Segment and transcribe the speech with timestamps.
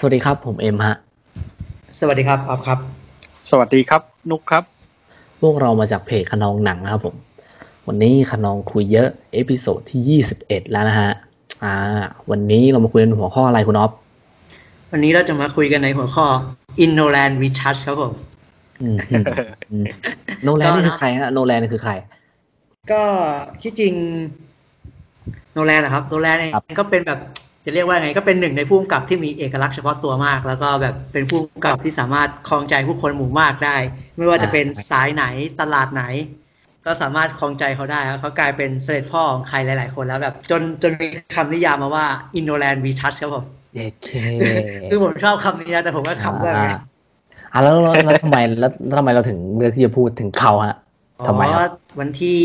[0.00, 0.96] สวัสดีครับ ผมเอ็มฮะ
[2.00, 2.78] สวัสดีครับออฟครับ
[3.50, 4.64] สวัสดีครับ นุกครับ
[5.40, 7.14] พวกเรามาจากเพจคะนองหนังนะครับผม
[7.86, 11.10] วันนี้คะนองคุยเยอะ episode ที่ยี่สิบเอ็ดแล้วนะฮะ
[11.64, 11.74] อ่า
[12.30, 13.92] วันนี้เรามาคุยกันหัวข้ออะไรคุณอ๊อฟ
[14.92, 16.26] วันนี้เราจะมาคุยกันในหัวข้อ
[16.84, 18.12] In Nolan We Trust ครับผม
[18.80, 19.24] อืมอืม
[19.70, 19.84] อืม
[20.44, 21.92] โนแลนนี่คือใครฮะโนแลนนี่คือใคร
[22.92, 23.02] ก็
[23.62, 23.94] ที่จริง
[25.52, 27.20] โนแลนนะครับโนแลนเองครับก็เป็นแบบ
[27.68, 33.76] จะเรียกว่าไงก็เป็นหนึ่งในผู้กำกับที่มีเอกลักษณ์เฉพาะตัวมาก แล้วก็แบบเป็นผู้กำกับที่สามารถครองใจผู้คนหมู่มากได้
[34.16, 35.24] ไม่ว่าจะเป็นสายไหน
[35.60, 36.04] ตลาดไหน
[36.86, 42.06] ก็สามารถครองใจเขาได้แล้วเขากลายเป็นเสด็จพ่อของใครหลาย ๆ คนแล้วแบบ จนจนมีคำนิยามมาว่า
[42.38, 44.08] Innoland Recharge ครับผมเย้เค
[44.88, 46.76] คือผมชอบคำนี้นะแต่ผมก็ขำด้วยไงอ่า
[47.52, 50.76] อะแล้วแล้วแล้วทำไมแล้วแล้วทำไมเราถึงเลือกที่จะพูดถึงเขาฮะ
[51.28, 51.64] ทำไมคอ๋รัอบ
[52.00, 52.38] วันที่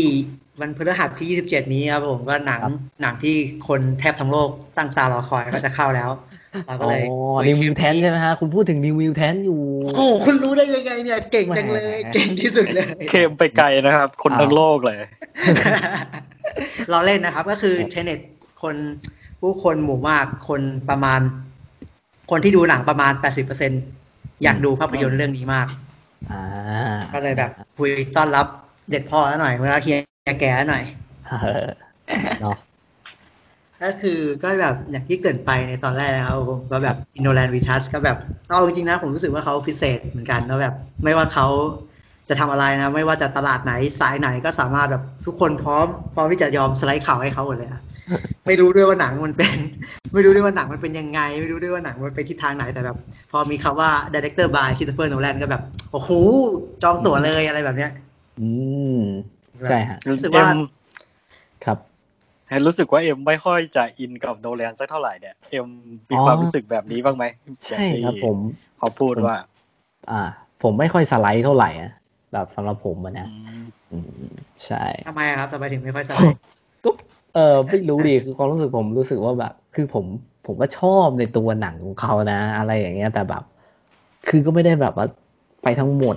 [0.60, 3.36] วันพฤหัสที่ 27 นี้ครับผมก็หนังครับหนังที่
[3.68, 6.10] คนแทบทั้งโลกตั้งตารอคอยก็จะเข้าแล้ว
[6.66, 14.98] เราก็อ๋อเลยคุยนิวทวิปวแทนใช่ไหมฮะ คุณพูดถึงนิววิวแทนอยู่ โอ้โหคุณรู้ได้ยังไงเนี่ย เก่งจังเลยแหมเก่งที่สุดเลย เคมไปไกลนะครับ คนทั้งโลกเลย
[16.90, 18.20] เราเล่นนะครับก็คือเทเน็ต
[18.62, 18.74] คน
[19.40, 21.20] ผู้คนหมู่มากคนประมาณ
[22.30, 23.12] คนที่ดูหนังประมาณ
[23.78, 25.66] 80%อยากดูภาพยนตร์เรื่องนี้มาก
[26.30, 26.42] อ่า
[27.12, 28.46] ก็เลยแบบคุยต้อนรับ
[28.90, 30.84] เด็ดพ่อแล้วหน่อยเวลาเฮีย แก่แล้วหน่อย
[31.42, 31.66] เออ
[32.40, 32.56] เนาะ
[33.82, 41.46] ก็คือก็แบบอย่างที่เกริดไปในตอนแรกนะครับผมก็แบบ Innoland Recharge ก็แบบเอาจริงๆนะผมรู้สึกว่าเขาพิเศษเหมือนกันแล้วแบบ ไม่ว่าเขา
[42.28, 47.80] จะทำอะไรนะ ไม่ว่าจะตลาดไหนสายไหนก็สามารถแบบทุกคนพร้อม พร้อมที่จะยอมสไลด์ข่าวให้เขาหมดเลยอะ
[48.46, 49.56] ไม่รู้ด้วยว่าหนังมันเป็น
[50.14, 52.96] ไม่รู้ด้วยว่าหนังมันเป็นยังไง ไม่รู้ด้วยว่าหนังมันไปทิศทางไหนแต่แบบ
[53.30, 56.10] พอมีคำว่า Director by Christopher Nolan ก็แบบ โอ้โห
[56.82, 57.90] จองตั๋วเลยอะไรแบบเนี้ย
[58.40, 58.48] อื
[58.98, 59.02] ม
[59.68, 60.60] ใช่ฮะรู้สึกว่าเอ็ม
[61.64, 61.78] ครับ
[62.48, 65.66] เห็นรู้สึกว่าเอ็มไม่ค่อยจะอินกับโนแลนสักเท่าไหร่เนี่ยเอ็ม
[66.10, 67.24] มีอ๋อความรู้สึกแบบนี้บ้างไหม
[67.66, 68.38] ใช่ครับผม
[68.78, 69.36] เขาพูดว่า
[70.10, 70.22] อ่า
[70.62, 71.92] ผมไม่ค่อยสไลด์เท่าไหร่อะ
[72.32, 73.98] แบบสำหรับผมอะนะอืมอื
[74.30, 76.38] มใช่ทำไมอะครับทำไมถึงไม่ค่อยสไลด์
[76.84, 76.90] ก็
[77.34, 80.04] เออไม่รู้ดิคือความรู้สึกผมรู้สึกว่าแบบ คือผม
[80.46, 83.42] ผมก็ชอบในตัวหนังของเขานะ อะไรอย่างเงี้ยแต่แบบ
[84.28, 85.06] คือก็ไม่ได้แบบว่า
[85.62, 86.16] ไปทั้งหมด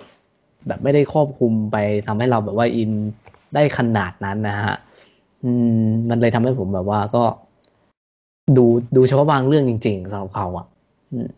[0.68, 2.91] แบบไม่ได้ครอบคลุมไปทำให้เราแบบว่าอิน
[3.56, 4.75] ได้ขนาดนั้นนะฮะ
[5.44, 7.23] อืม มันเลยทำให้ผมแบบว่าก็
[8.57, 8.66] ดู
[8.96, 10.66] ดูเฉพาะบางเรื่องจริงๆสำหรับเขาอะ
[11.13, 11.31] อืม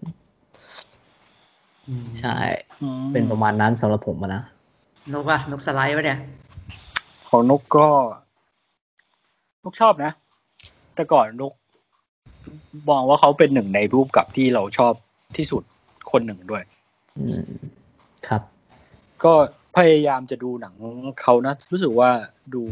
[2.19, 2.37] ใช่
[2.81, 4.43] อืมเป็นประมาณนั้นสำหรับผมอะนะ
[5.13, 6.19] นกอะนกสไลด์ปะเนี่ย
[7.29, 7.87] ของนุกก็
[9.63, 10.11] นุกชอบนะ
[10.95, 11.53] แต่ก่อนนุก
[12.89, 14.93] มองว่าเขาเป็นหนึ่งในรูปกับที่เราชอบ
[15.37, 15.63] ที่สุด
[16.11, 16.63] คนหนึ่งด้วย
[17.19, 17.43] อืม
[18.27, 18.41] ครับ
[19.25, 19.33] ก็
[19.77, 20.75] พยายามจะดูหนัง
[21.21, 22.09] เขานะ รู้สึกว่า
[22.55, 22.63] ดู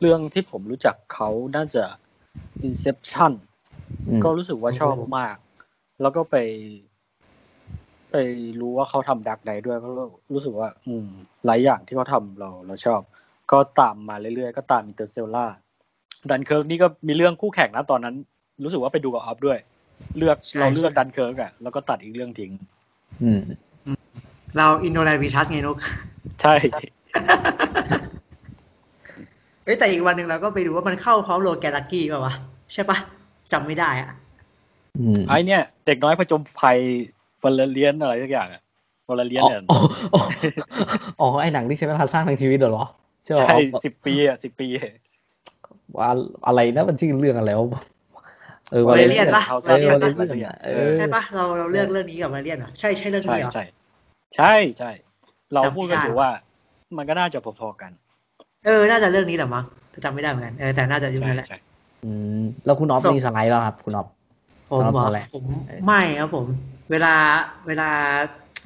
[0.00, 1.84] เรื่องที่ผมรู้จักเขาน่าจะ
[2.66, 3.32] Inception
[4.08, 5.36] อืมก็รู้สึกว่าชอบมาก
[6.00, 6.36] แล้วก็ไป
[8.10, 8.16] ไป
[8.60, 9.88] รู้ว่าเขาทำดักไดด้วยก็
[10.32, 11.06] รู้สึกว่า อืม
[11.46, 13.00] หลายอย่างที่เขาทำเราเราชอบ
[13.52, 18.14] ก็ตามมาเรื่อยๆ ก็ตาม Interstellar Dunkirk นี่ก็มีเรื่องคู่แข่งนะตอนนั้น
[18.62, 19.58] รู้สึกว่าไปดูกับออฟด้วย
[20.18, 22.52] เลือกใช่เราเลือกดันเคิร์กอะแล้วก็ตัดอีกเรื่องทิ้ง
[23.22, 23.40] อืม
[24.56, 25.78] เรา In Nolan We Trust ไงนุก
[26.40, 26.54] ใช่
[29.64, 32.34] เอ้ยแต่อีกวันหนึ่งเราก็ไปดูว่ามันเข้าพร้อม Logan Lucky ป่าวะ
[32.72, 32.98] ใช่ปะ
[33.52, 34.10] จำไม่ได้อะ
[34.98, 36.78] อืมไอเนี่ย เด็กน้อยผจญภัย
[37.44, 38.62] วันละเลียนอะไรสักอย่างอะ
[39.08, 39.78] วันละเลียนอ๋อเนี่ยอ๋อ
[40.14, 40.20] อ๋อ
[41.20, 42.84] อ๋อ ไอหนังที่ใช้เวลาสร้างทั้งชีวิตเหรอ
[43.24, 44.68] ใช่ไหมใช่สิบปีอะสิบปี
[45.98, 46.10] ว่า
[46.46, 47.82] อะไรนะมันชื่อเรื่องอะไรวะ
[48.70, 53.64] เออวาเลเรียนปะเขาเออวาเลวาเลเรียนเรียนปะอะเออใช่ปะเราเราเลือกเรื่องนี้กับวาเลเรียนเหรอใช่ใช่เรื่องใช่นี้เหรอใช่
[54.36, 54.90] ใช่ใช่
[55.52, 56.30] เราจำไม่พูดกันได้อยู่ว่า
[56.96, 57.92] มันก็น่าจะพอๆกัน
[58.66, 61.58] เออ น่าจะเรื่องนี้แหละมั้งแต่จำไม่ได้เหมือนกันเออแต่น่าจะยุคใช่นั้นแหละใช่
[62.04, 62.10] อื
[62.40, 64.06] มแล้วคุณอ๊อฟส่งนี่สไลด์แล้วครับ คุณอ๊อฟ
[64.70, 66.46] ผมสำหรับเหรอเราแหละผมเออไม่ครับผม
[66.90, 67.14] เวลา
[67.66, 67.88] เวลา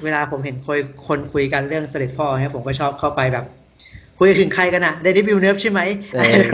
[0.04, 3.44] เวลาผมเห็นคุยคนคุยกันเรื่องเสด็จพ่อเนี่ยผมก็ชอบเข้าไปแบบ
[4.26, 5.80] คุยถึงใครกันอะเดนิวิลเนิร์ฟใช่ไหม
[6.14, 6.44] เออ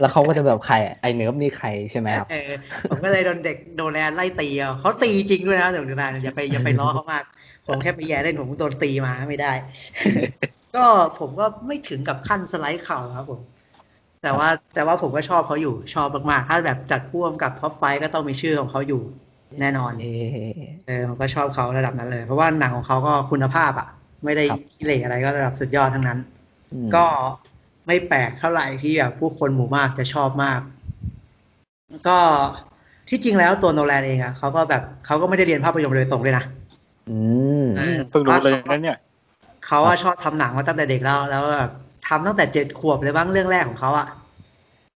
[0.00, 2.50] แล้วเขาก็จะแบบใครไอเนิร์ฟนี่ใครใช่ไหมครับเออ
[2.90, 7.24] ผมก็เลยโดนเด็กโดนแลนไล่ตีเอาเขาตีจริงด้วยนะเดี๋ยวนะอย่าไปอย่าไปล้อเขามาก
[7.66, 9.52] ผมแค่ไปแย่เล่นผมโดนตีมาไม่ได้
[10.76, 10.86] ก็
[11.18, 13.40] ผมก็ไม่ถึงกับขั้นสไลด์เข่าครับผม
[14.22, 19.02] แต่ว่าแต่ว่าผมก็ชอบเขาอยู่ชอบมากๆ ถ้าแบบจัดพ่วงกับท็อปไฟก็ต้องมีชื่อของเขาอยู่
[19.60, 20.26] แน่นอนเออ
[20.86, 23.88] เออผมก็ชอบเขาระดับนั้นเลย เพราะว่าหนังของเขาก็คุณภาพอะ
[24.24, 26.35] ไม่ได้ครับขี้เหร่อะไรก็ระดับสุดยอดทั้งนั้นอืม
[26.94, 27.06] ก็
[27.86, 30.60] ไม่แปลกเท่าไหร่ที่แบบผู้คนหมู่มากจะชอบมาก
[32.08, 32.18] ก็
[33.08, 36.44] ที่จริงแล้วตัวโนแลนเองอะเขาก็แบบเขาก็ไม่ได้เรียนภาพยนตร์โดยตรงเลยนะ
[37.10, 37.18] อื
[37.62, 38.98] มเออเพิ่งรู้เลยนะเนี่ย
[39.66, 41.70] เขาอะชอบทำหนังมาตั้งแต่เด็กแล้ว แล้วแบบ
[42.08, 44.06] ทำตั้งแต่เจ็ดขวบเลยบ้างเรื่องแรกของเขาอะ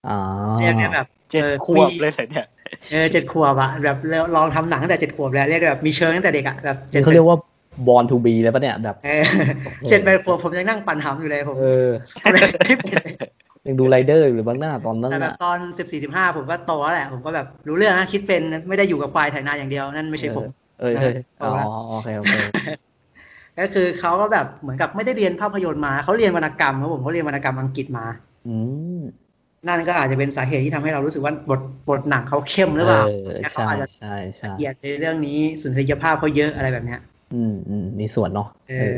[0.08, 0.20] อ๋อ
[0.60, 2.46] เรียกได้แบบเจ็ดออขวบเลยเหรอเนี่ย
[2.92, 3.98] เออเจ็ดขวบอะแบบ
[4.36, 7.38] ลองทำหนังตั้งแต่เจ็ดขวบแล้วเรียกแบบมีเชิงตั้งแต่เด็กอะแบบเขาเรียกว่า
[7.88, 9.24] born to be เลยปะเนี่ยแบบเออ
[9.90, 11.90] เจ็ดแปดขวบผมยังนั่งปั่นหำอยู่เลยผมเออ
[12.32, 13.04] ไม่เป็น
[13.68, 20.46] ยังดูไรเดอร์อยู่บ้างหน้าตอนนั้นแต่แบบน่ะตอนสิบสี่สิบห้าผมก็โตแล้วแหละ ผมก็แบบรู้เรื่องนะคิดเป็นไม่ได้อยู่กับควายไถนาอย่างเดียว นั่นไม่ใช่ผม
[20.80, 22.34] เออเอออ๋อเอาละโอเคโอเค
[23.60, 28.06] ก็คือเขาก็แบบเหมือนกับไม่ได้เรียนภาพยนตร์มาเขาเรียนวรรณกรรมครับผมเขาเรียนวรรณกรรมอังกฤษมา
[28.48, 28.56] อื
[28.98, 29.00] ม
[29.68, 37.00] นั่นก็อาจจะเป็นสาเหตุที่ทำให้เรารู้สึกว่าบทบทหนังเขาเข้มหรือเปล่าเออแล้วเขาใช่อาจจะใช่ใช่ละเอียดในเรื่องนี้สุนทรียภาพเขาเยอะอะไรแบบเนี้ย
[37.34, 38.94] อืมอืมมีส่วนเนาะเออ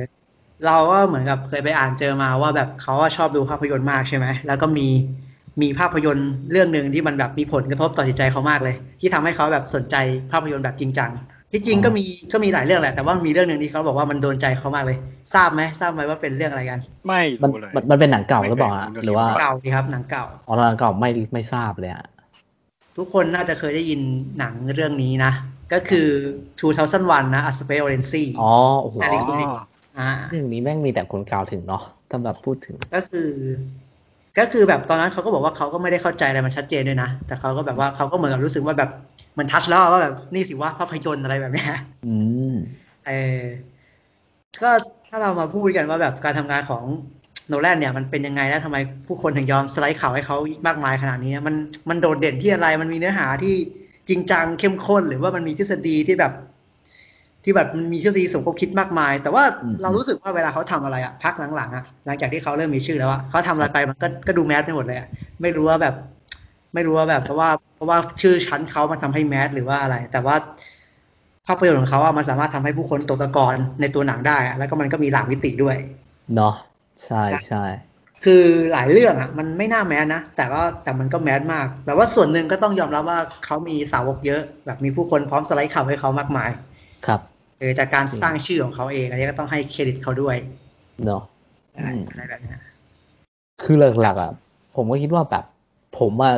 [0.65, 4.87] เราก็เหมือนกับเคยไปอ่านเจอมาว่าแบบเขาอะชอบดูภาพยนตร์มากใช่ไหม แล้วก็มี
[5.61, 9.95] มีภาพยนตร์เรื่องหนึ่งที่มันแบบมีผลกระทบต่อจิตใจเขามากเลย ที่ทำให้เขาแบบสนใจ
[10.31, 11.11] ภาพยนตร์แบบจริงจัง
[11.51, 14.97] ที่จริงก็มีก็มีหลายเรื่องแหละ แต่ว่ามีเรื่องหนึ่งที่เขาบอกว่ามันโดนใจเขามากเลย
[15.33, 22.05] ทราบไหมทราบไหมว่าเป็นเรื่องอะไรกัน ไม่มันรู้เลยมันมันเป็นหนังเก่าหรือเปล่าฮะไม่เคยดูหรือว่าเก่าดีครับหนังเก่าอ๋อหนังเก่าไม่ไม่ทราบเลยอะ
[22.97, 24.01] ทุกคนน่าจะเคยได้ยิน
[24.39, 25.31] หนังเรื่องนี้นะ
[25.73, 26.07] ก็คือ
[26.71, 29.53] 2001นะ A Space Odyssey อ๋อโอ้โหใช่อ๋อ
[29.99, 33.29] อ่าเรื่องนี้แม่งมีแต่คนกล่าวถึงเนาะถ้าแบบพูดถึง ก็คือ
[34.39, 38.89] ก็คือแบบตอนนั้นเขาก็บอกว่าเขาก็ไม่ได้เข้าใจอะไรมันชัดเจนด้วยนะ แต่เขาก็แบบว่าเขาก็เหมือนกับรู้สึกว่าแบบ
[39.37, 41.69] มันทัชแล้วว่าแบบนี่สิว่าภาพยนตร์อะไรแบบเนี้ย
[42.05, 42.15] อื
[42.51, 42.53] ม
[43.07, 43.41] เออ
[44.61, 44.69] ก็
[45.07, 46.83] ถ้าเรามาพูดกันว่าแบบการทำงานของ
[47.47, 48.77] โนแลนเนี่ยมันเป็นยังไงแล้วทำไม
[49.07, 50.37] ผู้คนถึงยอมสไลด์ข่าวให้เขา
[50.67, 51.55] มากมายขนาดนี้ มัน
[51.89, 53.55] มันโดดเด่นที่อะไรมันมีเนื้อหาที่
[54.11, 56.33] จริงจังเข้มข้น หรือว่ามันมีทฤษฎีที่แบบ
[57.43, 65.07] ที่แบบมันมีทฤษฎีสมคบคิดมากมาย แต่ว่าอืมเรารู้สึกว่าเวลาเขาทำอะไรอะพักหลังๆอะหลังจากที่เขาเริ่มมีชื่อแล้วอะเขาทำอะไรไปมันก็ก็ดูแมสไปหมดเลยอะ
[65.41, 65.95] ไม่รู้ว่าแบบ
[66.73, 70.35] ไม่รู้ว่าแบบ เพราะว่าเพราะว่าชื่อชั้นเขามาทำให้แมสหรือว่าอะไร แต่ว่า
[71.47, 75.75] ภาพยนตร์ของเขาอะมันสามารถทำให้ผู้คนตกตะกอนในตัวหนังได้อะแล้วก็มันก็มีหลากมิติด้วย
[76.35, 76.53] เนาะ
[77.05, 77.63] ใช่ใช่
[78.23, 86.51] คือหลายเรื่องอะมันไม่น่าแมสนะ แต่ก็แต่มันก็แมสมาก แต่ว่าส่วนหนึ่งก็ต้องยอมรับว่าเขามีสาวกเยอะ แบบมีผู้คนพร้อมสไลด์ข่าวให้เขามากมาย
[87.05, 87.21] ครับ
[87.59, 90.35] เออจากการสร้างชื่อของเขาเอง อันนี้ก็ต้องให้เครดิตเขาด้วย
[91.05, 91.23] เนาะ
[91.77, 92.59] อืมอะไรแบบเนี้ย
[93.63, 94.31] คือหลักๆอะ
[94.75, 95.45] ผมก็คิดว่าแบบ
[95.99, 96.33] ผมอะ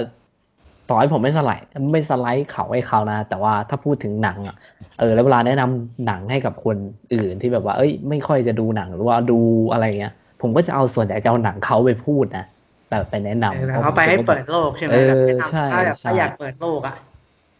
[0.89, 4.55] ต่อให้ผมไม่สไลด์ไม่สไลด์เขาให้เขานะ แต่ว่าถ้าพูดถึงหนังอะ
[4.99, 6.77] เออแล้วเวลาแนะนำหนังให้กับคน
[7.13, 9.39] อื่นที่แบบว่า เอ้ย ไม่ค่อยจะดูหนังหรือว่าดู
[9.71, 10.13] อะไรเงี้ย
[10.43, 12.45] ผมก็จะเอาส่วนใหญ่จะเอาหนังเขาไปพูดนะ
[12.89, 16.95] แบบไปแนะนำเออแบบเขาไปให้เปิดโลกใช่ไหมเออแบบแนะนำใช่ถ้าแบบใช่ถ้าอยากเปิดโลกอะ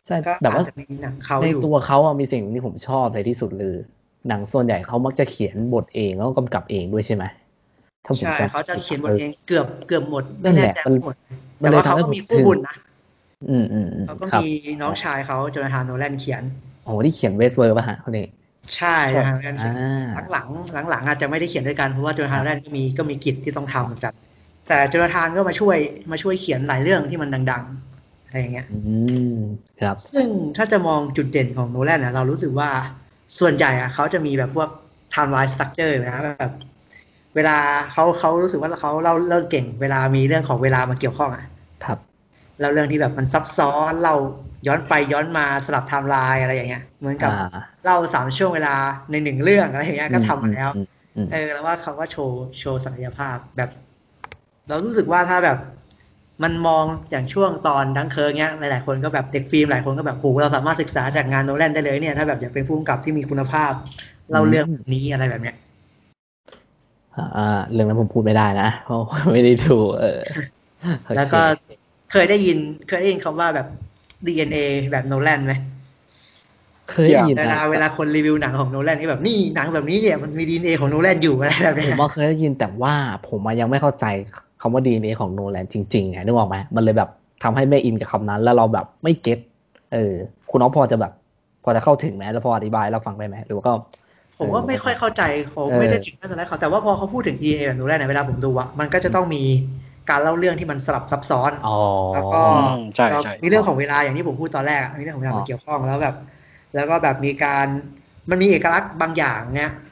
[0.08, 3.78] ใช่ก็แบบอาว่าจจะมีหนังเขาในอยู่ตัวเขาอะมีสิ่งที่ผมชอบเลยที่สุดเลย
[4.28, 7.26] หนังส่วนใหญ่เขามักจะเขียนบทเองแล้วก็กำกับเองด้วยใช่ไหม
[8.06, 11.16] ถ้าผมใช่จำเขาจะเขียนบทเองเกือบเกือบหมดนั่ไม่นแน่แหละใจมันหมด
[11.62, 12.76] มันแต่เลยว่าเขาทำให้ก็ผมมีคู่ถึงบุญนะ
[13.50, 14.46] อืมอืมอืมเขาก็ครับมี
[14.82, 16.44] น้องชายเขาโจนาธานโนแลนเขียน
[16.84, 18.26] โอ้โหที่เขียน Westworld ป่ะฮะคนนี้
[18.78, 24.14] ใช่ใช่ครับอ่าหลังหลังๆหลังๆอาจจะไม่ได้เขียนด้วยกันเพราะว่าโจนาธานครับแรกก็มีก็มีกิจที่ต้องทำเหมือนกัน
[24.68, 25.78] แต่โจนาธานก็มาช่วย
[26.12, 27.64] มาช่วยเขียนหลายเรื่องที่มันดัง
[27.96, 28.78] ๆ อะไรอย่างเงี้ยอื
[29.34, 29.36] ม
[29.82, 30.28] ครับ ซึ่ง
[30.58, 32.70] ถ้าจะมองจุดเด่นของโนแลนนะเรารู้สึกว่า
[33.40, 34.70] ส่วนใหญ่อะเขาจะมีแบบพวก
[35.14, 36.52] timeline structure นะแบบ
[37.36, 37.58] เวลา
[37.92, 41.44] เขาเขารู้สึกว่าเขาเล่าเรื่องเก่ง เวลามีเรื่องของเวลามาเกี่ยวข้องอะ
[41.84, 42.00] ครับ
[42.60, 44.16] แล้วเรื่องที่แบบมันซับซ้อนเล่า
[44.68, 48.76] ย้อนไปย้อนมาสลับไทม์ไลน์อะไรอย่างเงี้ย เหมือนกับอ่าเล่าสามช่วงเวลา
[49.12, 53.70] ในหนึ่งเรื่องอะไรอย่างเงี้ยก็ทำมาแล้วอืมอืมเออแล้วว่าเขาก็โชว์โชว์ศักยภาพแบบ
[54.70, 55.58] เรารู้สึกว่าถ้าแบบ
[56.44, 63.72] มันมองอย่างช่วงตอนดังเคิร์กเนี้ยหลายๆคนก็แบบเด็กฟิล์มหลายคนก็แบบโหเราสามารถศึกษาจากงานโนแลนได้เลยเนี่ยถ้าแบบอยากเป็นผู้กำกับที่มีคุณภาพ
[64.30, 65.56] เล่าเรื่องแบบนี้อะไรแบบเนี้ย
[67.38, 69.00] อ่าเรื่องนั้นผมพูดไม่ได้นะเพราะ
[69.32, 70.20] ไม่ได้ดูเออ
[71.06, 71.42] โอเคแล้วก็
[72.12, 73.68] เคยได้ยินเคยได้ยินคำว่าแบบ
[74.28, 74.58] DNA
[74.92, 75.54] แบบโนแลนไหม
[76.92, 82.94] เคยได้ยินเวลานะเวลาคนรีวิวหนังของโนแลนก็แบบนี่หนังแบบนี้เนี่ยมันมี DNA ของโนแลนอยู่อะไรแบบผเนี้มยว่าเคยได้ยินแต่ว่า
[83.30, 84.06] ผมอะยังไม่เข้าใจ
[84.62, 87.10] คำว่า DNA ของโนแลนจริงๆไงนึกออกไหมมันเลยแบบ
[87.44, 89.40] ทำให้ไม่อินกับคำนั้น แล้วเราแบบไม่เก็ต
[89.94, 90.14] เออ
[90.50, 91.12] คุณน้องพอจะแบบ
[91.64, 93.74] พอจะเข้าถึงไหมแล้วพออธิบายให้เราฟังได้ไหมหรือว่าก็
[94.40, 99.44] ผมว่าไม่ค่อยเข้าใจเขาเออไม่ได้ถึงขั้นตอนนั้นเขาแต่ว่าพอเขาพูดถึง DNA แบบโนแลนเนี่ยเวลาผมดูอะมันก็จะต้องมี
[100.10, 101.78] การเล่าเรื่องที่มันสลับซับซ้อนอ๋อ
[102.14, 106.16] แล้วก็อืมใช่ใช่มีเรื่องของเวลาอย่างที่ผมพูดตอนแรกอะมีเรื่องของเวลาอ๋อมาเกี่ยวข้องแล้วแบบ
[106.76, 107.68] แล้วก็แบบมีการ
[108.30, 109.83] มันมีเอกลักษณ์บางอย่างเนี่ยครับ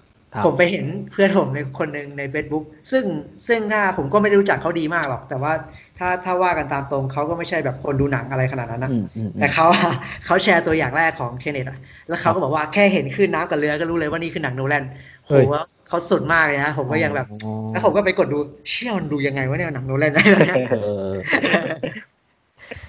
[0.45, 3.03] ผมไปเห็นเพื่อนผมในคนหนึ่งใน Facebook ซึ่ง
[3.47, 5.53] ซึ่งถ้าผมก็ไม่ได้รู้จักเขาดีมากหรอก แต่ว่า
[5.99, 9.93] ถ้าถ้าว่ากันตามตรงเขาก็ไม่ใช่แบบคนดูหนังอะไรขนาดนั้นนะอืมอืมอืมแต่เขาอะ
[10.25, 14.83] เขาแชร์ตัวอย่างแรกของเคนเนตอะแล้วเขาก็บอกว่าแค่เห็นคลื่นน้ำกับเรือก็รู้เลยว่านี่คือหนังโนแลน
[15.25, 18.37] โหเฮ้ยว่าเขาสุดมากเลยนะผมก็ยังแบบอ๋อแล้วผมก็ไปกดดู
[18.69, 21.13] เชี่ยมันดูยังไงวะเนี่ยหนังโนแลนอะไรแบบเนี้ยเออ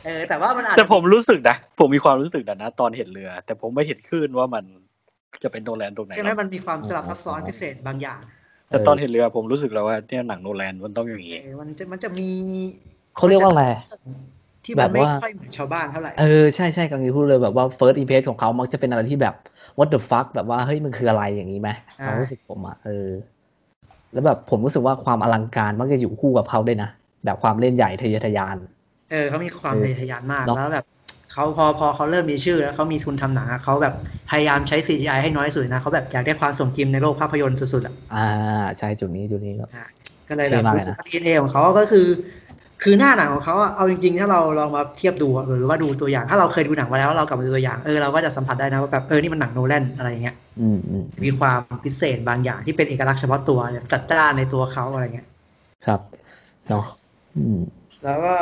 [0.04, 4.64] เออแต่ว่ามันอาจแต่จะผมรู้สึกนะผมมีความรู้สึกนะนะตอนเห็นเรือ แต่ผมไม่เห็นคลื่นว่ามัน
[5.42, 8.20] จะเป็นโนแลนตรงไหนใช่ไหมหรอกมันมีความสลับซับซ้อนพิเศษบางอย่าง
[8.68, 12.28] แต่ตอนเห็นเรือผมรู้สึกแล้วว่าเนี่ยหนังโนแลนมันต้องอย่างเอนี้อมันจะมันจะมี
[13.14, 13.64] เขาเรียกว่าอะไร
[14.64, 16.24] ที่แบมันบไม่ว่าค่อยเหมือนชาวบ้านเท่าไหร่ เออ
[16.56, 19.34] ใช่ใช่กำลังจะพูดเลยแบบว่า first impression ของเขามักจะเป็นอะไรที่แบบ
[19.78, 22.90] what the fuck แบบว่า เฮ้ย มันคืออะไรอย่างนี้ไหมใช่ความรู้สึกผมอะเออ
[24.12, 26.88] แล้วแบบผมรู้สึกว่าความอลังการมักจะอยู่คู่กับเขาด้วยนะ
[27.24, 28.56] แบบความเล่นใหญ่ทะเยอทะยาน
[29.10, 30.84] เออเขามีความเออทะเยอทะยานมากเนอะแล้วแบบ
[31.32, 33.94] เขาพอพอเขาเริ่มมีชื่อแล้วเขามีทุนทำหนังอะเขาแบบ
[34.30, 38.28] พยายามใช้ CGI ให้น้อยที่สุดนะเขาแบบอยากได้ความสมจริงในโลกภาพยนตร์สุดๆอะอ่า
[38.78, 39.86] ใช่จุดนี้จุดนี้ก็อะ
[40.28, 42.06] ก็เลยแบบเท่มากรู้สึกนะว่า DNA ของเขาก็คือ
[42.82, 53.60] คือหน้าหนังของเขาอะเอาจริงๆ ถ้าเราลองมาเทียบดูอะหรือว่าดูตัวอย่าง ถ้าเราเคยดูหนังมาแล้วเรากลับมาดูตัวอย่างเออเราก็จะสัมผัสได้นะว่าแบบเออนี่มันหนังโนแลนอะไรอย่างเงี้ยอืมอืมมีความพิเศษบางอย่างที่เป็นเอกลักษณ์เฉพาะตัว
[53.92, 55.26] จัดจ้านในตัวเขาอะไรเงี้ย
[55.86, 56.00] ครับ
[56.68, 56.84] เนาะ
[57.36, 57.58] อืม
[58.04, 58.34] แล้วก็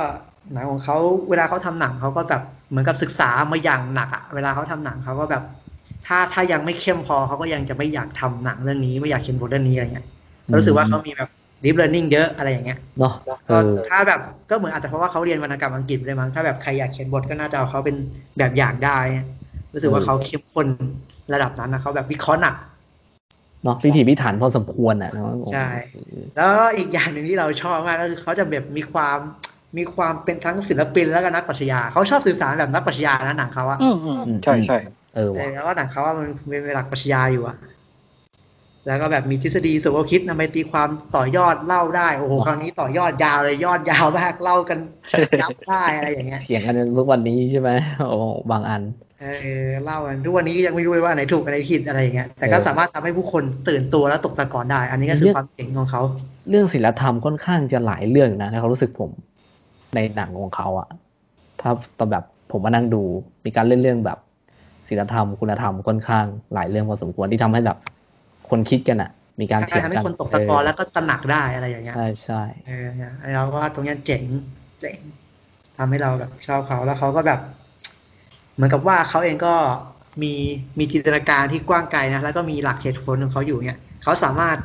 [0.53, 0.97] หนังของเขา
[1.29, 5.43] เวลาเขาทำหนังเขาก็แบบ เหมือนกับศึกษามาอย่างหนักอะเวลาเขาทำหนังเขาก็แบบ
[6.07, 10.07] ถ้าถ้ายังไม่เข้มพอเขาก็ยังจะไม่อยากทำหนังเรื่องนี้ไม่อยากเขียนบทเรื่องนี้อะไรเงี้ย
[10.57, 11.31] รู้สึกว่าเขามีแบบ
[11.65, 17.97] deep learning เยอะอะไรอย่างเงี้ยเนาะแล้วเอก็อถ้าแบบก็เหมือนอาจจะเพราะว่าเขาเรียนวรรณกรรมอังกฤษเลยมั้งถ้าแบบใครอยากเขียนบทก็น่าจะเอาเขาเป็น
[18.39, 18.99] แบบอย่างได้
[19.75, 20.67] รู้สึกว่าเออเขาเข้มข้น
[21.33, 22.55] ระดับนั้นนะเขาแบบวิเคราะห์หนัก
[23.65, 25.67] เนาะพิถีพิถันพอสมควรอะเนาะใช่
[26.37, 29.19] แล้วก็อีกอย่างหนึ่งที่เราชอบมากก็คือเขาจะแบบมีความ
[29.77, 34.79] มีความเป็นทั้งศิลปินแล้วก็นักปรัชญาเขาชอบสื่อสารแบบนักปรัชญานะหนังเขาอะอืมอืมใช่ใช่
[35.15, 37.57] เออเอว่ะอแล้วก็หนังเขาว่ามันเป็นหลักปรัชญาอยู่อะ
[38.87, 44.79] แล้วก็แบบมีทฤษฎีสมคบคิดนำไปตีความต่อยอดเล่าได้โอ้โหคราวนี้ต่อยอดยาวเลยยอดยาวมากเล่ากัน
[45.41, 47.71] ยับได้อะไรอย่างเงี้ยเถียงกันทุกวันนี้ใช่ไหม
[48.09, 48.19] โอ้
[48.51, 48.83] บางอัน
[49.21, 49.27] เอ
[49.65, 56.03] อเล่ากันทุกวันนี้ก็ยังไม่รู้เลยว่าอันไหนถูกอันไหนผิดอะไรอย่างเงี้ยแต่ก็เออสามารถทำให้ผู้คนตื่นตัวและตกตะกอนได้ อันนี้ก็คือความเจ๋งของเขา
[56.51, 59.11] เรื่องศิลธรรมค่อนข้างจะหลายเรื่องนะในความรู้สึกผม
[59.95, 60.89] ในหนังของเขาอะ
[61.61, 63.03] ถ้าตอนแบบผมมานั่งดู
[63.45, 64.19] มีการเล่นเรื่องแบบ
[64.89, 67.79] ศิลธรรมคุณธรรมค่อนข้างหลายเรื่องพอสมควรที่ทำให้แบบ
[68.51, 74.23] คนคิดกันอะมีการใช่เถียงทำให้กันคนตกตะกอนเแล้วก็ตระหนักได้อะไรอย่างเงี้ยใช่ใช่เออเนี่ยไอ้เราก็ว่าตรงเนี้ยเจ๋ง
[74.81, 74.99] เจ๋ง
[75.79, 77.41] ทำให้เราแบบชอบเขาแล้วเขาก็แบบ
[78.55, 79.55] เหมือนกับว่าเขาเองก็
[80.23, 80.33] มี
[80.79, 84.57] มีจินตนาการที่กว้างไกลนะแล้วก็มีหลักเหตุผลของเขาอยู่เนี่ยเขาสามารถ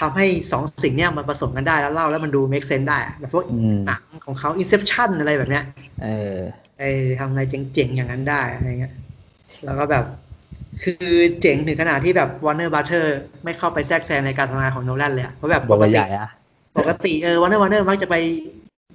[0.00, 5.64] ทำให้สองสิ่งเนี้ยมันผสมกันได้แล้วเล่าแล้วมันดู make sense ได้อะแบบพวกอืมหนังของเขา Inception อะไรแบบเนี้ย
[6.02, 6.36] เออ
[6.80, 8.92] เออทำอะไรเจ๋งๆ อย่างนั้นได้อะไรเงี้ย
[9.64, 10.04] แล้วก็แบบ
[10.82, 11.06] คือ
[11.40, 13.04] เจ๋งถึงขนาดที่แบบ Warner Brother
[13.44, 16.30] ไม่เข้าไปแทรกแซงในการทำงานของโนแลนเลยอะเพราะแบบบปทกใหติญ่อะ
[16.78, 18.16] ปกติเออ Warner Warner มักจะไป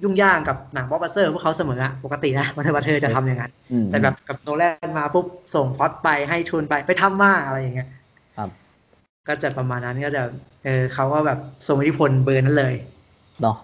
[0.02, 7.88] ยุ่มย่ามกับหนังบล็อกบัสเตอร์พวกเขาเสมออะปกตินะ Warner Brother จะทำอย่างนั้นอืมแต่แบบกับโนแลนมาปุ๊บส่งพล็อตไปให้ทุนไปไปทำมาอะไรอย่างเงี้ย
[8.36, 8.50] ครับ
[9.28, 10.22] ก็จะประมาณนั้นก็จะ
[10.64, 12.74] เออเขาก็แบบทรงอิทธิพลเบอร์นั้นเลย
[13.42, 13.56] เนาะ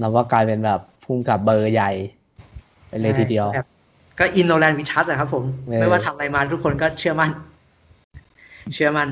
[0.00, 1.92] เราก็กลายเป็นแบบพุ่งกับเบอร์ใหญ่
[2.88, 3.68] ไปเลยทีเดียวแบบ
[4.18, 7.30] ก็ In Nolan We Trust อะครับผมเออไม่ว่าทำอะไรมาทุกคนก็เชื่อมั่น
[8.74, 9.08] เชื่อมั่น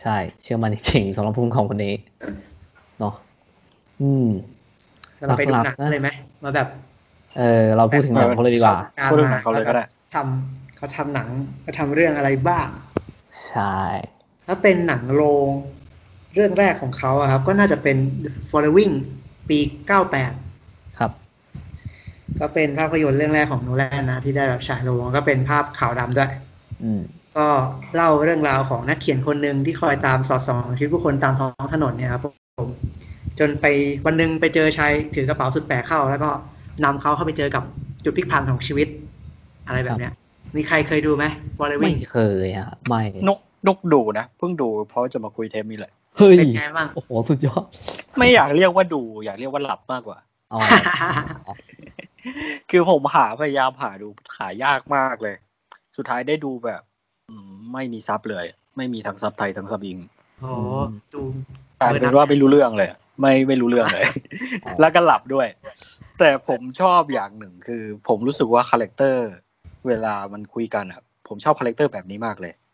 [0.00, 1.94] ใช่ เชื่อมันจริงๆสำหรับพุ่งของคนนี้
[3.00, 3.14] เนาะ
[4.02, 4.28] อืม
[5.26, 6.08] เราไปดูหนังหลักๆนะเลยไหม
[6.44, 6.68] มาแบบ
[7.38, 9.84] เออ เราพูดถึงหนังเขาเลยดีกว่ารพูดเรื่องหนังเขาเลยก็ได้
[10.14, 11.28] ทำเขาทำหนัง
[11.62, 12.66] เขาทำเรื่องอะไรบ้าง
[13.48, 13.76] ใช่
[14.46, 15.48] ถ้าเป็นหนังโรง
[16.34, 17.96] เรื่องแรกของเขาอะครับ ก็น่าจะเป็น
[18.50, 18.94] Following
[19.48, 19.58] ปี
[20.28, 21.12] 98ครับ
[22.40, 26.30] ก็เป็นภาพยนตร์เรื่องแรกของโนแลนนะที่ได้แบบฉายโรงก็เป็นภาพขาวดำด้วย
[26.82, 27.00] อืม
[27.36, 27.46] ก็
[27.94, 32.26] เล่าเรื่องราวของนักเขียนคนหนึ่งที่คอยตามสอดส่องชีวิตผู้คนตามท้องถนนเนี่ยครับผ
[32.66, 32.68] ม
[33.38, 33.66] จนไป
[34.06, 36.30] วันหนึ่งไปเจอชายถือกระเป๋าสุดแปลกเข้า แล้วก็
[36.84, 37.64] นำเขาเข้าไปเจอกับ
[38.04, 38.88] จุดพลิกผันของชีวิต
[39.66, 40.12] อะไรแบบเนี้ย
[40.56, 41.24] มีใครเคยดูไหม
[41.56, 47.64] ไม่ Following เคยอะไม่นกนกดูนะเพิ่งดูเพราะจะมาคุยเทปนี้แหละเฮ้ยเป็นไงบ้างโอ้โหสุดยอด
[48.18, 50.18] ไม่อยากเรียกว่าดู อยากเรียกว่าหลับมากกว่า
[50.52, 50.60] อ๋อ
[52.70, 54.08] คือผมหาพยายามหาดู
[54.38, 55.36] หายากมากเลย
[55.96, 56.82] สุดท้ายได้ดูแบบ
[57.30, 58.46] อืมไม่มีซับเลย
[58.76, 59.98] ไม่มีทั้งซับไทยทั้งซับอิง
[60.42, 60.52] โอ้
[61.14, 61.20] ดู
[61.80, 62.88] กลายเป็นว่าไม่รู้เรื่องเลย
[63.20, 64.06] ไม่ไม่รู้เรื่องเลย
[64.64, 65.46] อ๋อแล้วก็หลับด้วย
[66.18, 69.26] แต่ผมชอบอย่างหนึ่งคือ ผมรู้สึกว่า character
[69.86, 72.65] เวลามันคุยกันอะ ผมชอบ character แบบนี้มากเลยอืม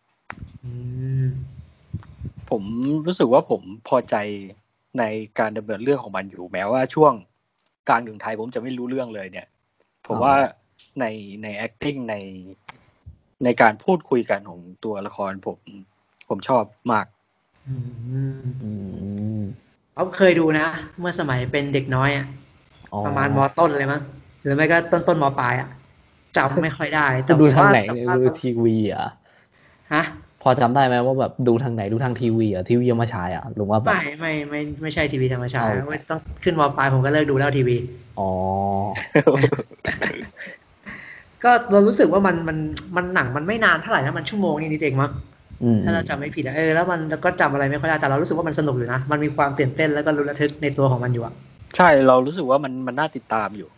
[2.50, 2.62] ผม
[3.06, 4.16] รู้สึกว่าผมพอใจ
[4.98, 5.04] ใน
[5.38, 7.12] การดำเนินเรื่องของมันอยู่ แม้ว่าช่วง
[7.88, 9.46] กลางถึงไทยผมจะไม่รู้เรื่องเลย เนี่ย
[10.06, 10.34] ผมว่า
[11.00, 11.04] ใน
[11.42, 12.16] ใน acting ใน
[13.44, 15.58] ในการพูดคุยกันของตัวละครผม
[16.28, 17.06] ผมชอบมาก
[17.68, 17.74] อื
[18.40, 18.70] มอื
[19.40, 19.42] ม
[19.94, 20.66] เขาเคยดูนะ
[20.98, 22.26] เมื่อสมัยเป็นเด็กน้อยอะ
[22.92, 24.02] อ๋อประมาณมต้นเลยมั้ง
[24.42, 25.68] หรือไม่ก็ต้นต้นมปลายอะ
[26.36, 29.08] จำไม่ค่อยได้ แต่ดูทางไหนแต่เนี่ยว่าดูทีวีเหรอะ
[29.92, 30.04] ฮะ
[30.42, 37.76] พอจำได้ไหมว่าแบบดูทางไหนดูทางทีวีเหรอะทีวีเอามาฉายอะหรือว่าแบบไม่ไม่ไม่ไม่ใช่ทีวีธรรมชาติเอาไม่ต้องขึ้นมปลายผมก็เลิกดูแล้วทีวี
[38.18, 38.30] อ๋อ
[41.44, 42.58] ก็เรารู้สึกว่ามันมัน
[42.96, 45.10] มันหนังมันไม่นานเท่าไหร่นะมันชั่วโมงนิดๆเองมั้ง
[45.62, 51.34] อืมถ้าเราจำไม่ผิดอะเออแล้วมันก็จำอะไรไม่ค่อยได้แต่เรารู้สึกว่ามันสนุกอยู่นะมันมีความตื่นเต้นแล้วก็รุนระทึกในตัวของมันอยู่อะ
[51.76, 53.68] ใช่เรารู้สึกว่ามันมันน่าติดตามอยู่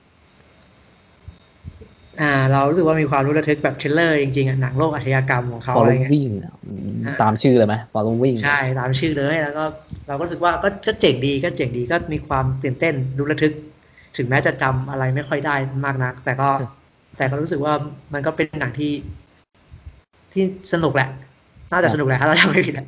[2.20, 6.28] อ่า เรารู้สึกว่ามีความลุ้นระทึกแบบ thriller จริงๆอะหนังโลกอาชญากรรมของเขาฟอลอะไรโลเงี้ยวิ่ง
[7.22, 9.64] ตามชื่อเลยไหมฟอลโลวิ่งใช่ตามชื่อเลยแล้วก็
[10.08, 13.52] เราก็รู้สึกว่าก็ก็เจ๋งดีก็เจ๋งดีก็มีความตื่นเต้นลุ้นระทึก
[14.16, 16.48] ถึงแม้จะจำอะไรไม่ค่อยได้มากนัก แต่ก็
[17.16, 17.72] แต่ก็รู้สึกว่า
[18.14, 18.92] มันก็เป็นหนังที่
[20.32, 21.08] ที่สนุกแหละ
[21.72, 22.86] น่าจะสนุกแหละถ้าเราจำไม่ผิดอะ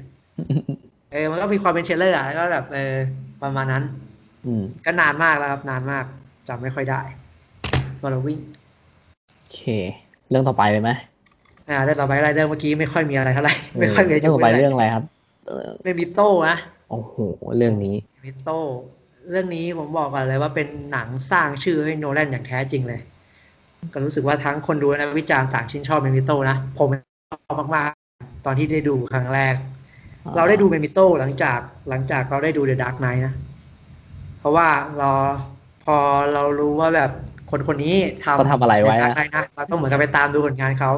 [1.12, 2.94] เออมันก็มีความเป็น thriller อะแล้วก็แบบเออ
[3.42, 3.84] ประมาณนั้น
[4.46, 6.04] อืมก็นานมากแล้วครับนานมาก
[6.48, 7.00] จำไม่ค่อยได้
[8.00, 8.38] Following
[9.46, 9.62] โอเค
[10.30, 10.90] เรื่องต่อไปเลยไหม
[11.68, 15.04] อ่าเรื่องต่อไปอะไรเรื่องเมื่อกี้ไม่ค่อยมีอะไรเท่าไหร่ไม่ค่อยมีอะไรเรื่องต่อไปเรื่องอะไรครับ
[15.46, 16.56] เออ Memento นะ
[16.90, 17.14] โอ้โห
[17.56, 18.58] เรื่องนี้เมมิโต้
[19.30, 23.00] เรื่องนี้ผมบอกก่อนเลยว่าเป็นหนังสร้างชื่อให้โนแลนอย่างแท้จริงเลย
[23.92, 26.88] ก็รู้สึกว่าทั้งคนดูและวิจารณ์ต่างชื่นชอบ Memento นะ ผม
[27.30, 29.54] ชอบมากๆ ตอนที่ได้ดูครั้งแรก
[30.24, 33.34] อ่าเราได้ดู Memento หลังจากหลังจากเราได้ดู The Dark Knight นะ
[34.38, 35.10] เพราะว่าเรา
[35.84, 35.96] พอ
[36.32, 37.10] เรารู้ว่าแบบ
[37.50, 40.92] คนคนนี้ทำเขาทำอะไรไว้ The นะ Dark Knight นะเราต้องเหมือนกับไปตามดูผลงานเขา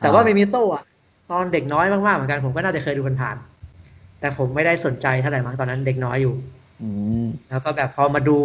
[0.00, 0.84] แต่ว่า Memento อะ
[1.30, 6.34] ตอนเด็กน้อยมากๆเหมือนกันผมก็น่าจะเคยดูผ่านๆแต่ผมไม่ได้สนใจเท่าไหร่มั้งตอนนั้นเด็กน้อยอยู่
[6.82, 6.88] อื
[7.24, 8.38] มแล้วก็แบบพอมาดู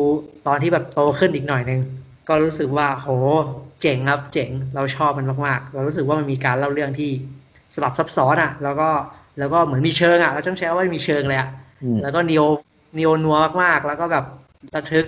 [0.47, 1.79] ตอนที่แบบโตขึ้นอีกหน่อยนึง
[2.27, 3.07] ก็รู้สึกว่าโห
[3.81, 7.11] เจ๋งครับ เจ๋งเราชอบมันมากๆ เรารู้สึกว่ามันมีการเล่าเรื่องที่
[7.73, 8.89] สลับซับซ้อนอะ แล้วก็
[9.39, 11.49] แล้วก็เหมือนมีเชิงอะเราต้องใช้ว่ามีเชิงเลยอะ
[11.83, 12.43] อืมแล้วก็นิโอ
[12.97, 14.25] นิโอนัวมากๆ แล้วก็แบบ
[14.75, 15.05] ระทึก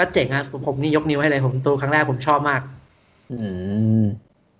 [0.00, 2.60] ก็เจ๋งอะผมผมนี่ยกนิ้วให้เลยผมตัวครั้งแรกผมชอบมาก
[3.32, 3.38] อื
[4.02, 4.04] ม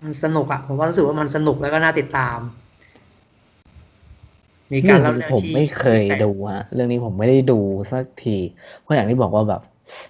[0.02, 2.38] มันสนุกอะผมว่ารู้สึกว่ามันสนุกแล้วก็น่าติดตาม
[4.72, 7.58] มีกาเรื่รองเล่านี้เรื่องผมที่ไม่เคยดูฮะเรื่องนี้ผมไม่ได้ดู
[7.92, 8.36] สักที
[8.80, 9.60] เพราะอย่างที่บอกว่าแบบ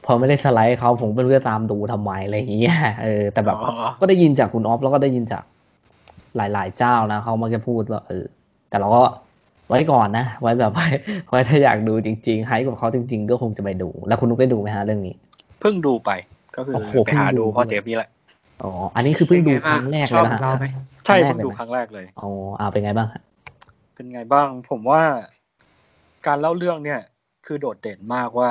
[0.05, 5.43] พอไม่ได้สไลด์เขาผมไม่รู้จะตามดูทำไมอะไรอย่างเงี้ยเออแต่แบบอ๋อก็ได้ยินจากคุณออฟแล้วก็ได้ยินจาก
[6.37, 8.25] หลาย ๆ เจ้านะเขามักจะพูดว่าเออ
[8.69, 9.03] แต่เราก็
[9.71, 10.87] ไว้ก่อนนะ ไว้แบบไว้
[11.31, 15.15] ไว้ถ้าอยากดูจริงๆไฮกับเขาจริง ๆ ก็คงจะไปดู แล้วคุณนุกได้ดูไหมฮะเรื่องนี้
[15.61, 16.11] เพิ่งดูไป
[16.57, 18.11] ก็คือโอ้โหไปหาเพิ่งดูดูเพราะเทปนี้แหละ
[18.63, 20.67] อ๋ออันนี้คือเพิ่งดูป็นไครั้งแรกชเลอยบนะของเราไหม
[21.07, 23.23] ใช่ครั้งแรกเพิ่งดูเลยไหมครั้งแรกเลยอ๋ออ่าเป็นไงบ้างฮะ
[23.95, 25.03] เป็นไงบ้าง ผมว่า
[26.27, 27.01] การเล่าเรื่องเนี่ย
[27.47, 28.49] คือโดดเด่นมากว่า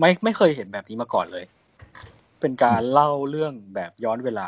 [0.00, 1.44] ไม่ไม่เคยเห็นแบบนี้มาก่อนเลย
[2.40, 4.46] เป็นการเล่าเรื่องแบบย้อนเวลา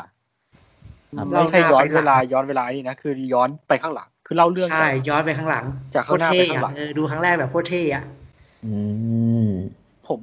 [1.17, 8.03] ครับไม่ใช่ย้อนเวลาเล่าหน้าไปหลังย้อนเวลานี่นะคือย้อนไปข้างหลัง คือเล่าเรื่องใช่จากย้อนไปข้างหลังจากข้างหน้าโคตรไปเท่ข้างหลัอะงเออดูครั้งแรกแบบโคตรเท่อะ
[8.65, 8.73] อื
[9.47, 9.49] ม
[10.07, 10.21] ผม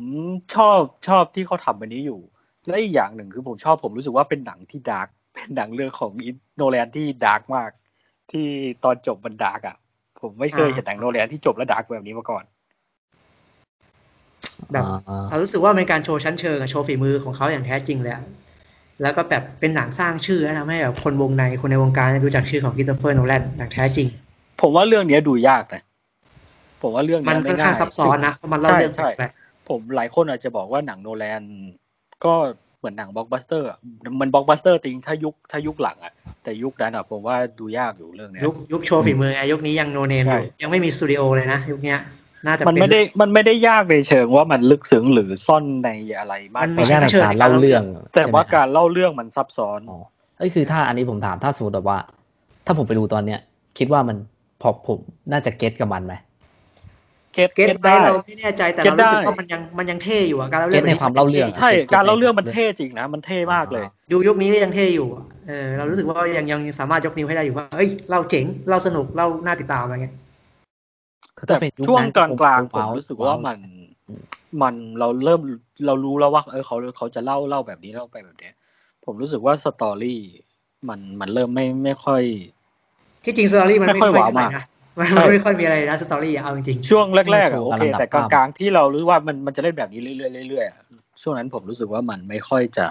[0.55, 2.21] ชอบชอบที่เขาทำอันนี้อยู่
[2.67, 7.71] และอีกอย่างหนึ่งคือผมชอบผมรู้สึกว่าเป็นหนังที่ dark เป็นหนังเรื่องของโนแลนที่ dark มาก
[8.31, 8.47] ที่
[8.85, 9.77] ตอนจบมัน dark อะ
[10.21, 12.45] ผมไม่เคยเห็นหนังโนแลนที่จบแล้ว dark แบบนี้มาก่อน
[14.73, 18.25] แบบอ่าเรารู้สึกว่าเป็นการโชว์ชั้นเชิงอะโชว์ฝีมือของเขาอย่างแท้จริงเลยอะ
[19.03, 24.09] แล้วก็แบบเป็นหนังสร้างชื่อและทำให้แบบคนวงในคนในวงการรู้จักชื่อของค h ิ i โตเฟอร์โนแลนอย่างแท้จริง
[24.61, 25.83] ผมว่าเรื่องเนี้ยดูยากนะ
[26.83, 29.31] ผมว่าเรื่องมันเนี้ยค่อนไม่ข้าง่างยซับซ้อนนะเพราะมันเล่าเรื่องใช่แปลใช่ก
[29.69, 31.43] ผมหลายคนอาจจะบอกว่าหนังโนแลน
[32.25, 32.35] ก็
[32.79, 33.79] เหมือนหนังบล็อกบัสเตอร์อะ
[34.21, 41.99] มันบล็อกบัสเตอร์จริงถ้ายุคถ้ายุคหลังอะแต่ยุคนั้นอะผมว่าดูยากอยู่เรื่องเนี้ยๆยุคยุคโชว์ฝีมือไงยุคนี้ยังโนเนมอยู่ใช่ยังไม่มีสตูดิโอเลยนะยุคเนี้ย
[42.47, 49.99] น่าจะมันเป็นไม่ได้มันไม่ได้ยากในเชิงว่ามันลึกซึ้งหรือซ่อนในอะไรมากมันในมีด้านชั้นเชิงการในกาเล่ารเล่าเรื่เรื่อองงแต่ใช่ไหมว่าครับการเล่าเรื่องมันซับซ้อนอ๋อ
[50.39, 51.99] เอ้ยคือถ้าอันนี้ผมถามถ้าสมมติแบบว่า
[52.67, 53.41] ถ้าผมไปดูตอนเนี้ย
[53.79, 54.17] คิดว่ามัน
[54.61, 54.99] พอผม
[55.33, 56.15] น่าจะเก็ตกับมันไหม
[57.35, 70.15] เก็ตเก็ตเก็ตได้ได้เราไม่แน่ใจแต่เก็ตเรารู้สึกได้ว่ามันยังมันยังเท่อยู่อะการเล่าเรื่เก็องตในความเล่าเรื่องอะใช่เก็ตการเล่าเรื่องในมันเท่จริงนะมันเท่มากเลย ดูยุคนี้ก็ยังเท่อยู่อะเออเรารู้สึกว่ายังยังสามารถยกนิ้วให้ได้อยู่ว่าเอ้ยเราเจ๋งเราสนุกเราน่าติดตามอะไรเงี้ย
[71.41, 73.59] คือแต่ถ้าเป็นยุคช่วงนั้นกลางกลางๆผมว้รู้สึกว่ามัน
[74.09, 74.23] อืม
[74.63, 75.41] มันเราเริ่ม
[75.87, 78.55] เรารู้แล้วว่า เออเขาเขาจะเล่าเล่าแบบนี้เล่าไปแบบเนี้ย
[79.05, 80.21] ผมรู้สึกว่า story
[80.89, 82.23] มันมันเริ่มไม่ไม่ค่อย
[83.25, 84.65] ที่จริง story มันไม่ไม่ค่ค่ออยยว้าวเท่าไหร่มากนะ
[84.99, 90.79] มันใช่ไม่ค่อยมีอะไรนะ story อะเอาจริงช่วงแรกๆไม่อะส่งโอเคการลำดับแต่กภาพลางๆที่เรารู้ว่ามันมันจะเล่นแบบนี้เรื่อยๆเรื่อยๆอะ
[91.23, 92.87] ช่วงนั้นผมรู้สึกว่ามันไม่ค่อยจะ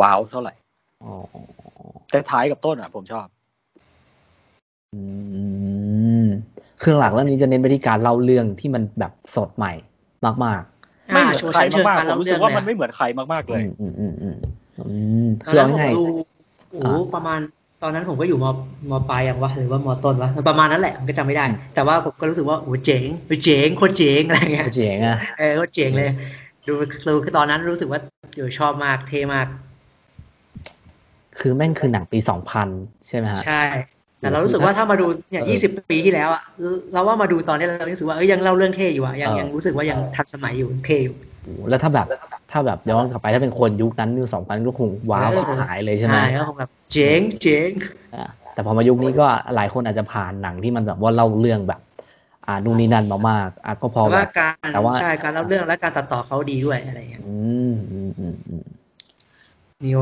[0.00, 0.54] ว้าวเท่าไหร่
[1.04, 1.14] อ๋อ
[2.10, 3.26] แต่ท้ายกับต้นอะผมชอบ
[4.94, 5.00] อื
[6.26, 6.28] ม
[6.82, 9.72] คือหลักเรื่องนี้จะเน้นไปที่การเล่าเรื่องที่มันแบบสดใหม่
[10.44, 14.36] มากๆไม่อ่าเหมือนโชว์ใครชั้นเชิงมากการๆผมเล่ารู้เรื่สึอกงว่าเลยมันอะไม่เหมือนใครมากๆๆเลอืยมอืมอืมอืม
[14.88, 16.02] อืมตอคืนอนั้นเอาผมง่ายดู
[16.70, 17.40] โอ้โหอ่าประมาณ
[17.82, 18.46] ตอนนั้นผมก็อยู่ม
[18.90, 26.10] มปลายยังวะหรือว่ามต้นวะประมาณนั้นแหละผมก็จำไม่ได้ แต่ว่าผมก็รู้สึกว่าโอ้โหเจ๋งเฮ้ยเจ๋งโคตรเจ๋งอะไรเงี้ยๆเจ๋งอะเออโคตรเจ๋งเลย
[26.66, 26.74] ดู
[27.06, 28.00] ดูคือตอนนั้นรู้สึกว่า
[28.36, 29.46] เออชอบมากเท่มาก
[31.38, 32.68] คือแม่งคือหนังปีสองพัน
[33.06, 33.62] ใช่ไหมฮะใช่
[34.20, 36.42] แต่เรารู้สึกว่าถ้ามาดูเนี่ยเออยี่สิบปีที่แล้วอะ
[36.92, 42.06] เราว่ามาดูตอนนี้เรารู้สึกว่าเอ้ยยังเล่าเรื่องเท่อยู่อะยังเออยังรู้สึกว่ายังทันสมัยอยู่เท่อยู่โอ้โหแล้วถ้าแบบ
[42.52, 47.70] ถ้าแบบย้อนกลับไปถ้าเป็นคนยุคนั้นยุคสองพันก็คงว้าวเออชิบหายเลยใช่ไหมก็คงแบบเจ๋งเจ๋ง
[48.14, 49.26] อะแต่พอมายุคนี้ก็
[49.56, 51.80] หลายคนอาจจะผ่านหนังที่มันแบบว่าเล่าเรื่องแบบ
[52.46, 57.36] อ่านู่นนี่นั่นมามากอะก็พอแต่แบว่าบการแต่ว่าใช่การเล่าเรื่องและการตัดต่อเขาดีด้วยอะไรอย่างเงี้ยอื
[57.70, 58.77] มอืมอืมอืมนิโอ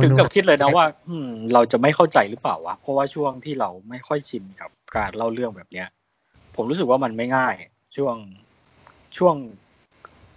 [0.03, 5.89] ถึงนูกับคิดเลยนะว่า อืม เราจะไม่เข้าใจหรือเปล่าวะ เพราะว่าช่วงที่เราไม่ค่อยชินกับการเล่าเรื่องแบบเนี้ย
[6.57, 7.55] ผมรู้สึกว่ามันไม่ง่าย
[7.97, 8.17] ช่วง
[9.19, 9.37] ช่วง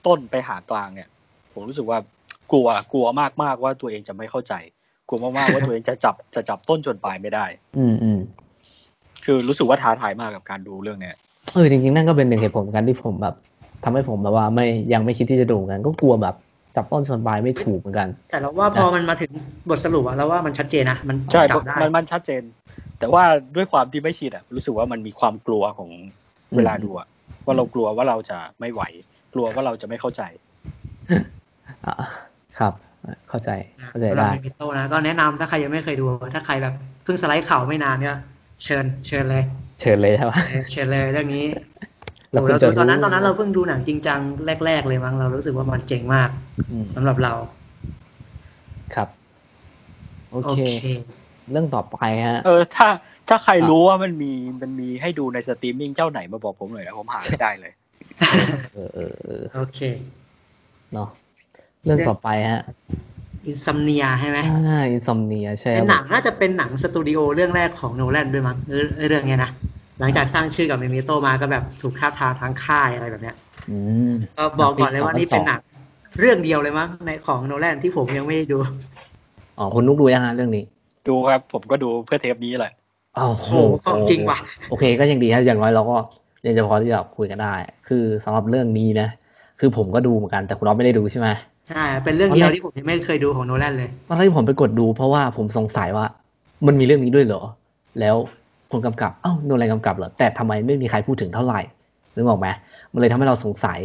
[0.05, 1.09] ต้นไปหากลางเนี่ย
[1.53, 1.99] ผมรู้สึกว่า
[2.51, 4.53] กลัวกลัวมากมากๆว่าตัวเองจะไม่เข้าใจ
[5.07, 7.45] กลัวมากๆว่าตัวเองจะจับจะจับต้นจนปลายไม่ได้
[7.77, 8.19] อืมอืม
[9.25, 11.15] คือรู้สึกว่าท้าทายมากกับการดูเรื่องเนี้ย
[11.53, 13.35] เออจริงๆนั่นก็เป็นหนึ่งเหตุผลเหมือนกันที่ผมแบบ
[13.83, 16.35] ทำให้ผมแบบว่าไม่ยังไม่คิดที่จะดูเหมือนกัน ก็กลัวแบบ
[16.79, 19.31] จับต้นชนปลายไม่ถูกเหมือนกัน แต่เราว่าพอมันมาถึง
[19.69, 22.41] บทสรุปอะเราว่ามันชัดเจนนะมันใช่จับได้มันมันชัดเจน
[22.99, 23.23] แต่ว่า
[23.55, 25.89] ด้วยความที่ไม่ชินอะรู้สึกว่ามันมีความกลัวของ
[26.55, 27.07] เวลาดูอะ
[27.45, 28.81] ว่าเรากลัวว่าเราจะไม่ไหว
[29.33, 30.21] กลัวว่าเราจะไม่เข้าใจ
[31.85, 31.95] อ่า
[32.59, 32.73] ครับ
[33.29, 33.49] เข้าใจ
[33.89, 38.17] เข้าใจสำหรับได้เมมิโตนะก็แนะนำถ้าใครยังไม่เคยดู ถ้าใครแบบเพิ่งสไลด์เข่าไม่นานเนี่ย
[38.63, 39.43] เชิญ เชิญเลย
[39.81, 41.45] เชิญเลยใช่ปะเออเชิญเลยเรื่องนี้
[42.33, 44.19] เราโอ้เพิ่เรางจะดูตอนนั้นรู้ตอนนั้นเราเพิ่งดูหนังจริงจัง
[44.65, 46.29] แรก ๆ เลยมั้งเรารู้สึกว่ามันเจ๋งมาก
[46.71, 47.33] อืมสำหรับเรา
[48.95, 49.09] ครับ
[50.31, 50.85] โอโอเคเค
[51.51, 52.87] เรื่องต่อไปฮะ เออ ถ้า
[53.29, 57.71] ถ้าใครรู้ว่ามันมีมันมีให้ดูในสตรีมมิ่งเจ้าไหนมาบอกผมหน่อยนะผมหาไม่ได้เลย
[58.73, 59.79] เออเออเออโอเค
[60.93, 61.09] เนาะ
[61.83, 62.61] เรื่องต่อไปฮะ
[63.45, 69.51] Insomnia ใช่ไหมอ่า Insomnia ใช่เป็นครับหนังน่าจะเป็นหนังสตูดิโอเรื่องแรกของโนแลนด้วยมั้งเออเรื่องเนี้ยนะ
[69.99, 73.35] หลังจากสร้างชื่อกับ Memento มาก็แบบถูกทาบทามทั้งค่ายอะไรแบบเนี้ย
[73.69, 73.77] อื
[74.11, 75.61] มก็บอกก่อนเลยว่านี่เป็นหนัง
[76.19, 78.57] เรื่องเดียวเลยมั้งในของโนแลนที่ผมยังไม่ได้ดู
[79.57, 80.63] อ๋อคุณนุกดูยังฮะเรื่องนี้
[81.07, 82.73] ดูครับผมก็ดูเพื่อเทปนี้แหละ
[83.17, 83.53] อ้าวโอ้โห
[83.85, 84.37] ของจริงว่ะ
[84.69, 85.97] โอเคก็ยังดีครับอย่างน้อยเราก็
[86.45, 87.53] ยังจะพอที่จะคุยกันได้
[87.87, 89.07] คือสำหรับเรื่องนี้นะ
[89.59, 91.27] คือผมก็ดูเหมือนกันแต่คุณน้องไม่ได้ดูใช่ไหม
[91.69, 96.05] ใช่ เป็นเรื่องเดียวที่ผมยังไม่เคยดูของโนแลนเลยตอนแรกผมไปกดดูเพราะว่าผมสงสัยว่า
[96.67, 97.41] มันมีเรื่องนี้ด้วยเหรอ
[97.99, 98.15] แล้ว
[98.71, 101.61] คนกำกับ เอ้าโนแลนกำกับเหรอแต่ทำไมไม่มีใครพูดถึงเท่าไหร่
[102.15, 102.47] นึกออกไหม
[102.93, 103.79] มันเลยทำให้เราสงสัย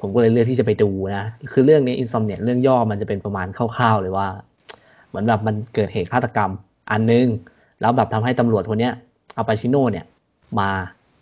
[0.00, 4.28] ผมก็เลยเลือกที่จะไปดูนะ คือเรื่องนี้อินซอมเนี่ยเรื่องย่อมันจะเป็นประมาณคร่าวๆเลยว่า
[5.08, 6.50] เหมือนแบบมันเกิดเหตุฆาตกรรม
[6.90, 7.26] อันนึง
[7.80, 8.92] แล้วแบบทำให้ตำรวจคนเนี้ย
[9.36, 10.06] อาปาชิโนเนี่ย
[10.58, 10.68] มา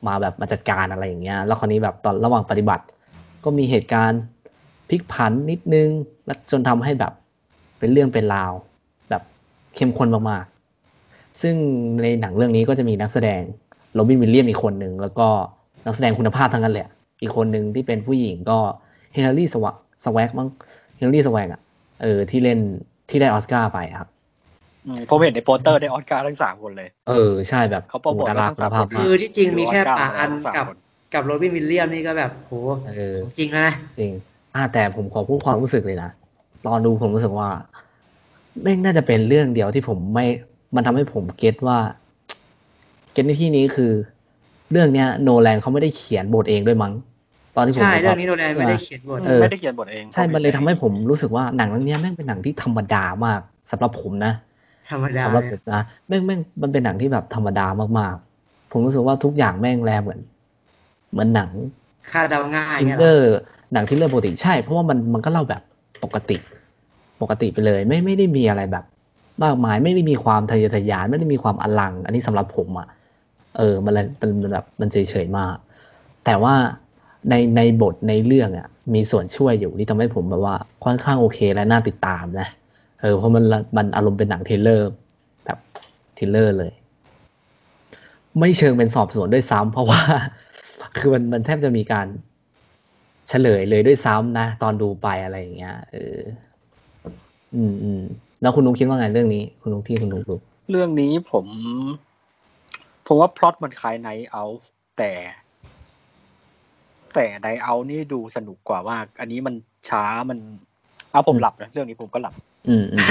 [0.07, 2.85] มาแบบมาจัดการอะไรอย่างเงี้ย แล้วคราวนี้แบบตอนระหว่างปฏิบัติ
[3.45, 4.21] ก็มีเหตุการณ์
[4.89, 5.89] พลิกผันนิดนึง
[6.27, 7.13] แล้วจนทำให้แบบ
[7.79, 8.53] เป็นเรื่องเป็นราว
[9.11, 9.23] แบบ
[9.75, 10.54] เข้มข้นมากๆ
[11.43, 11.55] ซึ่ง
[12.03, 13.43] ในหนังเรื่องนี้ก็จะมีนักแสดง
[13.95, 15.29] โรบินวิลเลียมอีกคนหนึ่ง แล้วก็
[15.87, 16.89] นักแสดงคุณภาพทั้งนั้นแหละ
[17.23, 18.59] อีกคนหนึ่งที่เป็นผู้หญิงก็
[19.13, 19.67] เฮเลอรี่สว
[20.05, 20.49] สแวกมั้ง
[20.97, 21.61] เฮเลอรี่สแวกอะ
[22.03, 22.59] เออที่เล่น
[23.11, 24.09] ที่ได้ออสการ์ไปอะครับ
[24.87, 30.77] อืมผมเห็นในโปสเตอร์ได้ออสการ์ทั้งสามคนเลย เออใช่แบบเขาโปรโมทดาราทั้งคุณสามภาพคนมาคืกอที่จริงมีแค่ป่าอันดูออสการ์กับหมด
[31.15, 32.55] กับโรบินวิลเลียมนี่ก็แบบโห
[32.89, 34.13] เออจริงแล้วนะจริง
[34.55, 36.11] อ่าแต่ผมขอพูดความรู้สึกเลยนะ
[36.67, 37.49] ตอนดูผมรู้สึกว่า
[38.63, 40.27] แม่งน่าจะเป็นเรื่องเดียวที่ผมไม่
[40.75, 41.79] มันทำให้ผมเก็ตว่า
[43.13, 43.93] เก็ตในที่นี้คือ
[44.71, 46.93] เรื่องเนี้ย โนแลนเขาไม่ได้เขียนบทเองด้วยมั้ง
[47.57, 54.33] ตอนที่ผมใช่บกเรื่อว่างนี้โนแลนไม่ได้เขียนบทเออไม่ได้เขียนบทเอง ใช่ มันเลยทำให้ผมรู้สึกว่าหนังเรื่องเนี้ยแม่งเป็นหนังที่ธรรมดามากสำหรับผมนะ
[54.91, 57.67] ธรรมดาสำหรับเลผยมนะแม่งแม่งมันเป็นหนังที่แบบธรรมดา
[57.99, 60.21] มากๆ ผมรู้สึกว่าทุกอย่างแม่งแลเหมือน
[61.13, 61.51] เหมือนหนัง
[62.11, 63.35] คาดเดาง่ายทิลเนี่ยเลเหรออร์
[63.73, 65.63] หนังทิลเลอร์ปกติใช่ เพราะว่ามันมันก็เล่าแบบ
[66.05, 66.37] ปกติ
[67.21, 68.85] ปกติไปเลย ไม่ไม่ได้มีอะไรแบบ
[69.43, 72.89] มากมายไม่ได้มีความทะเยอทะยานไม่ได้มีความอลัง อันนี้สำหรับผมอะ
[73.59, 75.55] เออมันเลยมันมันแบบมันเฉยๆมาก
[76.25, 76.55] แต่ว่า
[77.31, 82.49] ในในบทในเรื่องอะมีส่วนช่วยอยู่ที่ทำให้ผมแบบว่าค่อนข้างโอเคและน่าติดตามนะ
[83.01, 83.45] เออเพราะมัน
[83.77, 84.91] มันอารมณ์เป็นหนัง thriller
[85.45, 85.59] แบบ
[86.15, 86.73] thriller เลย
[88.41, 90.01] ไม่เชิงเป็นสอบสวนด้วยซ้ำเพราะว่า
[90.99, 92.07] คือมันมันแทบจะมีการ
[93.29, 96.19] เฉลยเลยด้วยซ้ำนะ ตอนดูไปอะไรอย่างเงี้ยเออ
[97.55, 98.03] อืมอืม
[98.45, 100.35] แล้วคุณนุ๊กคิดว่าไงเรื่องนี้ คุณนุ๊กที่คุณนุ๊กดู
[100.71, 101.47] เรื่องนี้ผม
[103.07, 104.45] ผมว่าพล็อตมันคล้ายไนท์เอา
[104.99, 105.13] แต่
[107.15, 109.55] แต่ไนท์เอานี่ดูสนุกกว่ามากอันนี้มัน
[109.89, 110.39] ช้ามัน
[111.13, 112.35] เอาผมหลับนะเรื่องนี้ผมก็หลับ
[112.69, 113.03] อืมอืม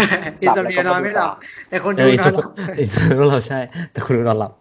[0.41, 1.29] อินโซเนียนอนไม่หลับ
[1.69, 3.59] แต่คนเอดูอนอนหลับไอ้ซื้อเราใช่
[3.91, 4.53] แต่คุณนุ๊กนอนหลับ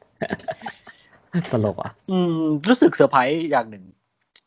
[1.52, 2.34] ตลกอะ อืม
[2.68, 3.84] รู้สึกเซอร์ไพรส์อย่างหนึ่ง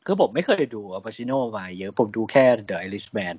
[0.06, 3.36] คือผมไม่เคยดูอัลปาชิโนมาเยอะ ผมดูแค่ The Irishman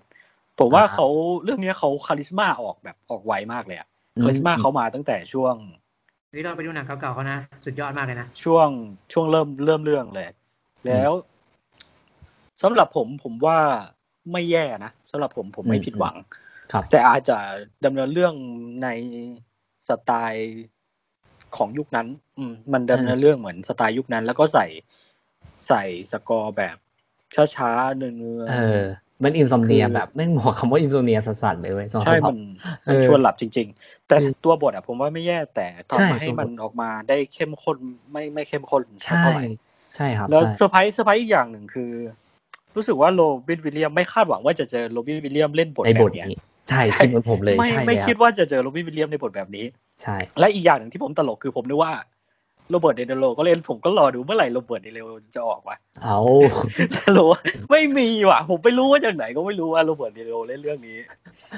[0.58, 1.06] ผมว่าอ่าฮะเขา
[1.44, 5.54] เรื่องเนี้ยเขาคาริสมาออกแบบออกไวมากเลยอะอืมคาริสมาเขามาตั้งแต่ช่วง
[6.30, 8.68] เฮ้ยเราไปดูหนังเก่าๆเขานะ สุดยอดมากเลยนะ ช่วง
[9.12, 10.28] ช่วงเริ่มเริ่มเรื่องเลย
[10.86, 11.12] แล้ว
[12.62, 13.58] สำหรับผมผมว่า
[14.32, 16.16] ไม่แย่นะสำหรับผมผมไม่อืมผิดหวัง
[16.72, 17.38] ครับ แต่อาจจะ
[17.84, 18.34] ดำเนินเรื่อง
[18.82, 18.88] ใน
[19.88, 20.64] สไตล์
[21.56, 24.66] ของยุคนั้น อืมมันดำเนินเรื่องเหมือนสไตล์ยุคนั้น แล้วก็ใส่
[25.68, 26.76] ใส่สกอร์แบบ
[27.56, 28.82] ช้าๆเนื้อเออ
[29.22, 32.38] มันอินซอมเนียคือแบบแม่งบอกคำว่าอินซอมเนียสัสๆเลยเว้ยใช่ มัน
[32.86, 37.76] เออมันชวนหลับจริง ๆ แต่คือตัวบทอะผมว่าไม่แย่แต่ใช่ทำให้ตัวบทมันออกมาได้เข้มข้น
[38.12, 39.44] ไม่ไม่เข้มข้นสักใช่เท่าไหร่
[39.94, 41.92] ใช่ครับแล้วใช่เซอร์ไพรส์เซอร์ไพรส์อีกอย่างหนึ่งคือ
[42.76, 49.66] รู้สึกว่าโรบินวิลเลียมไม่คาดหวังว่าจะเจอโรบินวิลเลียมเล่นบทในแบบทบเนี้ยนี้ใช่คิดเหมือนผมเลยไม่ใช่ไม่แล้วคิดว่าจะเจอโรบินวิลเลียมในบทแบบนี้
[50.02, 51.92] ใช่ และอีกอย่างหนึ่งที่ผมตลกคือผมนึกว่า
[52.70, 56.18] โรเบิร์ตเดอนีโรก็เล่นผมก็รอดูเมื่อไหร่โรเบิร์ตเดอนีโรจะออกวะเอา
[56.98, 60.98] สรุปว่าไม่มีว่ะ ผมไม่รู้ว่าจากไหนก็ไม่รู้ว่าโรเบิร์ตเดอนีโรเล่นเรื่องนี้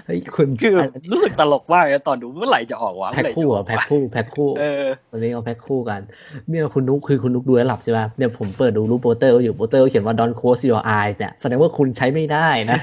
[0.06, 0.76] เฮ้ยคุณคือ
[1.10, 6.00] รู้สึกตลกมากเลยตอนดูเมื่อไหร่จะออกวะแพ็คเมื่อไหร่คู่จะอเหรออกแพ็ควะคู่แพ็คคู่เออวันนี้เอาแพ็คคู่กัน
[6.48, 12.78] เนี่ยคุณนุกคือคุณนุกดูแล้วหลับใช่ไหมเนี่ยผมเปิดดูรูปโปสเตอร์อยู่โปสเตอร์เขาเขียนว่า don't close your eyes เนี่ยแสดงว่าคุณใช้ไม่ได้นะ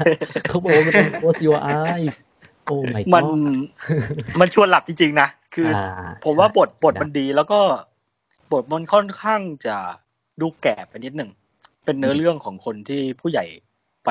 [0.50, 2.14] เขาบอกว่ามัน don't close your eyes
[2.66, 3.26] oh my god มัน
[4.40, 7.60] มันชวนหลับจริงๆนะคือออ่าผมว่าบทใช่บทมันดีแล้วก็
[8.52, 9.78] บทมันค่อนข้างจะ
[10.42, 11.30] ดูแก่ไปนิดหนึ่ง
[11.86, 13.46] เป็นเนื้อเรื่องของคนที่ผู้ใหญ่
[14.06, 14.10] ไป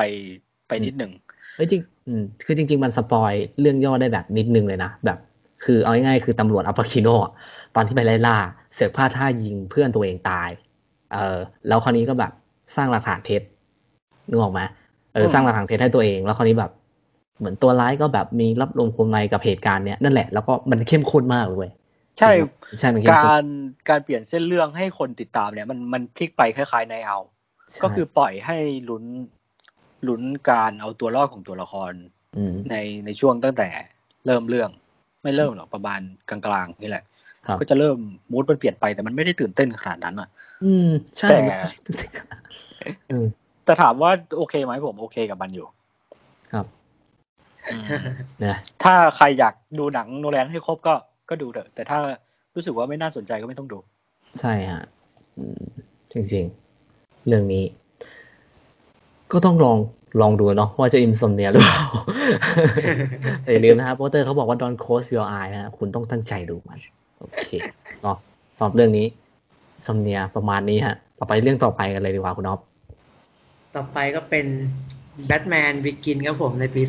[0.67, 1.11] ไปนิดหนึ่ง
[1.55, 5.17] เฮ้ยจริงอืมคือจริง ๆ มันสปอยเรื่องย่อได้แบบนิดนึงเลยนะ แบบ
[5.63, 7.31] คือเอาง่ายๆคือตำรวจอัลปาคิโนอะ
[7.75, 8.37] ตอนที่ไปไล่ล่า
[8.73, 10.49] เสือกพลาดท่ายิงเพื่อนตัวเองตาย
[11.13, 12.31] เออแล้วคราวนี้ก็แบบ
[12.75, 13.41] สร้างหลักฐานเท็จ
[14.29, 14.61] นึกออกไหม
[15.13, 16.71] เอออืมสร้างหลักฐานเท็จให้ตัวเอง แล้วคราวนี้แบบ
[17.39, 21.71] เหมือนตัวร้ายก็แบบมีรับลมคมในกับเหตุการณ์เนี้ยนั่นแหละแล้วก็มันเข้มข้นมากเลยเว้ย
[22.19, 22.31] ใช่
[22.79, 23.43] ใช่มันเข้มกาข้นร
[23.89, 27.19] การเปลี่ยนเส้นเรื่องให้คนติดตามเนี่ยมันมันพลิกไปคล้ายๆในเอา
[27.71, 28.57] ใช่ก็คือปล่อยให้
[28.89, 29.03] ลุ้น
[30.07, 31.93] ลุ้นการเอาตัวรอดของตัวละคร
[32.37, 32.75] อืมใน
[33.05, 33.67] ในช่วงตั้งแต่
[34.25, 34.69] เริ่มเรื่อง
[35.23, 37.03] ไม่เริ่มหรอกประมาณกลางๆนี่แหละ
[37.45, 37.97] ครับก็จะเริ่ม
[38.31, 40.29] มูดมันเปลี่ยนไปแต่มันไม่ได้ตื่นเต้นขนาดนั้นอะ
[40.63, 41.39] อืม ใช่แต่
[43.09, 43.25] เออ
[43.65, 45.67] แต่ถามว่าโอเคไหมผมโอเคกับมันอยู่
[46.53, 46.65] ครับ
[47.71, 47.85] อืม
[48.45, 50.93] นะถ้าใครอยากดูหนังโนแลนให้ครบก็
[51.29, 51.99] ก็ดูเถอะ แต่ถ้า
[52.55, 53.79] รู้สึกว่าไม่น่าสนใจก็ไม่ต้องดู
[54.39, 54.83] ใช่ฮะ
[55.37, 55.63] อืม
[56.13, 57.63] จริงๆ เรื่องนี้
[59.31, 59.77] ก็ต้องลอง
[60.21, 61.81] ลองดูเนาะว่าจะอิมซอมเนียหรือเปล่า
[63.43, 66.79] แต่อย่าลืมนะครับโปสเตอร์เขาบอกว่า don't close your eye นะคุณต้องตั้งใจดูมัน
[67.19, 67.45] โอเค
[68.01, 68.17] เนาะ
[68.57, 69.05] สำหรับเรื่องนี้
[69.85, 72.59] ซอมเนียประมาณนี้ฮะ ต่อไปเรื่องต่อไปกันเลยดีกว่าคุณอ๊อฟ
[73.75, 74.45] ต่อไปก็เป็น
[75.27, 76.81] แบทแมนวิกินครับผมในปี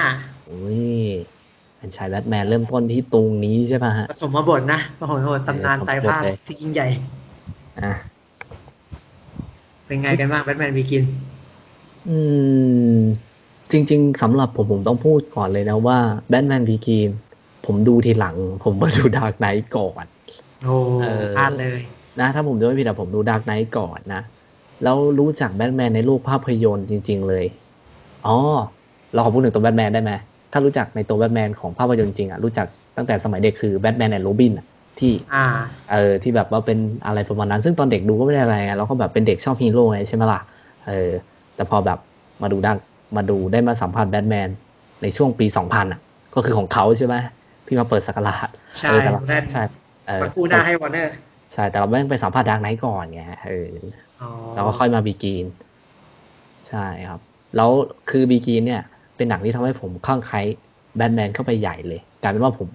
[0.00, 1.43] 2005อุ้ยเป็
[1.84, 6.86] นชายแบทแมนเริ่มต้นที่ตรงนี้ใช่ป่ะฮะปฐมบทนะปฐมบทตำนานไตรภาคเลยที่ยิ่งใหญ่
[7.78, 7.92] อะ
[9.86, 11.02] เป็นไงกันบ้างแบทแมนวิกิน
[12.08, 12.18] อื
[12.96, 12.98] ม
[13.72, 17.10] จริง ๆสำหรับผมผมต้องพูดก่อนเลยนะว่าBatman Begins
[17.66, 20.04] ผมดูทีหลัง ผมมาดู Dark Knight ก่อน
[20.64, 21.80] โอ้เออพลาดเลย
[22.20, 24.22] นะ ถ้าผมจะไม่ผิดอะผมดู Dark Knight ก่อนนะ
[24.82, 27.44] แล้วรู้จักแบทแมนในโลกภาพยนตร์จริง ๆ เลย
[28.26, 28.36] อ๋อ
[29.12, 30.12] เราขอพูดถึงตัวแบทแมนได้ไหม
[30.54, 34.66] ถ้ารู้จักในตัวแบทแมนของภาพยนตร์จริงอะรู้จักตั้งแต่สมัยเด็กคือ Batman and Robin อะ
[34.98, 35.46] ที่อ่า
[35.92, 40.40] เออที่แบบว่าเป็นอะไรประมาณนั้น ซึ่งตอนเด็กดูก็ไม่ได้อะไรไงเราก็แบบเป็นเด็กชอบฮีโร่ไงใช่ไหมล่ะ
[40.86, 41.10] เออ
[41.54, 41.98] แต่พอแบบ
[42.42, 42.78] มาดูดัง
[43.16, 44.48] มาดูได้มาสัมผัสแบทแมน
[45.02, 46.00] ในช่วงปีสองพันอะ
[46.34, 47.14] ก็คือของเขาใช่ไหม
[47.66, 48.48] ที่มาเปิดสักราช
[48.80, 49.62] ใช่เออแต่เราแบทใช่
[50.06, 51.12] เออมากู้หน้าให้วอร์เนอร์
[51.52, 53.66] ใช่แต่เราไม่ไปสัมผัส Dark Knight ก่อนไงเออ
[54.20, 55.46] อ๋อแล้วก็ค่อยมา Begins
[56.68, 57.20] ใช่ครับ
[57.56, 57.70] แล้ว
[58.10, 58.82] คือ Begins เนี่ย
[59.16, 60.40] เป็นหนังที่ทำให้ผมคลั่งไคล้
[60.96, 62.68] แบทแมนเข้าไปใหญ่เลยกลายเป็นว่าผม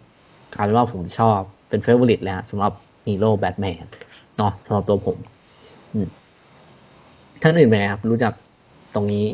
[0.55, 2.73] กลายเป็นว่าผมชอบเป็น favorite เลยฮะสำหรับ
[3.07, 3.83] ฮีโร่แบทแมน
[4.37, 5.17] เนาะสำหรับตัวผม
[5.93, 6.07] อืม
[7.41, 8.33] ท่านอื่นไหมครับ รู้จัก
[8.95, 9.25] ตรงนี้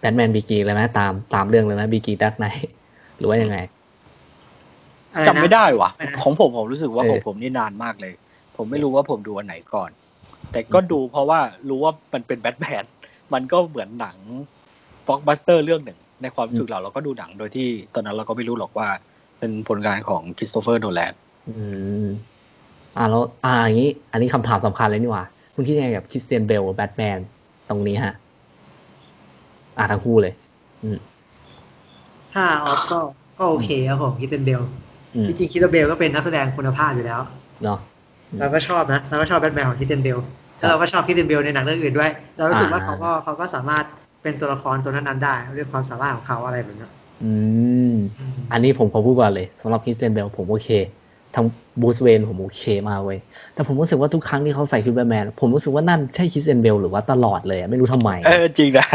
[0.00, 2.46] Batman Begins เลยไหมตามตามเรื่องเลยไหม Begins Dark Knight
[3.18, 3.58] หรือว่ายังไง
[5.12, 8.14] อะไรนะจำไม่ได้ว่ะอะไรนะของผมผมรู้สึกว่าเออของผมนี่นานมากเลย
[8.56, 9.90] ผมไม่รู้ว่าผมดูอันไหนก่อน
[10.52, 12.84] แต่ก็ดูเพราะว่ารู้ว่ามันเป็นแบทแมน
[13.34, 14.16] มันก็เหมือนหนัง
[15.06, 18.88] บล็อกบัสเตอร์เรื่องหนึ่ง ในความรู้สึกเราเราก็ดูหนังโดยที่ตอนนั้นเราก็ไม่รู้หรอกว่า
[19.38, 21.12] เป็นผลงานของคริสโตเฟอร์โนแลน
[21.48, 21.64] อื
[22.04, 22.06] ม
[22.96, 27.18] อ่าแล้วอ่าอย่างนี้ อันนี้คำถามสำคัญเลยนี่หว่า คุณคิดยังไงกับคริสเตียนเบลแบทแมน
[27.68, 28.14] ตรงนี้ฮะ
[29.78, 30.32] อ่าทั้งคู่เลย
[30.82, 30.96] อืม
[32.32, 32.98] ถ้าออฟก็
[33.38, 34.60] ก็โอเคครับผมคริสเตียนเบล
[35.14, 37.20] อืมจริงๆคริสเตียนเบลก็เป็นนักแสดงคุณภาพอยู่แล้ว
[37.64, 37.78] เนาะ
[38.30, 40.18] อืมเราก็ชอบนะเราก็ชอบแบทแมนของคริสเตียนเบล
[40.58, 43.84] แล้วเราก็ชอบคริสเตียนเบลในหนังเรื่องอื่นด้วย เรารู้สึกว่าอ่าเขาก็เขาก็สามารถ
[44.24, 46.88] เป็นตัวละครตัวนั้นๆได้ด้วยความสามารถของเขาอะไรแบบนี้
[47.24, 47.32] อื
[47.94, 50.70] มอืม อันนี้ผมขอพูดก่อนเลยสำหรับคริสเตียนเบลผมโอเค
[51.34, 51.46] ทั้ง
[51.80, 53.18] บรูซเวย์นผมโอเคมากเว้ย
[53.54, 58.88] แต่ผมรู้สึกว่าทุกครั้งที่เขาใส่ชุดแบทแมน ผมรู้สึกว่านั่นใช่คริสเตียนเบลหรือว่าตลอดเลยอะไม่รู้ทำไม เออจริงนะ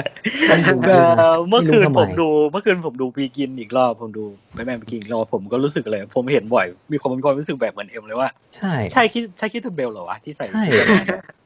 [0.47, 10.63] ไม่รู้เออเมื่อคืนไม่รู้ทำไมผมดู เมื่อคืนผมดู Begins อีกรอบ ผมดู Batman Begins อีกรอบผมก็รู้สึกเลย ผมเห็นบ่อย มีความมีความรู้สึกแบบเหมือนเอ็มเลยว่า ใช่ ใช่คิดใช่คริสเตียนเบลเหรอวะที่ใส่ใช่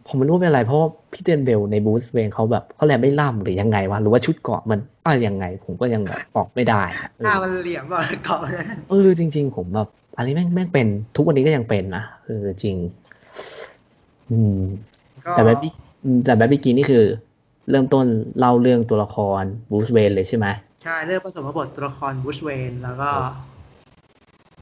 [0.08, 9.88] ผมไม่รู้เป็นอะไร เพราะว่าคริสเตียนเบลในบรูซเวย์นเขาแบบเขาแลไม่ล่ำหรือยังไงวะหรือว่าชุดเกราะมันอะไรยังไง ผมก็ยังแบบบอกไม่ได้อะเอหน้าอมันเหลี่ยมอะเกาะนะเออจริง ๆ ผมแบบ
[10.18, 12.78] อันนี้แม่งแม่งเป็นทุกวันนี้ก็ยังเป็นนะเออจริง
[14.32, 14.60] อืม
[15.26, 15.72] ก็แต่แบบบี้
[16.04, 17.04] อืมแต่แบบบี้กีนี่คือ
[17.70, 18.06] เริ่มต้น
[18.40, 20.48] เล่าเรื่องตัวละครบูสเวนเลยใช่ไหม
[20.84, 23.10] ใช่เรื่องผสมบทตัวละครบูชเวนแล้วก็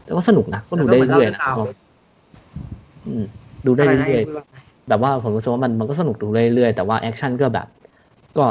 [0.05, 1.75] แล้วก็สนุกนะก็ดูได้แล้วก็เหมือนเรื่อยๆนะเล่าเรื่องราว
[3.07, 3.23] อืม
[3.65, 7.67] ดูได้อะไรนะเรื่อยพูดว่าๆ แบบว่าผมรู้สึกว่ามันมันก็สนุกดูได้เรื่อยๆ แต่ว่าแอคชั่นก็แบบ
[8.35, 8.41] ก็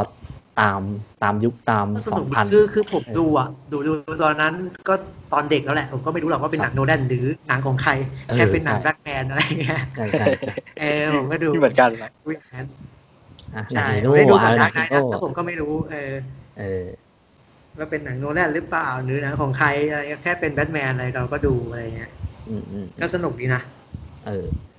[0.55, 0.81] ตาม
[1.21, 4.55] ตามยุคตามก็สสอนุงกพันคือคือผมดูอะ ดูดูตอนนั้น
[4.89, 4.95] ก็
[5.33, 7.93] ตอนเด็กแล้วแหละ ผมก็ไม่รู้หรอกว่าเป็นหนังโนแลนหรือหนังของใคร
[8.35, 12.67] แค่เป็นหนังแบทแมนอะไรอย่างเงี้ยใช่ใช่ใช่เออผมก็ดูที่เหมือนกันแหละดูอย่างนั้น
[13.55, 16.13] อะหนังใช่ฮีผโร่มได้ดูก่อนอะหดันักงไนฮีท์โร่นะแต่ผมก็ไม่รู้ เออ
[16.55, 16.63] เออ
[17.79, 22.11] ว่าเป็นหนังโนแลนหรือเปล่าหรือหนังของใครอะไรแค่เป็นแบทแมนอะไรเราก็ดูอะไรเงี้ย
[22.49, 23.63] อืมอืมก็สนุกดีนะ
[24.25, 24.70] เออ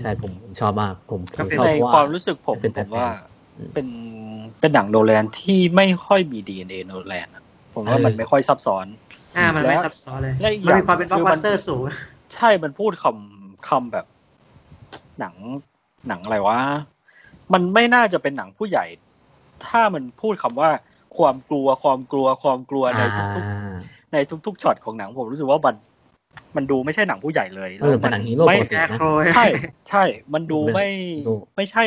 [0.00, 3.08] ใช่ผมชอบมาก ผมผก็มเป็นชอบในเพราะว่าความรู้สึกผมเป็นผมว่า
[3.58, 3.86] อืมเป็น
[4.60, 7.42] เป็นหนังโนแลนที่ไม่ค่อยมีดีเอ็นเอโนแลนอะ
[7.74, 8.86] ผมว่าเออมันไม่ค่อยซับซ้อน
[9.36, 11.82] อ่ามันไม่และซับซ้อนเลยและอีกมันอย่างมีความเป็นบล็อกคือบัมันสเตอร์สูง
[12.34, 14.06] ใช่มันพูดคำคำแบบ
[15.20, 15.34] หนัง
[16.08, 16.58] หนังอะไรวะ
[17.52, 18.84] มันไม่น่าจะเป็นหนังผู้ใหญ่
[19.66, 20.70] ถ้ามันพูดคำว่า
[21.18, 25.74] ความกลัวความกลัวความกลัวในทุกอ่าๆในทุกๆช็อตของหนังผมรู้สึกว่ามัน
[26.56, 29.46] มันดูไม่ใช่หนังผู้ใหญ่เลยเออเป็นหนังฮีโร่ไม่ปกติแอร์โครใช่
[29.88, 30.88] ใช่ มันดูไม่
[31.28, 31.84] ดูไม่ใช่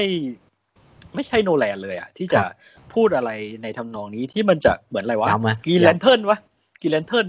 [1.15, 2.53] ไม่ใช่โนแลนเลยอะที่จะครับ
[2.93, 3.31] พูดอะไร
[3.63, 6.37] ในทำนองนี้ที่มันจะเหมือนอะไรวะย้ำไหม Green Lantern วะ
[6.81, 7.25] Green Lantern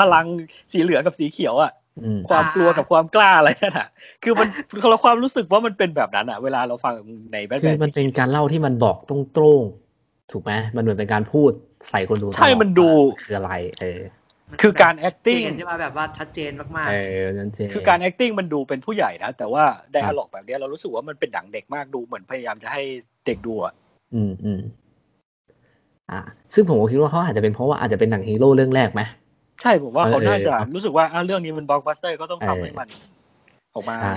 [0.00, 0.26] พลัง
[0.72, 3.88] สีเหลืองกับสีเขียวอะอืมความกลัวกับความกล้าอะไรนั่นอะ
[4.22, 4.48] คือมัน
[4.90, 6.94] เราความรู้สึกว่ามันเป็นแบบนั้นอะเวลาเราฟัง
[7.32, 9.16] ในแบทแมนคือมันเป็นการเล่าที่มันบอกตร
[9.58, 11.50] งๆถูกไหมมันเหมือนเป็นการพูด
[11.90, 14.00] ใส่คนดูตลอใช่มันดูว่าคืออะไร เออ
[14.60, 14.94] คือการ
[15.28, 22.82] เจ acting นใช่ป่ะแบบว่าชัดเจนมากเออนั่นเองคือการ acting มันดูเป็นผู้ใหญ่นะ แต่ว่า dialogue แบบเนี้ยเรารู้สึกว่ามันเป็นหนังเด็กมากดูเหมือนพยายามจะให้
[23.26, 23.74] เด็กดูอะ
[24.14, 24.60] อืมอืม
[26.10, 26.20] อ่า
[26.54, 29.02] ซึ่งผมก็คิดว่าเขาอาจจะเป็นเพราะว่าอาจจะเป็นหนังฮีโร่เรื่องแรกไหม
[29.62, 32.88] ใช่ผมว่าเขาเออน่าจะเออรู้สึกว่าอะเรื่องนี้มันบล็อกบัสเตอร์ก็ต้องเออทำให้มัน
[33.74, 34.12] ออกมาใช่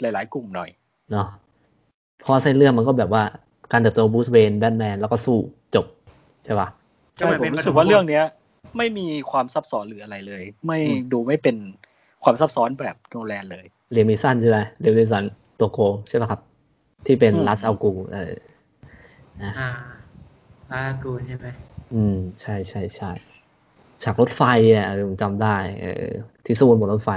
[0.00, 0.70] หลาย ๆ กลุ่มหน่อย
[1.10, 1.28] เนาะ
[2.22, 3.22] เพราะเส้นเรื่องมันก็แบบว่า
[3.72, 5.38] การเติบโตบูสเวนแบทแมนแล้วก็สู้
[5.74, 5.86] จบ
[6.44, 8.24] ใช่ป่ะๆก็เหมืใช่อนผเป็มนรู้สึกว่าเรื่องเนี้ย
[8.76, 11.56] ไม่มีความซับซ้อนหรืออะไรเลย ไม่อืมดูไม่เป็น
[12.22, 15.24] ความซับซ้อนแบบโนแลนเลยเรมิสันใช่ไหมเรมิสัน
[15.58, 16.40] ตัวโกงใช่ป่ะครับ
[17.06, 18.18] ที่เป็นอืมลัสอัลกูเออ
[19.40, 19.66] นะอ่า
[20.70, 21.46] อากูนใช่ไหม
[21.90, 23.06] อืม ใช่ใช่ใช่
[24.02, 24.42] ฉากรถไฟ
[24.76, 25.48] อะเออผมจำได้
[25.80, 25.88] เออ
[26.46, 27.10] ที่สู้บนรถไฟ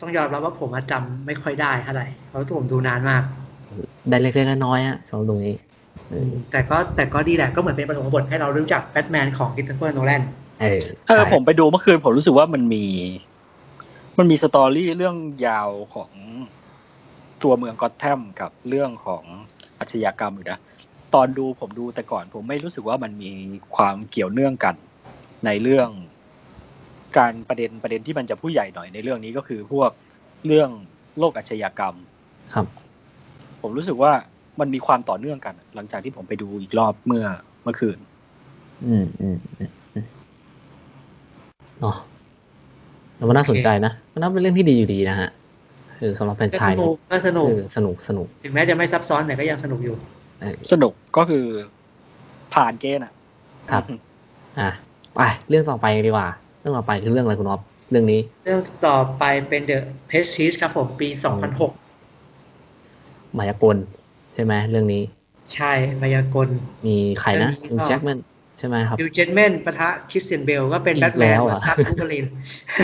[0.00, 3.22] ต้องยอมรับว่าผมอะจำไม่ค่อยได้เท่าไหร่เพราะผมดูนานมาก
[4.08, 5.52] ได้เล็กๆน้อยๆฮะสำหรับตรงนี้
[6.08, 6.16] เออ
[6.50, 10.22] แต่ก็แต่ก็ดีแหละก็เหมือนเป็นปฐมบทให้เรารู้จักแบทแมนของคริสโตเฟอร์โนแลน
[10.60, 12.84] เออเออใช่ผมไปดูเมื่อคืนผมรู้สึกว่ามันมี
[14.18, 15.16] มันมีสตอรี่เรื่อง
[15.46, 16.10] ยาวของ
[17.42, 19.24] ตัวเมืองกอตแทมกับเรื่องของ
[19.78, 20.58] อาชญากรรมอยู่นะ
[21.14, 23.30] ตอนดูผมดูแต่ก่อน ผมไม่รู้สึกว่ามันมี
[23.74, 24.74] ความเกี่ยวเนื่องกัน
[25.46, 25.88] ในเรื่อง
[27.18, 29.90] การประเด็นประเด็นที่มันจะผู้ใหญ่หน่อยในเรื่องนี้ก็คือพวก
[30.46, 30.70] เรื่อง
[31.18, 31.94] โลกอาชญากรรม
[32.54, 32.66] ครับ
[33.62, 34.12] ผมรู้สึกว่า
[34.60, 37.24] มันมีความต่อเนื่องกัน หลังจากที่ผมไปดูอีกรอบเมื่อ
[37.62, 37.98] เมื่อคืน
[38.86, 39.70] อืมอืมอืมอืม
[41.80, 41.96] เนาะ
[43.16, 45.28] แล้วมันน่าสนใจนะ มันน่าเป็นเรื่องที่ดีอยู่ดีนะฮะ
[45.98, 49.94] คือสำหรับแฟรนก็ไชสส์นุกก็สนุกคือสนุกสนุก ถึงแม้จะไม่ซับซ้อนแต่ก็ยังสนุกอยู่
[50.40, 51.44] เออสนุกก็คือ
[52.54, 53.12] ผ่านเกณฑ์อะ
[53.70, 53.82] ครับ
[54.60, 54.70] อะ
[55.14, 56.28] ไปเรื่องต่อไปดีกว่า
[56.60, 57.60] เรื่องต่อไปคือเรื่องอะไรคุณอ๊อฟ
[57.90, 59.78] เรื่องนี้ เรื่องต่อไปเป็น The
[60.10, 61.08] Prestige ครับผมปี
[61.98, 63.76] 2006 มายากล
[64.34, 65.02] ใช่ไหมเรื่องนี้
[65.54, 66.48] ใช่ มายากล
[66.86, 68.18] มีใครนะเรื่องนี้ก็ฮิวแจ็คแมน
[68.58, 72.26] ใช่ไหมครับฮิวแจ็คแมนปะทะคริสเตียนเบลก็เป็นอีกแบทแมนแล้วมาอะซัดบูเบลิน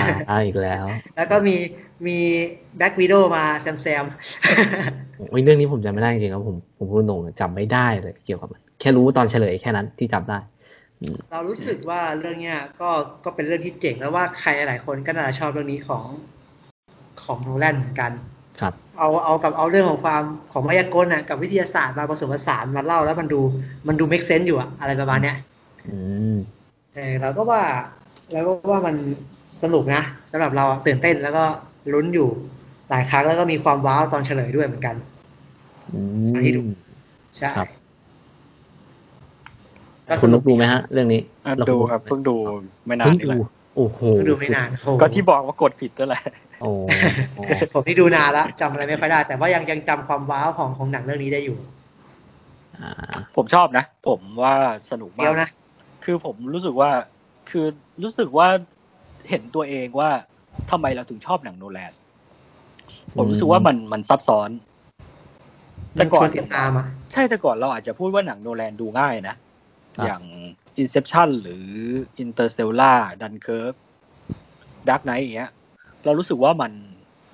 [0.01, 0.85] อ่าอ่าอีกแล้ว
[1.17, 1.57] แล้วก็มี
[2.07, 2.19] มี
[2.79, 4.05] Black Widow มาแซมแซม
[5.31, 10.39] โอ้ยเรื่องนี้ผมจำไม่ได้จริงๆครับผมผมพูดตรงๆจำไม่ได้เลยเกี่ยวกับมันแค่รู้ตอนเฉลยแค่นั้นที่จำได้
[11.33, 12.91] เรารู้สึกว่าเรื่องเนี้ยก็
[13.25, 16.07] ก็เป็นเรื่องที่เจ๋งแล้วว่าใครหลายคนก็น่าจะชอบเรื่องนี้ของ
[17.25, 18.13] ของโนแลนเหมือนกัน
[18.61, 23.41] ครับเอาเอากับเอาเรื่องของความของมายากลน่ะกับวิทยาศาสตร์มาผสมผสานมาเล่าแล้วมันดู
[23.89, 25.54] มันดูเมคเซนต์อยู่อะอะไรประมาณเนี้ยอืม
[26.95, 27.63] เออเราก็ว่า
[28.33, 28.97] เราก็ว่ามัน
[29.63, 31.45] สนุกนะสำหรับเราตื่นเต้นแล้วก็
[31.93, 32.29] ลุ้นอยู่
[32.91, 34.97] หลายครั้งแล้วก็มีความว้าวตอนเฉลยด้วยเหมือนกัน
[35.93, 36.01] อื
[36.35, 36.69] อันนี้ดูม
[37.37, 37.69] ใช่ครับ
[40.09, 42.37] ก็สคุณนุนุกกดูไหมฮะ เรื่องนี้อะแล้วดูณนุ๊กครับเพิ่งดู
[42.87, 43.39] ไม่นาเพิ่นงนี่แหดูละ
[43.77, 46.23] โอ้โหเพิ่งดูไม่นานโอ้โหก็ที่บอกว่ากดผิดนั่นแหละ
[46.61, 47.41] โอ้โห
[47.73, 51.59] ผมที่ดูนานแล้วจำอะไรไม่ค่อยได้ แต่ว่ายังยังจำความว้าวของของหนังเรื่องนี้ได้อยู่
[52.79, 52.91] อ่า
[53.37, 54.55] ผมชอบนะ ผมว่า
[54.91, 55.49] สนุกมาเดียวกนะ
[56.05, 56.91] คือผมรู้สึกว่า
[57.51, 57.67] คือ
[58.03, 58.49] รู้สึกว่า
[59.29, 60.11] เห็นตัวเองว่า
[60.71, 61.93] ทำไมเราถึงชอบหนังโนแลน
[63.17, 64.51] ผมรู้สึกว่ามันมันซับซ้อน
[65.95, 69.35] แต่ก่อนมันชวนติดตามอะใช่แต่ก่อนเราอาจจะพูดว่าหนังโนแลนดูง่ายนะ
[70.05, 70.23] อย่าง
[70.83, 71.67] Inception หรือ
[72.23, 73.75] Interstellar Dunkirk
[74.89, 75.51] Dark Knight อย่างเงี้ย
[76.05, 76.73] เรารู้สึกว่ามัน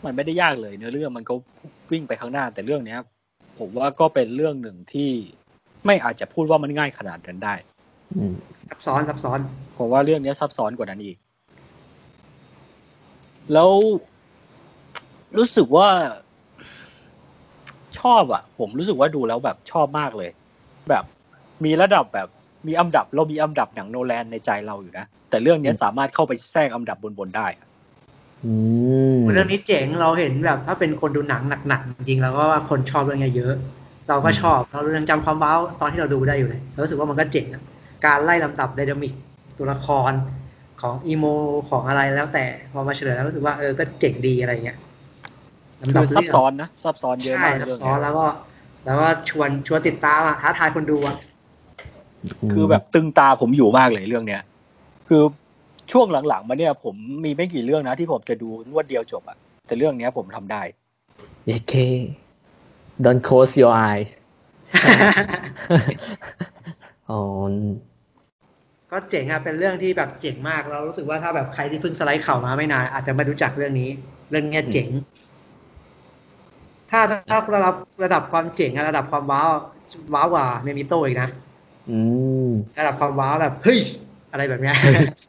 [0.05, 1.35] มันไม่ได้ยากเลยเนื้อเรื่องมันก็
[1.91, 3.01] วิ่งไปข้างหน้าแต่เรื่องเนี้ย
[3.59, 5.11] ผมว่าก็เป็นเรื่องหนึ่งที่
[5.87, 7.70] ไม่อาจจะพูดว่ามันง่ายขนาดนั้นได้อืม
[8.71, 9.39] ซับซ้อนซับซ้อน
[9.79, 11.17] ผมว่าเรื่องนี้ซับซ้อนกว่านั้นอีก
[13.53, 13.71] แล้ว
[15.39, 15.89] รู้สึกว่า
[18.01, 20.31] ชอบอะผมรู้สึกว่าดูแล้วแบบชอบมากเลย
[20.89, 21.05] แบบ
[21.65, 22.29] มีระดับแบบ
[22.67, 27.67] มีอันดับเรามีอันดับหนังโนแลนในใจเราอยู่นะ แต่เรื่องเนี้ยสามารถเข้าไปแทรกอันดับบนๆได้อะ
[28.45, 28.53] อื
[29.19, 33.55] มเรื่องนี้เจ๋งเราเห็นแบบ ถ้าเป็นคนดูหนังหนักๆจริงๆแล้วก็ว่าคนชอบเรื่องเนี้ยเยอะ
[34.09, 37.63] เราก็ชอบเรายังจำความว้าวตอนที่เราดูได้อยู่เลยเรารู้สึกว่ามันก็เจ๋งอะ
[38.05, 39.15] การไล่ลำดับไดนามิก
[39.59, 40.13] ตัวละคร
[40.81, 41.25] ของอีโม
[41.71, 44.79] ของอะไรแล้วแต่พอมาเฉลยแล้วรู้สึกว่าเออก็เจ๋งดีอะไรเงี้ย
[45.81, 48.27] ลำดับคือซับเรื่องซ้อนนะซับซ้อนเยอะใช่มากซับเรื่องซ้อนเนี้ยแล้วก็
[48.87, 51.17] แล้วก็ชวนชวนติดตามอะท้าทายคนดูอะ
[52.53, 54.43] คือแบบตึงตาผมอยู่มากเลยเรื่องเนี้ย
[55.09, 55.23] คือ
[55.93, 56.95] ช่วงหลังๆมาเนี่ย ผม
[57.25, 59.37] มีไม่กี่เรื่องนะที่ผมจะดูรวดเดียวจบอะ
[59.67, 60.63] แต่เรื่องเนี้ยผมทำได้
[61.47, 61.75] เยเค
[63.05, 64.09] don't close your eyes
[67.11, 67.21] อ๋อ
[68.91, 73.91] ก็เจ๋งอะเป็นเรื่องที่แบบเจ๋งมากเรารู้สึกว่าถ้าแบบใครที่เพิ่งสไลด์เข่ามาไม่นานอาจจะไม่รู้จักเรื่องนี้
[74.31, 74.89] เรื่องเนี้ยเจ๋ง
[76.91, 77.01] ถ้า
[77.31, 79.49] ถ้าระดับระดับความเจ๋งอะระดับความว้าว
[80.15, 81.29] ว้าวกว่า Memento อีกนะ
[81.91, 81.99] อื
[82.47, 82.49] ม
[82.79, 83.81] ระดับความว้าวแบบเฮ้ย
[84.33, 84.77] อะไรแบบเนี้ย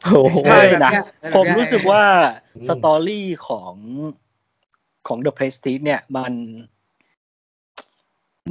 [0.04, 2.02] โอ้โหไม่แบบนะเนี้ยแบบเนี้ยผมรู้สึกว่า
[2.56, 3.74] อืม story ของ
[5.08, 6.32] ของ The Prestige เนี่ย มัน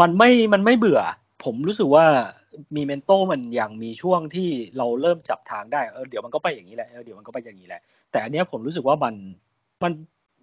[0.01, 1.01] มันไม่มันไม่เบื่อ
[1.43, 2.05] ผมรู้สึกว่า
[2.75, 7.81] มีเมนโตมันยังมีช่วงที่เราเริ่มจับทางได้เออเดี๋ยวมันก็ไปอย่างนี้แหละเออเดี๋ยวมันก็ไปอย่างนี้แหละ
[8.11, 9.13] แต่อันเนี้ยผมรู้สึกว่ามัน
[9.83, 9.91] มัน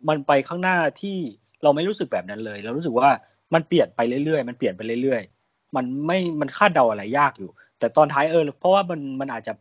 [0.09, 1.17] มันไปข้างหน้าที่
[1.63, 3.09] เราไม่รู้สึกแบบนั้นเลย เรารู้สึกว่า
[3.55, 9.53] มันเปลี่ยนไปเรื่อยๆ มันเปลี่ยนไปเรื่อยๆ มันไม่มันคาดเดาอะไรยากอยู่ แต่ตอนท้ายเออเพราะว่ามันมันอาจจะ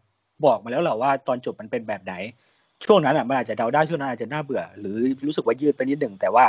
[0.45, 2.13] บอกมาแล้วแหละว่าตอนจบมันเป็นแบบไหน
[2.85, 6.45] ช่วงนั้นอะมันอาจจะเดาได้ช่วงนั้นอาจจะน่าเบื่อ หรือรู้สึกว่ายืดไปนิดหนึ่งแต่ว่า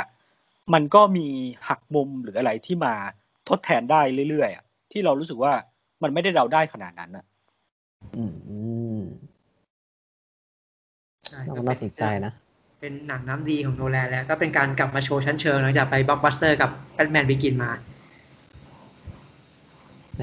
[0.73, 1.27] มันก็มี
[1.67, 2.93] หักมุมหรืออะไรที่มา
[3.49, 5.53] ทดแทนได้เรื่อยๆที่เรารู้สึกว่า
[6.03, 7.25] มันไม่ได้เดาได้ขนาดนั้นอะ
[8.15, 8.23] อื
[8.99, 9.01] ม
[11.27, 12.33] ใช่น่าก็น่าเป็สนใจนะ
[12.79, 17.71] เป็นหนังน้ำดีของโนแลนแล้ว ก็เป็นการกลับมาโชว์ชั้นเชิงหลังจากไปบล็อกบัสเตอร์กับ Batman Begins มา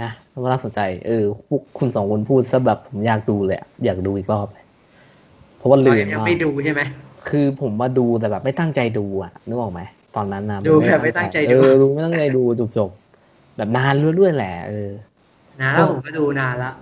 [0.00, 0.10] นะ
[0.52, 4.64] น่าสนใจ เออพวกคุณสองคนพูดซะแบบผมอยากดูเลยอะอยากดูอีกรอบเลย
[5.56, 6.82] เพราะว่าลืเรามยังว่าไม่ดูใช่ไหม
[7.28, 9.80] คือผมมาดูแต่แบบไม่ตั้งใจดูอะนึกออกไหม
[10.16, 14.88] ตอนนั้นนะดูแบบไม่ตั้งใจดูเออดูไม่ตั้งใจดูจบจบๆแบบนานด้วยๆแหละเออ
[15.62, 16.72] นะแล้วผมก็ดูนานละ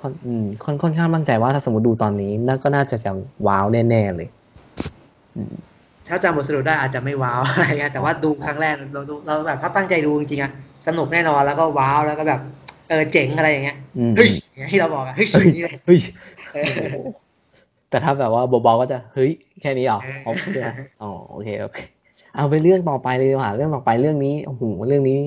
[0.00, 3.10] ค่อนอืมค่อนค่อนข้างมั่นใจว่าถ้าสมมติดูตอนนี้น่าก็น่าจะจะ
[3.46, 4.28] ว้าวแน่ๆเลย
[5.36, 5.54] อืม
[6.08, 10.52] ถ้าจำบทสรุปได้อาจจะไม่ว้าวอะไรเงี้ยแต่ว่าดูครั้งแรกเราดูเราแบบถ้าตั้งใจดูจริงๆอะ
[10.86, 12.40] สนุกแน่นอนแล้วก็ว้าวแล้วก็แบบ
[12.88, 16.00] เออเจ๋งอะไรอย่างเงี้ยอืมเฮ้ยอย่างเงี้ยที่เราบอกอะเฮ้ยอย่างนี้เลยเฮ้ย
[16.54, 16.66] เออ
[17.90, 20.58] แต่ถ้าแบบว่าเบาๆก็จะเฮ้ยแค่นี้เหรอเออโอเค
[21.02, 21.78] อ๋อโอเคโอเค
[22.36, 25.18] เอาไปเรื่องต่อไปเลยดีกว่าเรื่องต่อไปเรื่องนี้โอ้โหเรื่องนี้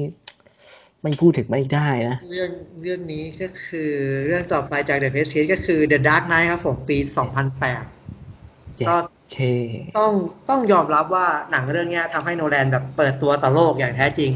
[1.04, 2.50] ไม่พูดถึงไม่ได้นะ เรื่อง
[2.82, 3.92] เรื่องนี้ก็คือ
[4.26, 6.98] เรื่องต่อไปจาก The Prestige ก็คือ The Dark Knight ครับผมปี
[7.70, 9.40] 2008 ก็โอเค
[10.00, 10.12] ต้อง
[10.50, 14.32] ต้องยอมรับว่าหนังเรื่องเนี้ยทำให้โนแลนแบบเปิดตัวต่อโลกอย่างแท้จริง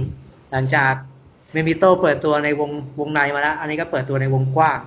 [0.51, 0.93] หลังจาก
[1.53, 4.80] เมมิโตเปิดตัวในวงวงในมาแล้ว อันนี้ก็เปิดตัวในวงกว้าง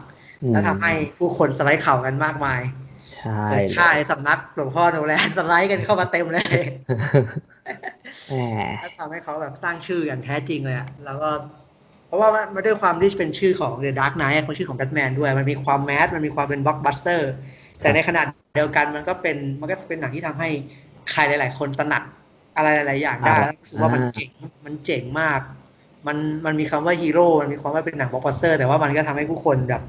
[0.43, 2.61] อืมแล้วทำให้ผู้คนสไลด์เข่ากันมากมาย
[3.19, 6.47] ใช่เปิดค่ายสำนักหลวงพ่อโนแลนสไลด์กันเข้ามาเต็มเลย
[8.29, 8.35] แหม
[8.81, 11.31] แล้วทำให้เขาแบบสร้างชื่ออย่างแท้จริงเลยอะแล้วก็
[12.07, 17.31] เพราะว่ามันด้วยความที่เป็นชื่อของ The Dark Knight คนชื่อของแบทแมนด้วย มันมีความ mass มันมีความเป็นบล็อกบัสเตอร์
[17.81, 20.49] แต่ในขณะเดียวกันมันก็เป็นมันก็เป็นหนังที่ทำให้
[21.11, 22.03] ใครหลาย ๆ คนตระหนัก
[22.57, 24.31] อะไรหลาย ๆ อย่างได้อ่าแล้วรู้สึกว่ามันเจ๋ง
[24.67, 25.41] มันเจ๋งมาก
[26.07, 29.83] มันมันมีคำว่าฮีโร่มันมีความว่าเป็นหนังบล็อกบัสเตอร์แต่ว่ามันก็ทำให้ผู้คนแบบ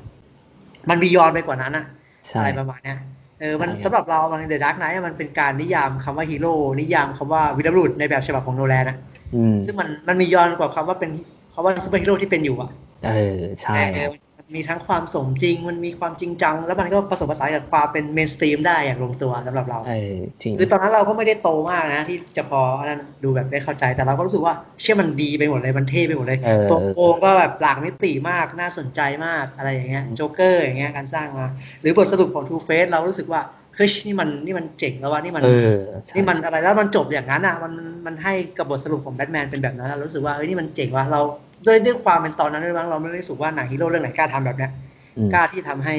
[0.89, 1.85] มัน beyond ไปกว่านั้นอะ
[2.27, 2.97] ใช่อะไรประมาณเนี้ย
[3.39, 8.97] เออมันใช่ครับสำหรับเรามัน The Dark Knight มันเป็นการนิยามคำว่าฮีโร่นิยามคำว่าวีรบุรุษในแบบฉบับของโนแลนนะ
[9.35, 11.11] อืมซึ่งมันมันมีย้อนกว่าคำว่าเป็น
[11.57, 12.69] คำว่าซูเปอร์ฮีโร่ที่เป็นอยู่อะ
[13.05, 31.47] เออใช่เอคอรับมันมีทั้งความสมจริงมันมีความจริงจัง แล้วมันก็ผสมผสานกับความเป็น mainstream ได้อย่างลงตัวสำหรับเราเออจริงคือตอนนั้นเราก็ไม่ได้โตมากนะ ที่จะพออันนั้นดูแบบได้เข้าใจ แต่เราก็รู้สึกว่าเชื่อมันดีไปหมดเลยมันเท่ไปหมดเลยเออตัวโกงก็แบบหลากมิติมากน่าสนใจมากอะไรอย่างเงี้ยโจ๊กเกอร์อย่างเงี้ยการสร้างมา
[31.81, 33.41] หรือบทสรุปของ Two-Face เรารู้สึกว่า
[33.77, 37.73] เฮ้ยนี่มันนี่มันเจ๋งแล้วว่านี่มันเออใช่นี่มันอะไรแล้วมันจบอย่างนั้นอะมัน
[38.05, 41.21] มันให้กับบทสรุปของแบทแมนเป็นแบบนั้นเรารู้สึกว่าเอ้ยนี่มันเจ๋งว่ะเรา
[41.65, 44.71] ด้วยด้วยความเป็นตอนนั้นด้วยมั้งเราไม่ได้รู้สึกว่าหนังฮีโร่เรื่องไหนกล้าทำแบบเนี้ย
[45.17, 45.95] อืมกล้าที่ทำให้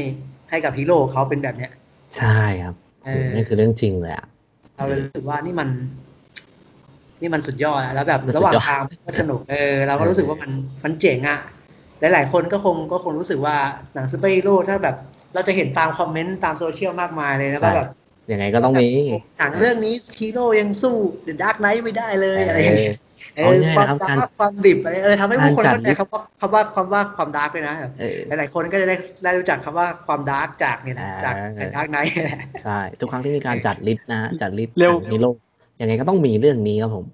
[0.50, 1.70] ให้กับฮีโร่เขาเป็นแบบเนี้ย
[2.16, 4.26] ใช่ครับเออนี่คือเรื่องจริงเลยอะ
[4.76, 5.68] เราเลยรู้สึกว่านี่มัน
[7.20, 10.50] นี่มันสุดยอดอะแล้วแบบมันสุดยอดระหว่างทางก็สนุกเออเราก็รู้สึกว่ามัน
[10.84, 11.38] มันเจ๋งอะ
[12.00, 13.56] หลาย ๆ คนก็คงก็คงรู้สึกว่า
[13.94, 14.96] หนังซูเปอร์ฮีโร่ถ้าแบบ
[15.34, 17.88] เราจะเห็นตามคอมเมนต์ตามโซเชียลมากมายเลยแล้วก็แบบ
[18.32, 18.88] ยังไงก็ต้องมี
[19.38, 22.96] หนังเรื่องนี้ฮีโร่ยังสู้ The Dark Knight ไม่ได้เลยอะไรอย่างเงี้ย
[23.36, 32.12] เอเอาอง่ายๆความนะครับดาการร์กความดิบอะไรเออทำให้ผู้คนการจัดเข้าใจคำว่าคำว่าคำว่าความ dark เลยนะเออหลายๆคนก็จะได้ได้รู้จักคำว่าความ dark จากเนี่ยนะอ่าจาก Dark Knight
[32.64, 35.30] ใช่ทุกครั้งที่มีการจัด list นะฮะจัด list เร็วฮีโร่
[35.80, 37.04] ยังไงก็ต้องมีเรื่องนี้ครับผม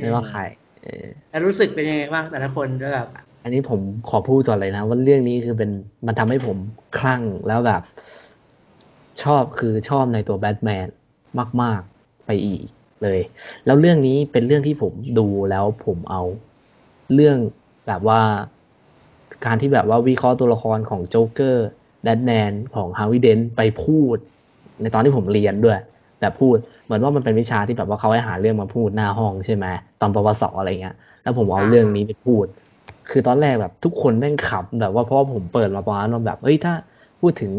[0.00, 0.40] ไม่ว่าใคร
[0.84, 3.08] เออแล้วรู้สึกเป็นยังไงบ้างแต่ละคนก็แบบ
[3.44, 5.70] อันนี้ผมขอพูดก่อนเลยนะว่าเรื่องนี้คือเป็น
[6.06, 6.56] มันทำให้ผม
[6.98, 7.82] คลั่งแล้วแบบ
[9.24, 10.86] ชอบคือชอบในตัวแบทแมน
[11.62, 12.64] มาก ๆ ไปอีก
[13.02, 13.20] เลย
[13.66, 16.22] แล้วเรื่องนี้เป็นเรื่องที่ผมดูแล้วผมเอา
[17.14, 17.36] เรื่อง
[17.86, 18.20] แบบว่า
[19.46, 21.68] การที่แบบว่าวิเคราะห์ตัวละครของโจ๊กเกอร์
[22.02, 24.16] แบทแมนของ Harvey Dent ไปพูด
[24.80, 25.78] ในตอนที่ผมเรียนด้วย
[26.20, 29.66] แบบพูดเหมือนว่ามันเป็นวิชาที่แบบว่าเขาให้หาเรื่องมาพูดหน้าห้องใช่ไหม
[30.00, 32.46] ตอนปวสอะไรเงี้ย แล้วผมเอาเรื่องนี้ไปพูด
[33.10, 36.74] คือตอนแรกแบบทุกคนแม่งขำแบบว่าเพราะผมเปิดมาประมาณว่าแบบเอ้ยถ้า
[37.20, 37.52] พูดถึง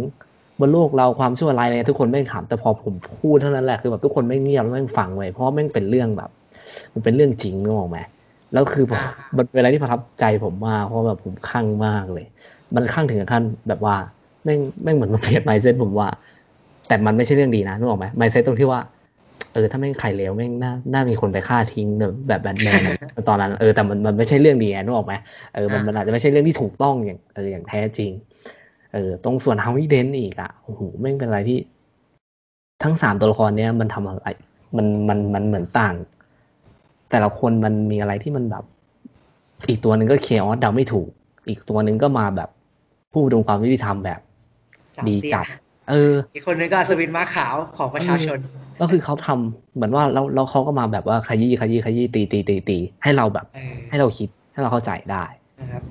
[0.62, 6.30] บนโลกเราความชั่วร้ายอะไรเงี้ยทุกคนแม่งขำแต่พอผมพูดเท่านั้นแหละคือแบบทุกคนแม่งเงียบแล้วแม่งฟังไว้เพราะว่าแม่งเป็นเรื่องแบบ
[6.93, 7.99] มันเป็นเรื่องจริงนึกออกไหม
[8.53, 12.26] แล้วคือผมอ่ามันเป็นอะไรที่ประทับใจผมมากเพราะแบบผมคลั่งมากเลย
[12.76, 13.95] มันคลั่งถึงขั้นแบบว่า
[14.43, 16.07] แม่งแม่งเหมือนมาเปลี่ยน mindset ผมว่า
[16.88, 18.80] แต่มันไม่ใช่เรื่องดีนะนึกออกไหม mindset ตรงที่ว่า
[19.53, 22.95] เออถ้าแม่งใครเลวแม่งน่าน่ามีคนไปฆ่าทิ้งเนอะแบบแบทแมนอะ
[23.30, 25.14] ตอนนั้นเออแต่มันมันไม่ใช่เรื่องดีไงนึกออกไหม
[25.55, 28.12] เออมันมันอาจจะไม่ใช่เรื่องที่ถูกต้องอย่างเอออย่างแท้จริง
[28.93, 31.59] เออตรงส่วน Harvey Dent อีกอะโอ้โหแม่งเป็นอะไรที่
[32.83, 34.27] ทั้งสามตัวละครเนี้ยมันทำอะไร
[34.77, 35.95] มันมันมันเหมือนต่าง
[37.11, 38.63] แต่ละคนมันมีอะไรที่มันแบบ
[39.67, 41.07] อีกตัวหนึ่งก็เคออสเดาไม่ถูก
[41.47, 42.49] อีกตัวหนึ่งก็มาแบบ
[43.13, 44.19] ผู้ดำความยุติธรรมแบบ
[44.95, 45.45] สามดีเตี้ยจัด
[45.89, 48.37] เออ อีกคนนึงก็อัศวินม้าขาวของประชาชน
[48.81, 55.23] ก็คือเขาทำเหมือนว่าแล้วแล้วเขาก็มาแบบว่าขยี้ขยี้ขยี้ตีตีตีตีให้เราแบบเออให้เราคิดให้เราเข้าใจได้
[55.61, 55.83] นะครับ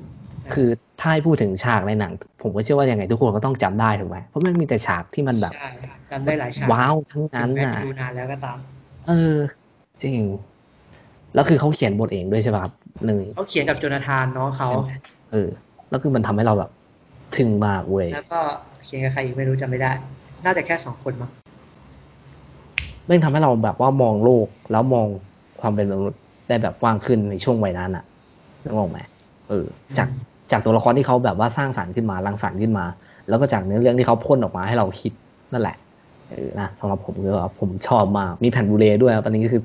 [0.53, 0.68] คือ
[1.01, 5.68] ถ้าให้พูดถึงฉากในหนัง ผมก็เชื่อว่ายังไงทุกคนก็ต้องจำได้ถูกไหมเพราะมันมีแต่ฉากที่มันแบบใช่
[6.11, 8.59] จำได้หลายฉากว้าวทั้งถึนั้นงแม้น่ะจะดูนานแล้วก็ตาม
[9.07, 9.12] เออ
[10.03, 10.22] จริง
[11.34, 12.72] แล้วคือเขาเขียนบทเองด้วยใช่ป่ะครับ
[13.05, 14.90] หนึ่งเขาเขียนกับโจนาธานน้องเขาใช่ไหม
[15.30, 15.48] เออ
[15.88, 16.70] แล้วคือมันทำให้เราแบบ
[17.36, 18.38] ถึงมากเว้ยแล้วก็
[18.84, 19.92] เขียนกับใครอีกไม่รู้จำไม่ได้
[20.44, 21.30] น่าจะแค่สองคนมั้ง
[23.07, 25.09] เรื่องทำให้เราแบบว่ามองโลกแล้วมอง
[25.59, 28.03] ความเป็นมนุษย์ได้แบบกว้างขึ้นในช่วงวัยนั้นอะ
[28.62, 28.98] นึกออกไหม
[29.46, 29.55] เออ
[29.96, 30.09] จาก
[30.53, 32.84] จากตัวละครที่เขาแบบว่าสร้างสรรค์ขึ้นมารังสรรค์ขึ้นมา
[33.28, 35.12] แล้วก็จากเนื้อเรื่องที่เขาพ่นออกมาให้เราคิด
[35.53, 35.76] นั่นแหละ
[36.30, 39.62] เออนะสำหรับผมคือผมชอบมากมีแผ่น Blu-ray ด้วยครับอันนี้ก็คือ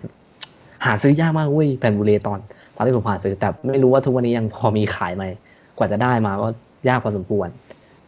[0.86, 2.40] หาซื้อยากมากเว้ยแผ่น Blu-ray ตอน
[2.76, 5.24] ตอนที่ผมหาซื้อแต่ไม่รู้ว่าทุกวันนี้ยังพอมีขายไหม
[5.78, 6.48] กว่าจะได้มาก็
[6.88, 7.48] ยากพอสมควร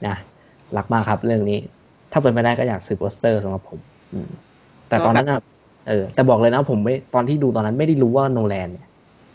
[0.07, 0.15] นะ
[0.77, 1.59] รักมากครับ เรื่องนี้
[2.11, 3.79] ถ้าเป็นไปได้ก็อยากซื้อโปสเตอร์สำหรับผม
[4.13, 4.29] อืม
[4.89, 5.39] แต่ตอนนั้นอะ
[5.87, 8.86] เออแต่บอกเลยนะผมไม่ตอนที่ดูตอนนั้นไม่ได้รู้ว่าโนแลนเนี่ย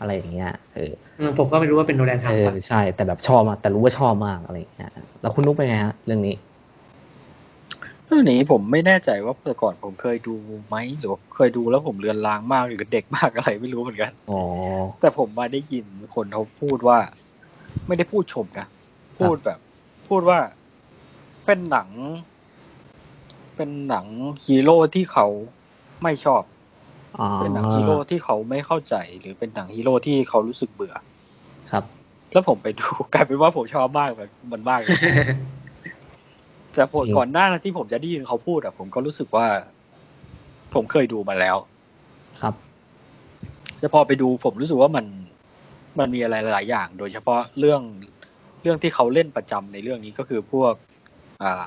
[0.03, 4.91] อะไรอย่างเงี้ยเออเออผมก็ไม่รู้ว่าเป็นโนแลนเอทำอก่อนใช่ แต่แบบชอบมากแต่รู้ว่าชอบมากอะไรอย่างเงี้ย
[5.21, 6.35] แล้วคุณนุ๊กเป็นไงฮะ เรื่องนี้
[8.07, 10.35] เรื่องนี้ผมไม่แน่ใจว่าแต่ก่อนผมเคยดู
[10.67, 14.41] ไหมหรือว่าเคยดูแล้วผมเลือนลางมากหรือเด็กมากอะไรไม่รู้เหมือนกันอ๋อ
[15.01, 15.85] แต่ผมมาได้ยิน
[16.15, 16.97] คนเขาพูดว่า
[17.87, 18.67] ไม่ได้พูดชมนะ
[19.19, 19.59] พูดแบบ
[20.09, 20.39] พูดว่า
[21.45, 21.89] เป็นหนัง
[23.55, 24.05] เป็นหนัง
[24.45, 25.27] ฮีโร่ที่เขา
[26.03, 26.52] ไม่ชอบอ๋อ
[27.37, 30.95] เป็นหนังฮีโร่ที่เขาไม่เข้าใจหรือเป็นหนังฮีโร่ที่เขารู้สึกเบื่อ
[31.71, 31.83] ครับ
[32.31, 34.97] แล้วผมไปดูกลายเป็นว่าผมชอบมากแบบมันมากเลย
[36.73, 39.47] แต่ผมจริงก่อนหน้าที่ผมจะได้ยินเขาพูดอะผมก็รู้สึกว่า
[40.73, 41.57] ผมเคยดูมาแล้ว
[42.41, 42.53] ครับ
[43.79, 45.05] แต่พอไปดูผมรู้สึกว่ามัน
[45.99, 47.81] มันมีอะไรหลายอย่าง โดยเฉพาะเรื่อง
[48.61, 50.73] เรื่องที่เขาเล่นประจำในเรื่องนี้ก็คือพวก
[51.43, 51.65] อ่า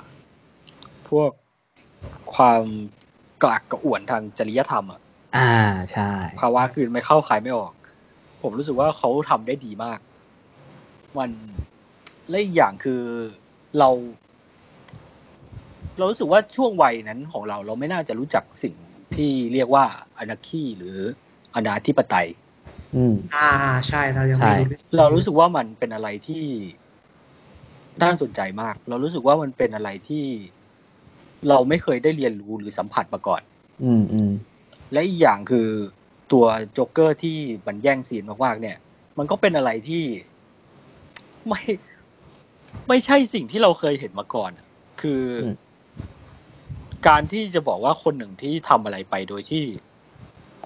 [1.10, 1.30] พวก
[2.34, 2.62] ความ
[3.42, 5.00] กลากกระอ่วนทางจริยธรรมอะ
[5.34, 5.40] อ่า
[5.92, 6.02] ใช่
[6.38, 7.72] ภาวะคือไม่เข้าใครไม่ออก
[8.42, 9.98] ผมรู้สึกว่าเขาทำได้ดีมาก
[11.18, 11.30] มัน
[12.28, 13.02] และอีกอย่างคือ
[13.78, 13.90] เรา
[15.98, 18.74] เรารู้สึกว่าช่วงวัยนั้นของเรา เราไม่น่าจะรู้จักสิ่ง
[19.16, 19.84] ที่เรียกว่า
[20.18, 20.96] อนาคีหรือ
[21.54, 22.28] อนาธิปไตย
[22.96, 23.48] อืม อ่า
[23.88, 24.66] ใช่เรายังไม่รู้
[24.96, 26.44] เรารู้สึกว่ามันเป็นอะไรที่
[28.02, 30.24] น่าสนใจมาก เรารู้สึกว่ามันเป็นอะไรที่
[31.48, 33.42] เราไม่เคยได้เรียนรู้หรือสัมผัสมาก่อน
[33.82, 34.30] อืมอืม
[34.92, 35.68] และอีกอย่างคือ
[36.32, 38.76] ตัวโจ๊กเกอร์ที่มันแย่งซีนมากๆเนี่ย
[39.18, 40.04] มันก็เป็นอะไรที่
[41.48, 41.62] ไม่
[42.88, 44.66] ไม่ใช่สิ่งที่เราเคยเห็นมาก่อนอะ
[45.00, 45.56] คืออม
[47.08, 49.64] การที่จะบอกว่าคนหนึ่งที่ทำอะไรไปโดยที่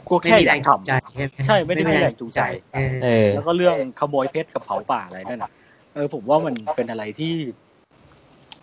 [0.09, 2.41] ก็ไม่แค่มีอแรยากงจูงใจทำใช่ไหมใช่ไม่ได้มีแรงจูงใจ
[2.75, 5.51] เออเออแล้วก็เรื่องขโมยเพชรกับเผาป่าอะไรนั่นน่ะ
[5.95, 7.35] เออผมว่ามันเป็นอะไรที่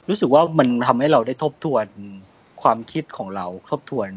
[0.10, 1.86] รู้สึกว่ามันทำให้เราได้ทบทวน
[2.62, 4.10] ความคิดของเราทบทวน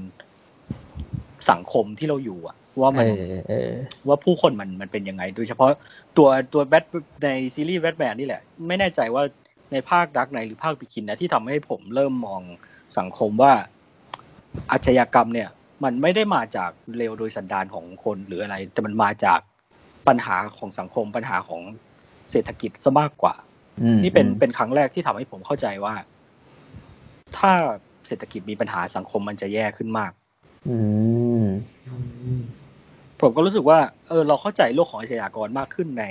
[1.51, 3.73] สังคมที่เราอยู่อะว่าเอมันอเออ
[4.09, 5.71] ว่าผู้คนมันมันเป็นยังไง โดยเฉพาะ
[6.17, 6.85] ตัวตัวแบท
[7.25, 9.23] ในซีรีส์แบทแมนนี่แหละ ไม่แน่ใจว่า
[9.73, 12.43] ในภาคดักไนหรือภาคบิคินนะที่ทำให้ผมเริ่มมอง
[12.99, 13.53] สังคมว่า
[14.71, 15.49] อาชญากรรมเนี่ย
[15.85, 19.41] มันไม่ได้มาจากเลวโดยสันดานของคนหรืออะไร แต่มันมาจาก
[20.09, 21.63] ปัญหาของสังคมปัญหาของ
[22.31, 23.35] เศรษฐกิจซะมากกว่า
[23.83, 25.95] อืมนี่เป็นอืมเป็นครั้งแรกที่ทำให้ผมเข้าใจว่า
[27.39, 27.53] ถ้า
[28.07, 30.13] เศรษฐกิจมีปัญหาสังคมมันจะแย่ขึ้นมาก
[30.69, 30.77] อื
[31.43, 31.45] ม
[31.89, 32.41] อืม
[33.21, 36.05] ผมก็รู้สึกว่าเออเราเข้าใจโลกของอาชญากรมากขึ้นใน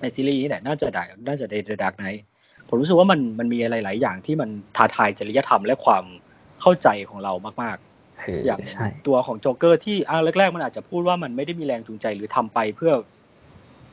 [0.00, 2.24] ในซีรีส์เนี่ยน่าจะได้น่าจะในเดอะดาร์กไนท์
[2.68, 6.04] ผมรู้สึกว่ามันมันมีอะไรหลายอย่างที่มันท้าทายจริยธรรมและความ
[6.60, 7.76] เข้าใจของเรามาก
[8.20, 12.92] เออๆอย่างใช่ตัวของโจ๊กเกอร์ที่อ่าแรกๆ มันอาจจะพูดว่ามันไม่ได้มีแรงจูงใจหรือทำไปเพื่อ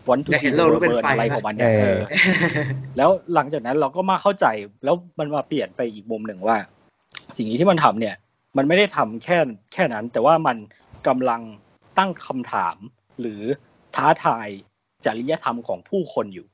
[0.09, 2.01] want to อยากเห็ seeing โลกลุกเป็น burn ไฟอะไรนะของมันเนี่ยเอเอออ
[2.97, 4.45] แล้วหลังจากนั้นเราก็มาเข้าใจ
[4.83, 6.57] แล้วมันมาเปลี่ยนไปอีกมุมหนึ่งว่า
[7.37, 8.15] สิ่งนี้ที่มันทำเนี่ย
[8.57, 9.37] มันไม่ได้ทำแค่
[9.73, 10.57] แค่นั้น แต่ว่ามัน
[11.07, 11.41] กำลัง
[11.97, 12.75] ตั้งคำถาม
[13.19, 13.41] หรือ
[13.95, 14.47] ท้าทาย
[15.05, 16.47] จริยธรรมของผู้คนอยู่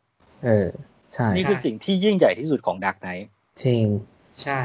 [0.44, 0.70] เออ
[1.14, 3.10] ใช่ นี่คือสิ่งที่ยิ่งใหญ่ที่สุดของดักไน
[3.64, 3.84] จริง
[4.44, 4.60] ใช่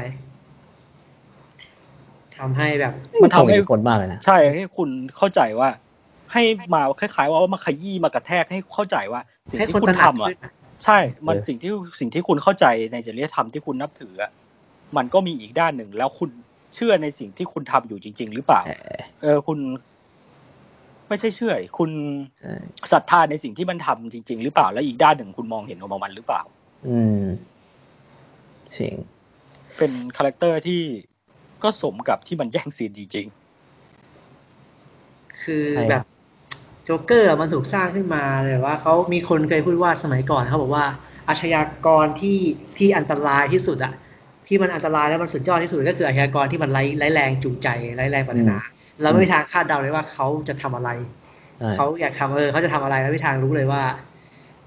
[2.37, 5.69] ทำให้แบบ มันทำให้ส่งอิทธิพลมากเลยนะ ใช่ ให้คุณเข้าใจว่า
[6.31, 10.53] ให้มาคล้ายๆ ว่ามาขยี้มากระแทกให้เข้าใจว่า สิ่งให้ที่คนคุตณระหนักทำอะขึ้นอะ
[10.85, 14.31] ใช่ มันสิ่งที่สิ่งที่คุณเข้าใจในจริยธรรมที่คุณนับถืออะ
[14.97, 19.59] มันก็มีอีกด้านหนึ่งแล้วคุณเชื่อในสิ่งที่คุณทำอยู่จริง ๆ หรือเปล่า เออเออคุณ
[21.07, 21.91] ไม่ใช่เชื่อ คุณ
[22.39, 22.53] ใช่
[22.91, 26.41] ศรัทธาในสิ่งที่มันทำจริง ๆ หรือเปล่า แล้วอีกด้านหนึ่งคุณมองเห็นของมันหรือเปล่า
[26.87, 27.23] อืม
[28.75, 28.95] จริง
[29.77, 30.81] เป็นคาแรคเตอร์ที่
[31.63, 33.27] ก็สมกับที่มันแย่งซีนจริง
[35.41, 36.03] คือใช่แบบ
[36.83, 40.85] โจ๊กเกอร์อะมันถูกสร้างขึ้นมาเลยว่าเขามีคนเคยพูดว่าสมัยก่อนเขาบอกว่า
[41.29, 42.39] อาชญากรที่
[42.77, 43.93] ที่อันตรายที่สุดอะ
[44.49, 48.57] ที่มันอันตรายแล้วมันสุดยอดที่สุดก็คืออาชญากรที่มันไร้ไร้แรงจูงใจไร้แรงปรารถนา
[49.01, 50.89] เราไม่มีทางคาดเดาเลยว่าเขาจะทำอะไร
[51.59, 53.81] ใช่เขาอยากทำเออเขาจะทำอะไรแล้วไม่มีทางรู้เลยว่า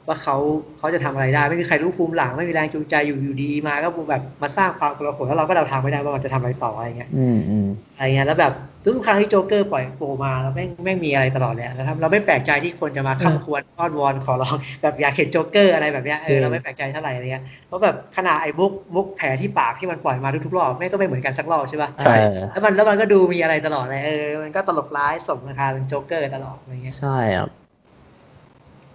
[0.08, 0.36] ว่าเขา
[0.78, 8.52] เขาจะทำอะไรได้ ไม่มีใครรู้ภูมิหลังไม่มีแรงจูงใจอยู่อยู่ดีมาก็แบบมาสร้างความกลาหลแล้วเราก็เดาทางไม่ได้ว่ามันจะทำอะไรต่ออะไรเงี้ยอืมอืมอะไรเงี้ยแล้วแบบ
[8.84, 22.16] ทุกๆครั้งที่โจ๊กเกอร์ปล่อยโผล่มาแล้วแม่งแม่งมีอะไรตลอดเลยอะนะครับเราไม่แปลกใจที่คนจะมาคร่ำครวญอ้อนวอนขอร้องแบบอยากเห็นโจ๊กเกอร์อะไรแบบเนี้ยเออเราไม่แปลกใจเท่าไหร่อะไรเงี้ยเพราะแบบขนาดไอ้มุกมุกแผลที่ปากที่มันปล่อยมาทุกๆรอบแม่งก็ไม่เหมือนกันสักรอบใช่ปะใช่
[22.52, 27.50] แล้วมันแล้วมันก็ดูมีอะไรตลอดเลยเออมันก็ตลกร้ายสมราคาเป็นโจ๊กเกอร์ตลอดอะไรเงี้ยใช่ครับ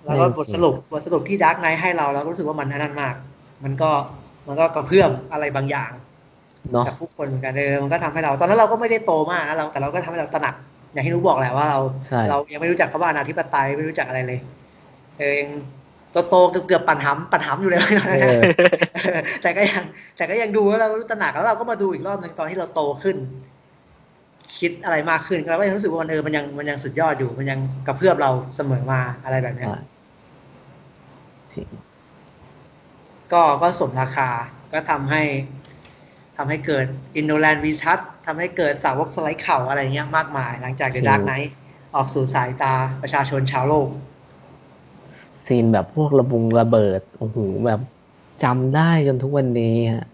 [0.08, 3.16] แล้วก็บทสรุปบทสรุปที่ดาร์กไนท์ให้เราเราก็รู้สึกว่ามันนั่นมาก
[3.64, 3.92] มันก็
[4.48, 5.92] มันก็กระเพื่อมอะไรบางอย่าง
[6.72, 10.56] เนาะกับผู้คนเหมือนกันเออมันก็ทำให้เรา ตอนนั้นเราก็ไม่ได้โตมากนะเราแต่เราก็ทำให้เราตระหนัก
[10.94, 14.40] อย่างที่รู้บอกแหละว่าเราใช่เรายังไม่รู้จักคำว่าอนาธิปไตยไม่รู้จักอะไรเลย
[15.18, 15.50] เออยัง
[16.30, 18.42] โตๆเกือบเกือบๆปั่นหำปั่นหำอยู่เลยเออ
[19.42, 19.84] แต่ก็ยัง
[20.18, 23.18] แต่ก็ยังดูแล้วเรารู้ตระหนักแล้วเราก็มาดูอีกรอบหนึ่งตอนที่เราโตขึ้น
[24.58, 29.66] คิดอะไรมากขึ้นเราก็ยังรู้สึกว่ามันเออมันยังมันยังสุดยอดอยู่มันยังกระเพื่อมเราเสมอมาอะไรแบบเนี้
[31.64, 31.84] ยใช่จริง
[33.34, 34.30] ก็ก็สมราคา
[34.74, 35.24] ก็ทำให้
[36.38, 36.86] ทำให้เกิด
[37.18, 41.54] In Nolan We Trust ทำให้เกิดสาวกสไลด์เข่าอะไรเงี้ยมากมาย หลังจากเดอะจริงดาร์กไนท์
[41.96, 43.88] ออกสู่สายตาประชาชนชาวโลก
[45.46, 47.80] ซีนแบบพวกระบุงระเบิดโอ้โหแบบ
[48.44, 50.08] จำได้จนทุกวันนี้ฮะ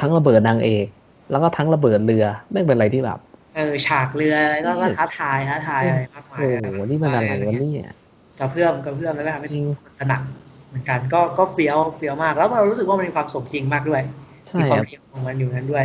[0.00, 0.86] ทั้งระเบิดนางเอก
[1.30, 3.18] แล้วก็ทั้งระเบิดเรือไม่งเป็นอะไรที่แบบ
[3.54, 7.94] เออฉากเรืออะไรก็ก็ท้าทายท้าทายอะไรมากมายโอ้โหนี่มันอะไรวะเนี่ย
[8.38, 10.45] กระเพื่อมกระเพื่อมแล้วก็ทำให้จริงคนตระหนักเห
[10.76, 14.02] มือนกันก็ก็เฟี้ยวเฟี้ยวมาก แล้วเรารู้สึกว่ามันมีความสมจริงมากด้วย
[14.48, 15.84] ใช่มีความครับเรียงของมันอยู่นั้นด้วย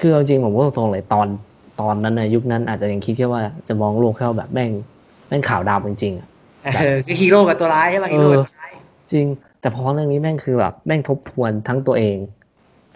[0.00, 1.26] คือเอาจริงผมก็ตรงๆเลยตอน
[1.80, 4.70] ตอนนั้นนะยุคนั้นอาจจะยังคิดแค่ว่าจะมองโลกแค่ว่าแบบแม่ง
[5.28, 6.28] แม่งขาวดำจริงๆอะ
[6.76, 8.72] เออคือฮีโร่กับตัวร้ายใช่ไหมฮีโร่กับตัวร้าย
[9.12, 9.26] จริง
[9.60, 12.16] แต่พอเรื่องนี้แม่งคือแบบแม่งทบทวนทั้งตัวเอง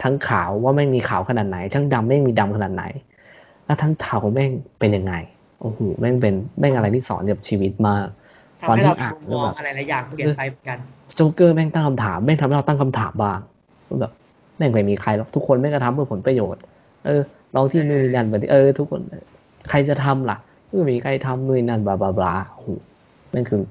[0.03, 2.85] ทั้งขาวว่าแม่งมีขาวขนาดไหน ทั้งดำแม่งมีดำขนาดไหน
[3.67, 5.15] แล้วทั้งเทาแม่งเป็นยังไง
[5.61, 8.07] โอ้โหแม่งเป็นแม่งอะไรที่สอนกับชีวิตมาก
[8.61, 10.79] ทำให้เราตอนที่อ่านมุมมองแล้วแบบอะไรหลายอย่างเปลี่ยนไปเหมือนกัน
[11.19, 13.39] โจ๊กเกอร์แม่งตั้งคำถามแม่งทำให้เราตั้งคำถามบ้าง
[13.89, 14.13] ว่าแบบ
[14.59, 16.63] แม่งไม่มีใครหรอกทุกคนแม่งก็ทำเพื่อผลประโยชน์
[17.07, 17.21] เออ
[17.55, 19.01] ลองที่นู่นนี่นั่นแบบนี้เออ ทุกคน
[19.69, 20.37] ใครจะทำล่ะ
[20.69, 22.69] ไม่มีใครทำนู่นนนั่นบลาบลาบลาโอ้โห
[23.31, 23.63] แม่งคือ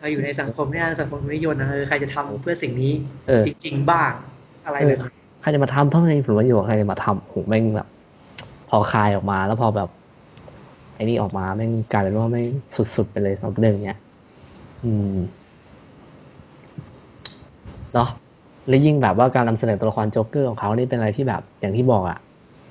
[0.00, 2.92] เราอยู่ในสังคมเนี่ยสังคมนิยมนะเออใครจะทำเพื่อสิ่งนี้
[3.28, 4.12] เออจริง ๆ บ้าง
[4.66, 7.88] อะไรแบบนี้ใครจะมาทำเท่านั้นผลประโยชน์ใครจะมาทำโอ้โหแม่งแบบ
[8.68, 9.88] พอคลายออกมาแล้วพอแบบ
[10.94, 12.46] ไอ้นี่ออกมาแม่งกลายเป็นว่าแม่ง
[12.96, 13.98] สุดๆไปเลยสำหรับเรื่องเนี้ย
[14.84, 15.16] อืม
[17.96, 18.10] เนาะ
[18.68, 22.18] แล้วยิ่งแบบว่าการนำเสนอตัวละครโจ๊กเกอร์ของเขานี่เป็นอะไรที่แบบ อย่างที่บอกอะ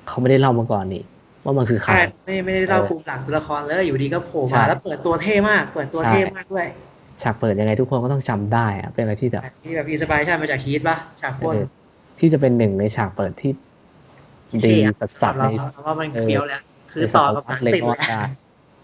[0.08, 1.02] เขาไม่ได้เล่ามาก่อนนี่
[1.44, 6.66] ว่ามันคือใครใช่ไม่ไม่ได้เล่าเออภูมิหลังตัวละครเลยอยู่ดีก็โผล่ใช่มาแล้วเปิดตัวเท่มากเปิดตัวใช่เท่มากด้วย
[7.22, 11.64] ฉากเปิดยังไงทุกคนก็ต้องจำได้อะเป็นอะไรที่แบบที่แบบ inspiration มาจากฮีทป่ะฉากปล้นเออ
[12.18, 13.52] ที่จะเป็นหนึ่งในฉากเปิดที่
[14.64, 16.60] ดีเท่อะสัสสัสเราในเราว่ามันเออเฟี้ยวแล้ว
[16.92, 18.22] คือต่อกับหนังในติดศตวรรษแล้วได้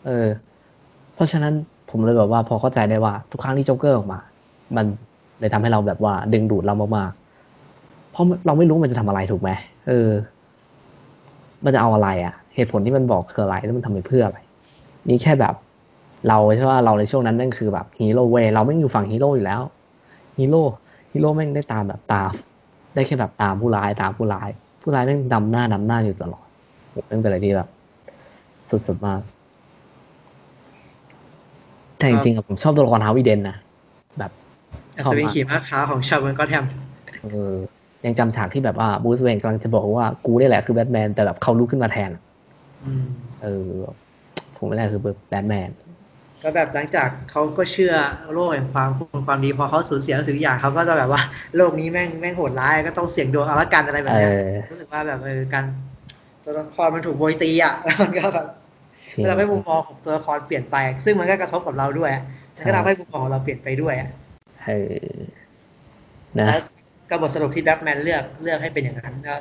[0.06, 0.28] เออ
[1.14, 1.54] เพราะฉะนั้น
[1.90, 4.20] ผมเลยแบบว่าพอเข้าใจได้ว่า ทุกครั้งที่โจ๊กเกอร์ออกมา
[4.76, 4.86] มัน
[5.40, 9.50] เลยทำให้เราแบบว่าดึงดูดเรามากๆเพราะเราไม่รู้มันจะทำอะไรถูกไหม
[9.88, 10.10] เออ
[11.64, 14.38] มันจะเอาอะไรอะ เหตุผลที่มันบอกคืออะไรแล้วมันทำไปเพื่ออะไร
[15.08, 15.54] นี่แค่แบบ
[16.28, 19.60] เราใช่ว่าเราในช่วงนั้นนั่นคือแบบฮีโร่เวเราไม่อยู่ฝั่งฮีโร่อยู่แล้ว
[20.38, 20.62] ฮีโร่
[21.12, 22.30] ฮีโร่แม่งได้ตามแบบตาม
[22.94, 24.48] ได้แค่แบบตามผู้ร้ายตามผู้ร้าย
[24.82, 26.46] ผู้ร้ายแม่งดำหน้าดำหน้าอยู่ตลอด
[26.90, 27.68] โหแม่งเป็นอะไรที่แบบ
[28.70, 29.20] สุดๆมาก
[31.96, 33.56] แต่จริงๆอะผมชอบตัวละครฮาวิเดนนะ
[34.18, 34.32] แบบ
[34.96, 36.64] อัศวินขี่ม้าขาวของชาวเมืองก็แทม
[37.32, 37.54] เออ
[38.06, 42.10] ยังจำฉากที่แบบว่าบูสเวนกำลังจะบอกว่ากูนี่แหละคือแบทแมนแต่แบบเขาลุกขึ้นมาแทน
[42.84, 43.04] อืม
[43.42, 43.68] เออ
[44.56, 45.70] ผมไม่ได้คือแบทแมน
[46.42, 47.94] ก็แบบหลังจากเขาก็เชื่อ
[48.32, 51.22] โลกแห่งความคุณความดีพอเขาสูญเสียสิ่งทุกอย่างเขาก็จะแบบว่า
[51.56, 55.64] โลกนี้แม่งแม่งโหดร้ายก็ต้องเสี่ยงดวงเอาละกันอะไรแบบเอเนี้ยอรู้สึกว่าแบบเออการ
[56.44, 58.46] ตัวละครมันถูกโบยตีอะแล้วมันก็แบบ
[59.18, 62.22] มันทำให้มุมมองของตัวละครเปลี่ยนไป ซึ่งมันก็กระทบกับเราด้วยอะ
[62.56, 64.08] มันก็ทำให้มุมมองของเราเปลี่ยนไปด้วยอะ
[64.64, 64.74] ให้
[66.38, 66.46] นะ
[67.10, 69.34] ก็บทสรุปที่แบ็กแมนเลือกเลือกให้เป็นอย่างนั้นก็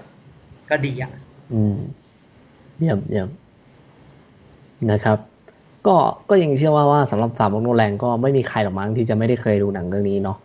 [0.69, 1.11] ก็ดีอะ
[1.53, 1.77] อืม
[2.77, 3.29] เยี่ยมเยี่ยม
[4.91, 5.17] นะครับ
[5.87, 5.95] ก็
[6.29, 10.37] ก็ยังเชื่อว่าว่าสำหรับสามวงโนแรงก็ไม่มีใครหรอกมั้งที่จะไม่ได้เคยดูหนังเรื่องนี้เนาะ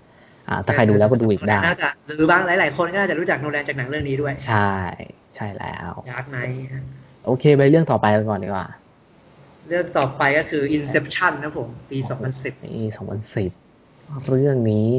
[0.48, 4.72] อ่าถ้าใครดูแล้วก็ดูอีกได้น่าจะหรือบางหลาย ๆ คนก็น่าจะรู้จักโนแลนจากหนังเรื่องนี้ด้วย ใช่
[5.36, 6.38] ใช่แล้วยากไหม
[7.26, 8.66] โอเคไปเรื่องต่อไปกันก่อนดีกว่า
[9.68, 11.98] เรื่องต่อไปก็คือ Inception นะผม ปี
[12.32, 12.82] 2010ปี
[13.24, 13.65] 2010
[14.28, 14.90] เรื่องนี้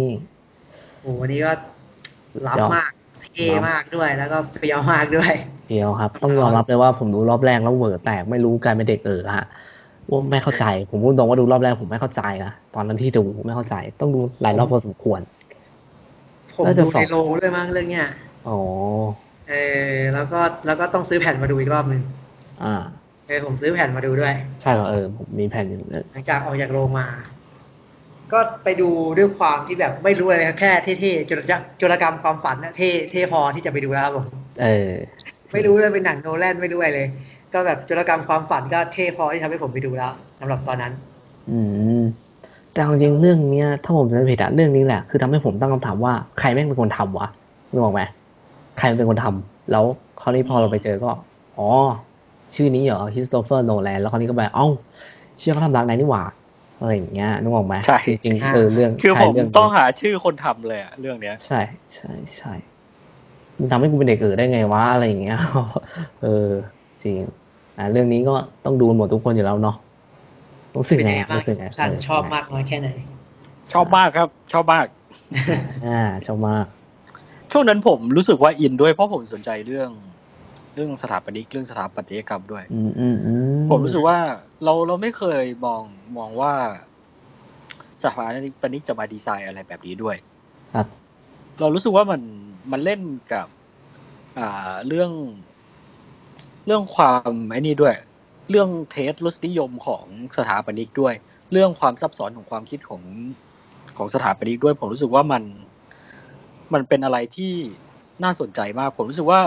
[1.01, 1.51] โอ้วันนี้ก็
[2.47, 2.91] รับมาก
[3.33, 5.33] เท่มากด้วย แล้วก็เฟี้ยวมากด้วย
[5.67, 9.45] เฟียวครับ ต้องยอมรับเลยว่าผมดูรอบแรกแล้วเวอร์แตกไม่รู้การเป็นเด็กเออฮะ
[10.09, 15.19] ว่าไม่เข้าใจ ผมพูดตรงว่าดูรอบแรกผมไม่เข้าใจนะตอนนั้นที่ดูไม่เข้าใจ ต้องดูหลายรอบพอสมควร
[16.55, 18.07] ผมดูในโล้เลยมั้งเรื่องเนี้ย
[18.47, 18.59] อ๋อ
[19.49, 19.53] เอ
[19.93, 22.01] อแล้วก็แล้วก็ต้องซื้อแผ่นมาดูอีกรอบหนึ่ง
[22.63, 22.75] อ่า
[23.27, 25.79] เออผมซื้อแผ่นมาดูด้วย ใช่เหรอเออผมมีแผ่นอยู่
[26.11, 27.05] หลังจากออกจากโรงมา
[28.33, 34.25] ก็ไปดูด้วยความที่แบบไม่รู้อะไรครับแค่เท่ๆจุลจจุลกรรมความฝันนะเท่เท่พอที่จะไปดูแล้วครับผม
[34.61, 34.91] เออ
[35.51, 37.07] ไม่รู้เลยเป็นหนังโนแลนไม่รู้อะไรเลย
[37.53, 40.93] ก็แบบจุลกรรมความฝันก็เท่พอที่ทำให้ผมไปดูแล้วสำหรับตอนนั้น
[41.49, 41.59] อื
[41.99, 42.03] ม
[42.71, 47.27] แต่เอาจริงๆเรื่องเนี้ยถ้าผมจะไม่ผิดอะเรื่องนี้แหละ คือทำให้ผมตั้งคำถามว่าใครแม่งเป็นคนทำวะ
[47.71, 48.01] นึกออกไหม
[48.79, 49.83] ใครเป็นคนทำแล้ว
[50.21, 51.11] คราวนี้พอเราไปเจอก็
[51.57, 51.67] อ๋อ
[52.53, 54.67] ชื่อนี้เหรอคริสโตเฟอร์โนแลนแล้วคราวนี้ก็แบบเอ้า
[55.39, 56.23] เชื่อเขาทำดังไหนนี่หว่า
[56.79, 61.59] อะไรอย่างเงี้ยนึกออกไหมใช่จริงๆเออเรื่องคือใช่ผมเรื่องนี้ต้องหาชื่อคนทำเลยอะเรื่องเนี้ย ใช่
[61.93, 62.53] ใช่ใช่
[63.57, 65.37] มึงทำให้กูเป็นเด็กเออได้ไงวะอะไรอย่างเงี้ย
[66.23, 66.49] เออ
[67.03, 67.15] จริง
[67.77, 69.75] อ่าเรื่องนี้ก็ต้องดูหมดทุกคนอยู่แล้วเนาะ
[70.75, 72.89] รู้สึกเป็นไงยังไงอะบ้างรู้สึกไงชันเชอบมากน้อยแค่ไหน
[73.73, 74.85] ชอบมากครับ ชอบมาก
[75.87, 76.65] อ่า ชอบมาก
[77.51, 79.89] ช่วงนั้นผมรู้สึกว่าอินด้วยเพราะผมสนใจเรื่อง
[80.77, 84.17] เรื่องสถาปนิกเรื่องสถาปัตยกรรมด้วยอืมอืมอืมผมรู้สึกว่า
[84.63, 85.81] เราเราไม่เคยมอง
[86.17, 86.53] มองว่า
[88.03, 88.25] สถา
[88.61, 90.15] ปนิกจะมาดีไซน์อะไรแบบนี้ด้วย
[90.75, 90.87] ครับ
[91.59, 92.21] เรารู้สึกว่ามัน
[92.71, 93.01] มันเล่น
[93.33, 93.47] กับ
[94.39, 95.11] อ่าเรื่อง
[96.65, 97.95] เรื่องความไอ้นี่ด้วย
[98.49, 100.05] เรื่องเทสรสนิยมของ
[100.37, 101.13] สถาปนิกด้วย
[101.51, 103.01] เรื่องความซับซ้อนของความคิดของ
[103.97, 105.43] ของสถาปนิกด้วย ผมรู้สึกว่ามัน
[106.73, 107.53] มันเป็นอะไรที่
[108.23, 109.41] น่าสนใจมาก ผมรู้สึกว่า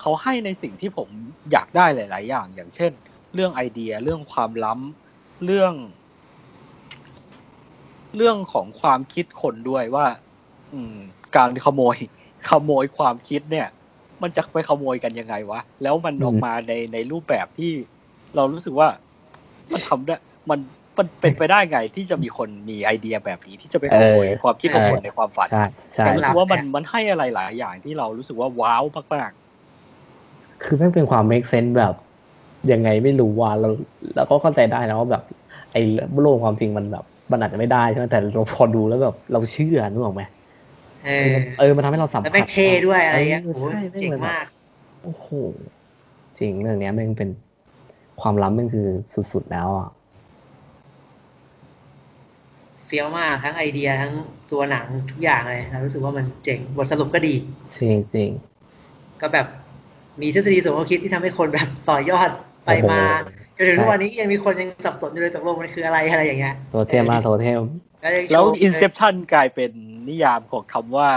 [0.00, 1.08] เขาให้ในสิ่งที่ผม
[1.52, 2.92] อยากได้หลาย ๆ อย่าง อย่างเช่น
[3.34, 5.74] เรื่องไอเดียเรื่องความล้ำเรื่อง
[8.16, 10.06] เรื่องของความคิดคนด้วยว่า
[10.72, 10.96] อืม
[11.36, 11.96] การขโมย
[12.50, 13.68] ขโมยความคิดเนี่ย
[14.22, 17.72] มันจะไปขโมยกันยังไงวะแล้วมันออกมาในในรูปแบบที่
[18.36, 18.88] เรารู้สึกว่า
[19.72, 20.16] มันทำได้
[20.50, 20.60] มัน
[20.98, 28.84] มันเป็นไปได้ไงที่จะมีคนมีไอเดียแบบนี้ที่จะไปขโมยเออความคิดของคนในความฝันใช่ใช่ผมรู้สึกว่ามันใช่มันให้อะไรหลายอย่างที่เรารู้สึกว่าว้าว
[29.14, 29.30] มาก
[30.60, 31.94] คือแม่งเป็นความ make sense แบบ
[32.72, 33.68] ยังไงไม่รู้ว่าเรา
[34.14, 35.22] เราก็เข้าใจได้นะว่าแบบ
[35.72, 35.78] ไอ้
[36.20, 40.22] โลกความจริงมันแบบ มันอาจจะไม่ได้ใช่ไหมแต่เราพอดูแล้วแบบเราเชื่อนึกออกไหม
[41.04, 44.44] เอคืออมันเออมันทำให้เราสัมผัสแล้วแม่งเท่ด้วยอะไรเงี้ยเอโอ้อโหใช่แม่งเจ๋งเลยแบบมาก
[45.00, 45.28] โอ้โห
[46.38, 47.30] จริงเรื่องเนี้ยแม่งเป็น
[48.18, 48.82] ความล้ำแม่งคือ
[49.14, 49.86] สุดๆแล้วอะ
[52.86, 54.12] เฟี้ยวมากทั้งไอเดียทั้ง
[54.50, 57.34] ตัวหนังทุกอย่างเลยเรารู้สึกว่ามันเจ๋งบทสรุปก็ดี
[57.74, 58.30] จริงจริง
[59.20, 59.46] ก็แบบ
[60.22, 62.30] มีทฤษฎีสมคบคิดที่ทำให้คนแบบต่อยอด
[62.66, 67.60] ไปมาโอ้โหจนถึงใช่ทุกวันนี้ยังมีคนยังสับสนอยู่เลยตกลงมันคืออะไรอะไรอย่างเงี้ยโทเทมมาโทเทม
[68.02, 69.70] ก็ยังๆโชแล้วว์ Inception กลายเป็น
[70.08, 71.08] นิยามของคำว่า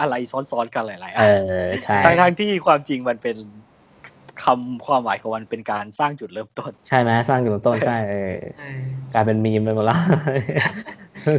[0.00, 3.36] อะไรซ้อนๆกันหลายๆเออันอใช่ทั้งทั้งๆที่ความจริงมันเป็น
[4.44, 8.80] คำความหมายของมันเป็นการสร้างจุดเริ่มต้น ใช่ไหมสร้างอยู่บนต้นใช่เออเออ
[9.14, 10.00] กลายเป็นมีมไปหมดแล้ว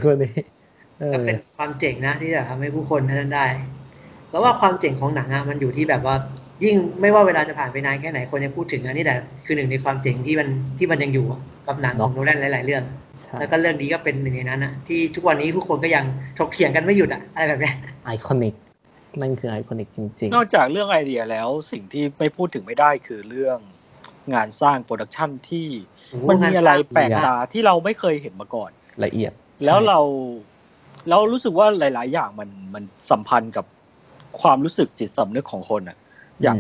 [0.06, 0.34] คนนี้
[1.00, 3.46] เอก็อเป็นความเจ๋งนะที่จะทำให้ผู้คนนั้นได้
[4.30, 6.16] แล้วว่าความเจ๋งของหนังอะมันอยู่ที่แบบว่า
[6.64, 11.26] ยิ่งไม่ว่าเวลาจะผ่านไปนานแค่ไหนคนยังพูดถึงอันนี้แหละคือหนึ่งในความเจ๋งที่มันที่มันยังอยู่
[11.68, 12.84] กับหนังของโนแลนหลาย ๆ เรื่อง
[13.22, 16.06] ใช่แล้วก็เรื่องนี้ก็เป็นหนึ่งในนั้นนะที่ทุกวันนี้ผู้คนก็ยัง
[16.40, 18.56] ถกเถียงกันไม่หยุดอะอะไรแบบเนี้ย iconic
[19.22, 23.60] นั่นคือ iconic จริงนอกจากเรื่องไอเดียแล้วสิ่งที่ไม่พูดถึงไม่ได้คือเรื่อง
[24.34, 25.68] งานสร้าง production ที่
[26.12, 29.32] โอ้โหมันมีอะไรงานสร้างแปลกตาที่เราไม่เคยเห็นมาก่อนๆละเอียด
[29.66, 30.00] แล้วใช่เรา
[31.10, 33.66] เรารู้สึกว่าหลาย ๆ อย่างมันมันสัมพันธ์กับ
[34.42, 35.98] ความรู้สึกจิตสำนึกของคนอะ
[36.42, 36.58] อย่าง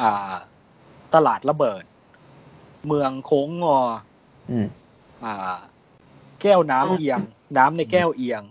[0.00, 0.34] อ่า
[1.14, 1.84] ตลาดระเบิด
[2.86, 3.78] เมืองโค้งงอ
[4.50, 4.66] อืม
[5.24, 5.56] อ่า
[6.42, 7.20] แก้วน้ำเอียง
[7.58, 8.42] น้ำในแก้วเอียง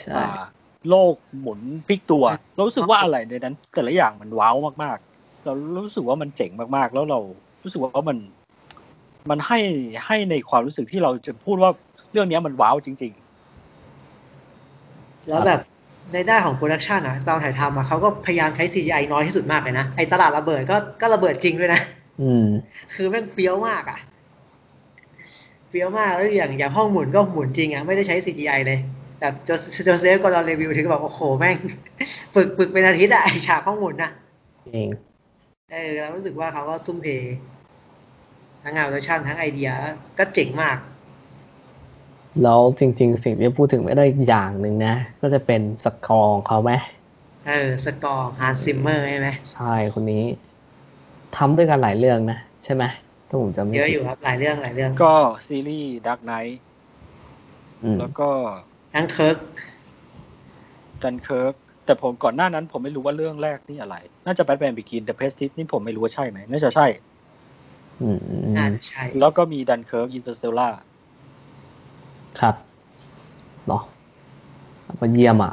[0.00, 0.42] ใช่อ่า
[0.88, 5.52] โลกหมุนพลิกตัว เรารู้สึกว่าอะไรในนั้นแต่ละอย่างมันว้าวมากๆ เรา
[5.84, 7.20] รู้สึกว่ามันเจ๋งมากๆ แล้วเรา
[7.62, 8.18] รู้สึกว่ามัน
[9.30, 9.58] มันให้
[10.06, 11.70] ให้ในความรู้สึกที่เราจะพูดว่า
[12.12, 13.12] เรื่องนี้มันว้าวจริง
[15.28, 15.60] แล้วแบบ
[16.12, 21.80] ในด้านของ production อะตอนถ่ายทำอะเขาก็พยายามใช้ CGI น้อยที่สุดมากเลยนะ ไอฉากระเบิดก็ก็ระเบิดจริงด้วยนะ
[22.22, 22.46] อืม
[22.94, 23.98] คือแม่งเฟี้ยวมากอะ
[25.68, 28.78] เฟี้ยวมากแล้วอย่างอย่างห้องหมุนก็หมุนจริงอะไม่ได้ใช้ CGI เลย
[29.18, 29.50] แต่โจ
[29.84, 31.56] โจเซฟก็ตอนรีวิวถึงบอกโอ้โหแม่ง
[32.34, 34.10] ฝึกฝึกเป็นอาทิตย์อะไอฉากห้องหมุนนะ
[34.66, 34.88] เอง
[35.72, 37.08] เออเรารู้สึกว่าเขาก็ทุ่มเท
[38.62, 39.70] ทั้งงาน production ทั้งไอเดีย
[40.18, 40.76] ก็เจ๋งมาก
[42.42, 46.72] แล้วจริง ๆ สิ่งที่พูดถึงไม่ได้อีกอย่างหนึ่งนะ ก็จะเป็นสกอร์ของเขาไหม
[47.46, 50.24] เออ score Hans Zimmer ใช่ไหมใช่คนนี้
[51.36, 52.84] ทำด้วยกันหลายเรื่องนะ ใช่ไหม
[53.28, 55.14] ถ้าผมจำไม่ผิด เยอะอยู่ครับหลายเรื่องหลายเรื่องๆก็
[55.48, 56.60] ซีรีส์ Dark Knight
[57.84, 58.28] อืมแล้วก็
[58.94, 59.38] ทั้งเคิร์ก
[61.02, 61.54] ดันเคิร์ก
[61.84, 66.86] แต่ผมก่อนหน้านั้นผมไม่รู้ว่าเรื่องแรกนี่อะไร น่าจะ Batman Begins แต่ Prestige นี่ผมไม่รู้ว่าใช่ไหมน่าจะใช่
[68.02, 70.68] อืมอืมน่าจะใช่ แล้วก็มี Dunkirk Interstellar
[72.40, 72.54] ครับ
[73.68, 73.82] เนาะ
[75.00, 75.52] มาเยี่ยมอะ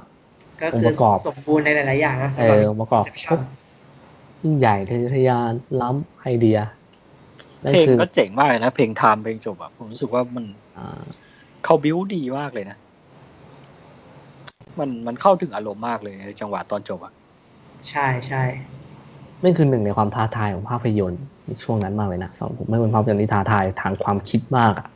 [0.62, 3.40] ก็คือองค์ประกอบสมบูรณ์ในหลาย ๆ อย่างนะเอสำหรับองค์ประกอบ Inception
[4.44, 5.52] ยิ่งใหญ่ทะเยอทะยาน
[5.82, 6.58] ล้ำไอเดีย
[7.64, 10.46] นั่นเพลงคือก็เจ๋งมากเลยนะ เพลง Time เพลงจบอะผมรู้สึกว่ามัน
[10.78, 11.02] อ่า
[11.66, 12.78] เขาบิ้วดีมากเลยนะ
[14.80, 17.14] มันมันเข้าถึงอารมณ์มากเลยในจังหวะตอนจบอะ
[17.90, 18.44] ใช่ใช่
[19.44, 24.88] นั่นคือหนึ่งในความท้าทายของภาพยนตร์ในช่วงนั้นมากเลยนะสำหรับผมไม่เป็นภาพยนตร์ที่ท้าทายทางความคิดมากอะ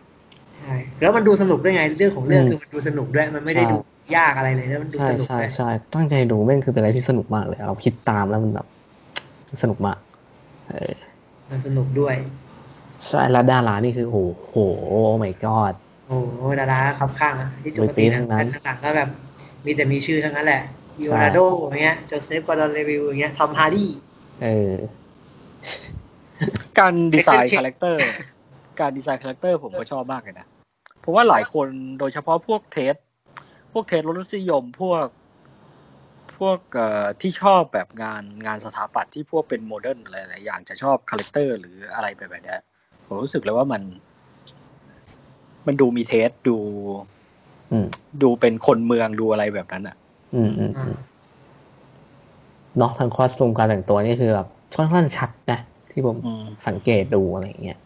[0.63, 3.75] ใช่แล้วมันดูสนุกด้วยไงเรื่องของเรื่องอืมคือมันดูสนุกด้วยมันไม่ได้ใช่ดู
[4.15, 8.67] ยากอะไรเลยแล้วมันดูใช่สนุกใช่ด้วยใช่ตั้งใจดูแม่งคือเป็นอะไรที่สนุกมากเลยเราคิดตามแล้วมันแบบ
[9.61, 9.97] สนุกมาก
[10.69, 10.93] เออ
[11.49, 12.15] มันสนุกด้วย
[13.05, 14.55] ใช่แล้วดารานี่คือโอ้โห
[14.89, 15.73] โอ้ my god
[16.07, 19.09] โอ้โหดาราครับข้างอะที่ปกติมือปี๊ดนะทั้งนั้นข้างหลังก็แบบ
[19.65, 20.61] มีแต่มีชื่อทั้งนั้นแหละ
[20.99, 23.89] ลีโอนาร์โดอย่างเงี้ยโจเซฟกอร์ดอนเลวิตต์อย่างเงี้ยทอมฮาร์ดี้
[24.41, 24.73] เออ
[26.79, 27.99] การดีไซน์เป็น character
[28.79, 30.45] การดีไซน์คาแรคเตอร์ผมก็ชอบมากเลยนะ
[31.03, 31.67] เพราะว่าหลายคน
[31.99, 32.95] โดยเฉพาะพวก taste
[33.73, 35.05] พวก taste รสนิยมพวก
[36.37, 42.61] พวกเอ่อที่ชอบแบบงานงานสถาปัตย์ที่พวกเป็น modern อะไรหลายอย่างจะชอบ character หรืออะไรแบบเนี้ย
[43.05, 43.81] ผมรู้สึกเลยว่ามัน
[45.67, 46.57] มันดูมี taste ดู
[47.71, 47.87] อืม
[48.23, 49.95] ดูเป็นคนเมืองดูอะไรแบบนั้นอะ
[50.35, 50.95] อืมอืมอืม
[52.77, 55.59] เนาะทาง costume การแต่งตัวนี่คือแบบค่อนข้างชัดนะ
[55.91, 57.79] ที่ผมอืมสังเกตดูอะไรอย่างเงี้ย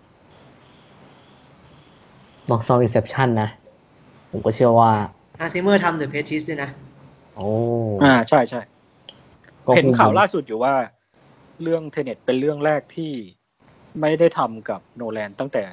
[2.49, 3.49] นอกจาก Inception นะ
[4.31, 4.91] ผมก็เชื่อว่า
[5.39, 6.69] Hans Zimmer ทำ The Prestige ด้วยนะ
[7.35, 7.47] โอ้
[8.03, 8.61] อ่าใช่ใช่
[9.65, 10.73] ก็เห็นคงข่าวล่าสุดอยู่ว่า
[11.63, 13.11] เรื่อง Tenet เป็นเรื่องแรกที่
[14.01, 15.63] ไม่ได้ทำกับโนแลนตั้งแต่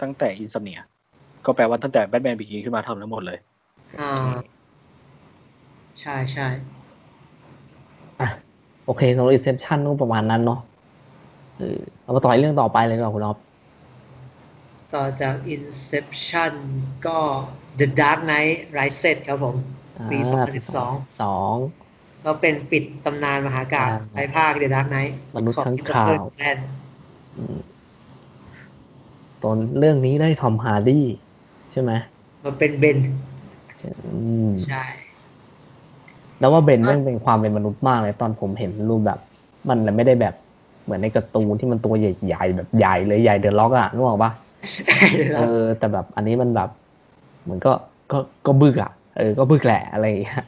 [0.00, 0.78] ตั้งแต่ Insomnia
[1.46, 3.38] ก็แปลว่าตั้งแต่ Batman Begins ขึ้นมาทำทั้งหมดเลย
[4.00, 4.12] อ่า
[6.00, 6.46] ใช่ใช่
[8.20, 8.28] อะ
[8.86, 10.60] โอเคสำหรับ Inception ก็ประมาณนั้นเนาะ
[11.58, 13.36] เออเรามาต่อเรื่องต่อไปเลยดีกว่าคุณอ๊อฟ
[14.94, 16.52] ต่อจาก Inception
[17.06, 17.18] ก็
[17.80, 19.56] The Dark Knight Rises ครับผม
[20.10, 20.44] ปีอ่า
[20.76, 21.56] 2012สอง
[22.24, 26.58] ก็เป็นปิดตำนานมหากาพย์อ่าไตรภาค The Dark Knight มนุษย์ค้างคาวของ Christopher Nolan
[27.38, 27.58] อืม
[29.42, 31.04] ตอนเรื่องนี้ได้ทอมฮาร์ดี้
[31.70, 31.92] ใช่ไหม
[32.44, 32.98] มันเป็นเบน
[34.04, 34.18] อื
[34.50, 34.84] มใช่
[36.38, 39.18] แล้วว่าเบนแม่งเป็นความเป็นมนุษย์มากเลยตอนผมเห็นรูปแบบ
[39.68, 40.34] มันไม่ได้แบบ
[40.84, 44.32] เหมือนในการ์ตูนที่มันตัวใหญ่ๆแบบใหญ่เลยใหญ่ The Rock อะนึกออกปะ
[45.36, 46.70] เออ แต่แบบอันนี้มันแบบ
[47.42, 47.72] เหมือนก็
[48.12, 50.44] ก็ก็บึกอะเออก็บึกแหละอะไรอย่างเงี้ย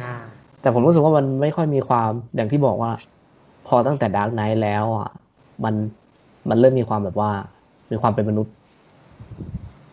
[0.00, 0.12] อ่า
[0.60, 2.90] แต่ผมรู้สึกว่ามันไม่ค่อยมีความอย่างที่บอกว่า
[3.66, 5.08] พอตั้งแต่ Dark Knight แล้วอะ
[5.64, 5.74] มัน
[6.48, 7.30] มันเริ่มมีความแบบว่า
[7.90, 8.54] มีความเป็นมนุษย์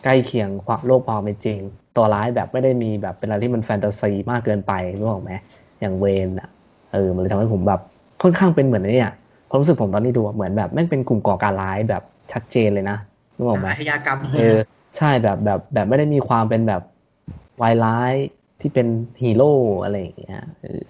[0.04, 1.60] ใกล้เคียงความโลกความเป็นจริง
[1.96, 5.32] ตัวร้ายแบบไม่ได้มีแบบเป็นอะไรที่มันแฟนตาซีมากเกินไปนึกออกไหม
[5.80, 6.48] อย่างเบนอะ
[6.92, 7.80] เออมันเลยทำให้ผมแบบ
[8.22, 9.12] ค่อนข้างเป็นเหมือนไอ้เนี่ย
[9.48, 12.02] ความรู้สึกผมตอนนี้ดูอะเหมือนแบบแม่งเป็นกลุ่มก่อการร้ายแบบ
[12.32, 12.96] ชัดเจนเลยนะ
[13.36, 14.58] นึกออกไหมอาชญากรรมเออ
[14.98, 16.82] ใช่แบบแบบแบบไม่ได้มีความเป็นแบบ
[17.62, 18.14] วายร้าย
[18.60, 18.86] ที่เป็น
[19.22, 20.86] ฮีโร่อะไรอย่างเงี้ยเออ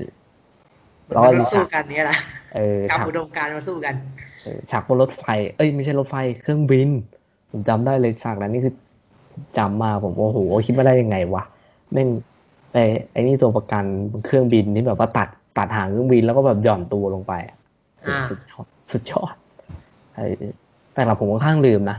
[1.09, 2.19] มันมนุษย์สู้กันเนี้ยแหละ
[2.55, 3.95] เออกรรมฉากอุดมการณ์มาสู้กัน
[4.43, 5.25] เออฉากบนรถไฟ
[5.57, 6.89] เอ้ยไม่ใช่รถไฟเครื่องบิน
[7.51, 8.75] ผมจำได้เลยฉากนั้นนี่คือ
[9.59, 11.45] จำมาผมโอ้โหคิดมาได้ยังไงวะ
[11.93, 12.09] แม่ง
[12.73, 12.83] ไอ้
[13.13, 15.29] ไอ้นี่ตัวประกันบนเครื่องบินที่แบบว่าตัด
[15.59, 17.57] ตัดหางเครื่องบินแล้วก็แบบหย่อนตัวลงไปอะ
[18.05, 19.35] อ่าสุดยอดสุดยอด
[20.17, 20.43] เออ
[20.95, 21.99] แต่เราผมค่อนข้างลืมนะ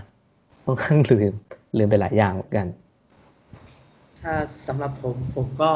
[0.68, 1.34] ค่อนข้างลืม
[1.78, 2.68] ลืมไปหลายอย่างเหมือนกัน
[4.22, 4.34] ถ้า
[4.68, 5.72] สำหรับผมผมก็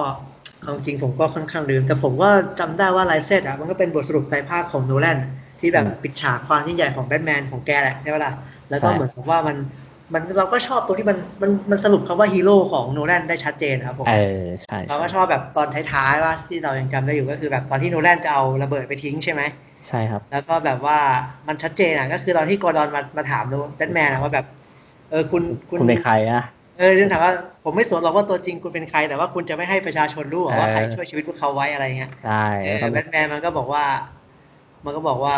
[0.62, 2.30] เอาจริงผมก็ค่อนข้างลืม แต่ผมก็
[2.60, 5.18] จำได้ว่าไลเซตอะมันก็เป็นบทสรุปไตรภาคของโนแลน
[5.60, 8.34] ที่แบบอืมปิดฉากความยิ่งใหญ่ของแบทแมนของแกแหละใช่ไหมล่ะ
[8.70, 9.58] แล้วก็ใช่เหมือนกับว่ามัน
[10.14, 19.42] มันเราก็ชอบตรงที่มันมันมันสรุปคำว่าฮีโร่ของโนแลนได้ชัดเจนครับผมเออใช่เราก็ชอบแบบตอนท้ายๆว่าที่เรายังจำได้อยู่ก็คือแบบตอนที่โนแลนจะเอาระเบิดไปทิ้งใช่ไหม
[19.88, 21.00] ใช่ครับ แล้วก็แบบว่า
[21.48, 24.46] มันชัดเจนอะก็คือตอนที่กอร์ดอนมามาถามโนแบทแมนอะว่าแบบ
[25.12, 26.44] เออคุณคุณเป็นใครอะ
[26.78, 27.34] เออเรื่องถามว่า
[27.64, 33.84] ผมไม่สนหรอกว่าตัวจริงคุณเป็นใคร แต่ว่าคุณจะไม่ให้ประชาชนรู้หรอว่าเออใครช่วยชีวิตพวกเขาไว้อะไรเงี้ยใช่เอแล้วอก็แบทแมนมันก็บอกว่า
[34.86, 35.36] มันก็บอกว่า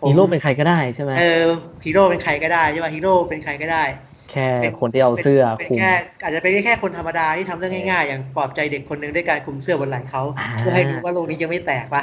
[0.00, 1.44] ผมฮีโร่เป็นใครก็ได้ใช่ไหมเออ
[1.84, 3.84] ฮีโร่เป็นใครก็ได้ใช่ป่ะฮีโร่เป็นใครก็ได้
[4.32, 12.02] แค่เป็นคนที่เอาเสื้อเป็นคลุมแค่อาจจะเป็นแค่คนธรรมดาที่ทำเรื่องง่ายๆ อย่างปลอบใจเด็กคนหนึ่งด้วยการคลุมเสื้อบนไหล่เขาอ่าเพื่อให้รู้ว่าโลกนี้ยังไม่แตกป่ะ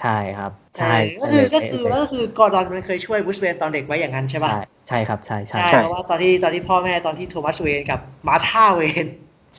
[0.00, 0.94] ใช่ครับ ใช่
[1.30, 4.52] เออก็คือก็เป๊ะคือเลยก็คือกอร์ดอนมันเคยช่วยบรูซเวย์นตอนเด็กไว้อย่างนั้นใช่ป่ะ
[4.88, 9.06] ใช่ใช่ครับใช่ใช่ใช่เพราะว่าตอนที่ตอนที่พ่อแม่ตอนที่โทมัสเวย์นกับมาร์ธาเวย์น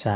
[0.01, 0.15] ใช่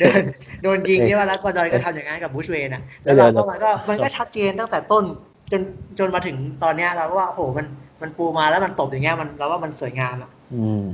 [0.00, 0.22] โดน
[0.62, 5.04] โดนยิงใช่ป่ะแล้วกอร์ดอนก็ทำอย่างนั้นกับบรูซเวย์นอะแล้วเราก็มันก็มันก็ชัดเจนตั้งแต่ต้น
[5.52, 5.62] จน
[5.98, 7.66] จนมาถึงตอนเนี้ยเราก็ว่าโอ้โหมัน
[8.02, 10.84] มันปูมาแล้วมันตบอย่างเงี้ยมันเราว่ามันสวยงามอะอืม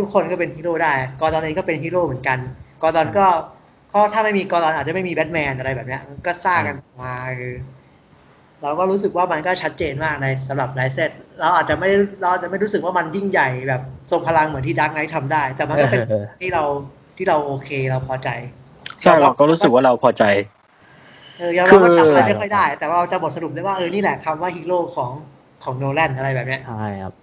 [0.00, 2.38] ทุกๆคนก็เป็นฮีโร่ได้ กอร์ดอนเองก็เป็นฮีโร่เหมือนกัน
[2.82, 3.26] กอร์ดอนก็
[3.94, 7.52] ก็ถ้าไม่มีกอร์ดอนอาจจะไม่มีแบทแมนอะไรแบบเนี้ยมันก็สร้างกันมาคือ
[8.62, 11.88] เราก็รู้สึกว่ามันก็ชัดเจนมากในสำหรับ Rises เราอาจจะไม่
[12.20, 16.64] เราอาจจะไม่รู้สึกว่ามันยิ่งใหญ่แบบทรงพลังเหมือนที่ Dark Knight ทำได้ แต่มันก็เป็นเออที่เรา
[17.16, 18.28] ที่เราโอเคเราพอใจ
[19.02, 20.24] ใช่เราก็รู้สึกว่าเราพอใจ
[21.38, 25.10] เออยอมรับว่าคือทำอะไรไม่ค่อยได้ แต่ว่าเราจะบทสรุปได้ว่าเออนี่แหละคำว่าฮีโร่ของ
[25.64, 27.14] ของโนแลนอะไรแบบเนี้ยใช่ครับ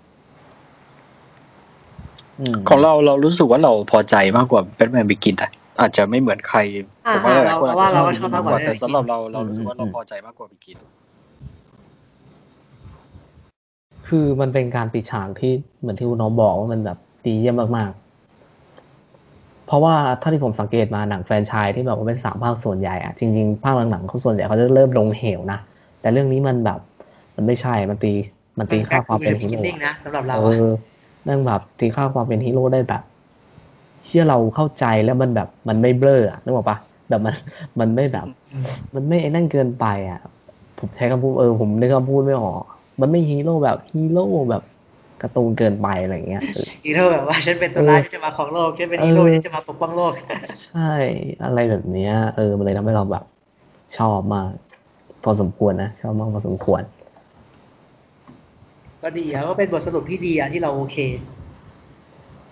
[2.53, 6.59] มของเราเรารู้สึกว่าเราพอใจมากกว่าแบทแมนบิกินอะอาจจะไม่เหมือนใคร
[7.07, 10.77] อ่าผมว่าหลายเราคนเราว่าเราก็ชอบจมากกว่าแต่สำหรับเรา Batman เรารู้สึกว่าเราพอใจมากกว่าบิกิน
[14.07, 18.03] คือมันเป็นการปิดฉากที่เหมือนที่คุณน้องบอกว่ามันแบบดีเยี่ยมมากๆ
[19.67, 25.59] เพราะว่าถ้าที่ผมสังเกตมาหนังแฟรนไชายที่แบบว่าเป็นสามภาคส่วนใหญ่อะจริงๆภาคหลังๆเขาส่วนใหญ่เขาจะเริ่มลงเหวนะ
[26.01, 26.79] แต่เรื่องนี้มันแบบ
[27.35, 28.13] มันไม่ใช่มันตี
[28.57, 30.67] มันตีค่าความเป็นฮีโร่นิ่งอะนะสำหรับเราเออะอ
[31.27, 33.01] นั่งแบบตีค่าความเป็นฮีโร่ได้แบบ
[34.05, 36.77] เชื่อเราเข้าใจแล้วมันแบบมันไม่เบลออะนึกออกปะ
[37.09, 37.35] แบบมัน
[37.79, 40.19] มันไม่แบบอืมมันไม่ไอ้นั่นเกินไปอะ
[40.79, 42.63] ผมใช้คำพูดเออผมนึกคำพูดไม่ออก
[43.01, 44.63] มันไม่ฮีโร่แบบฮีโร่แบบ
[45.21, 50.13] การ์ตูนเกินไปอะไรอย่างเงี้ยเออฮีโร่แบบว่าฉันเป็นตัวร้ายที่จะมาครองโลกฉันเป็นฮีโร่เออที่จะมาปกป้องโลก
[50.67, 50.91] ใช่
[51.43, 53.23] อะไรแบบเนี้ย เออมันเลยทำให้เราแบบ
[53.97, 54.49] ชอบมาก
[55.23, 56.81] พอสมควรนะชอบมากพอสมควร
[59.03, 60.97] ก็ดีอะก็เป็นบทสรุปที่ดีอะที่เราโอเค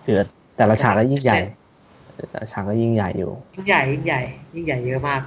[0.05, 0.19] คือ
[0.57, 1.39] แต่ละฉากก็ยิ่งใหญ่
[2.31, 4.21] แต่ละฉากก็ยิ่งใหญ่อยู่ ยิ่งใหญ่ยิ่งใหญ่
[4.55, 5.21] ยิ่งใหญ่เยอะมาก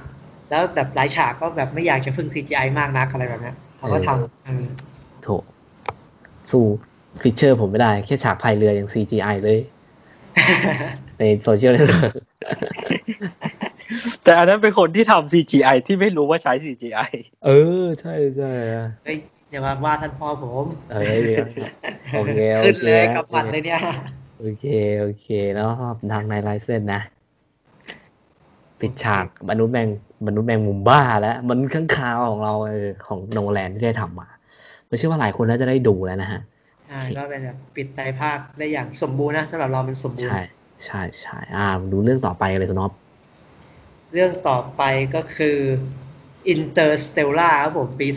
[0.49, 4.94] แล้วแบบหลายฉากก็แบบไม่อยากจะพึ่ง CGI มากนักอะไรแบบเนี้ยเขาก็ทำ
[5.27, 5.43] อืมถูก
[6.49, 6.65] สู้
[7.21, 9.59] ฟินเชอร์ผมไม่ได้ แค่ฉากพายเรือยัง CGI เลย
[11.19, 12.13] ใน Social Network
[14.23, 17.09] แต่อันนั้นเป็นคนที่ทำ CGI ที่ไม่รู้ว่าใช้ CGI
[17.45, 17.49] เอ
[17.83, 19.17] อ ใช่ใช่อะเฮ้ย
[19.51, 21.29] อย่ามาว่าท่านพ่อผมเอ้ยโอเค
[22.13, 23.79] โอเคขึ้นเลยกับหมัดเลยเนี่ย
[24.39, 24.65] โอเค
[24.99, 25.67] โอเคแล้ว
[26.13, 27.01] The Dark Knight Rises นะ
[28.79, 29.87] ปิดฉากมนุษย์แมง
[30.27, 34.27] มนุษย์แมงมุมบ้าแล้วมนุษย์ค้างคาวของเราเออของโนแลนที่ได้ทำมา
[34.87, 36.41] ไม่เชื่อว่าหลายคนน่าจะได้ดูแล้วนะฮะ
[36.91, 40.41] อ่าก็เป็นแบบปิดไตรภาคได้อย่างสมบูรณ์นะสำหรับเราเป็นสมบูรณ์ ใช่
[40.85, 42.91] ใช่ใช่อ่าดูเรื่องต่อไปกันเลยคุณน็อป
[44.13, 44.81] เรื่องต่อไป
[45.15, 45.57] ก็คือ
[46.53, 48.07] Interstellar ครับผมปี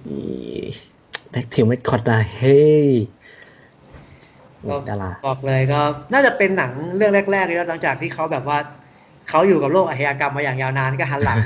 [0.00, 2.88] 2014แบ็คทิวไม่คอดนะเฮ้ย
[4.68, 5.80] ก็ดาราบอกเลยก็
[6.12, 8.58] น่าจะเป็นหนังเรื่องแรกๆเลยนะหลังจากที่เขาแบบว่า
[9.28, 11.38] เขาอยู่กับโลกอาชญากรรมมาอย่างยาวนานก็หันหลัง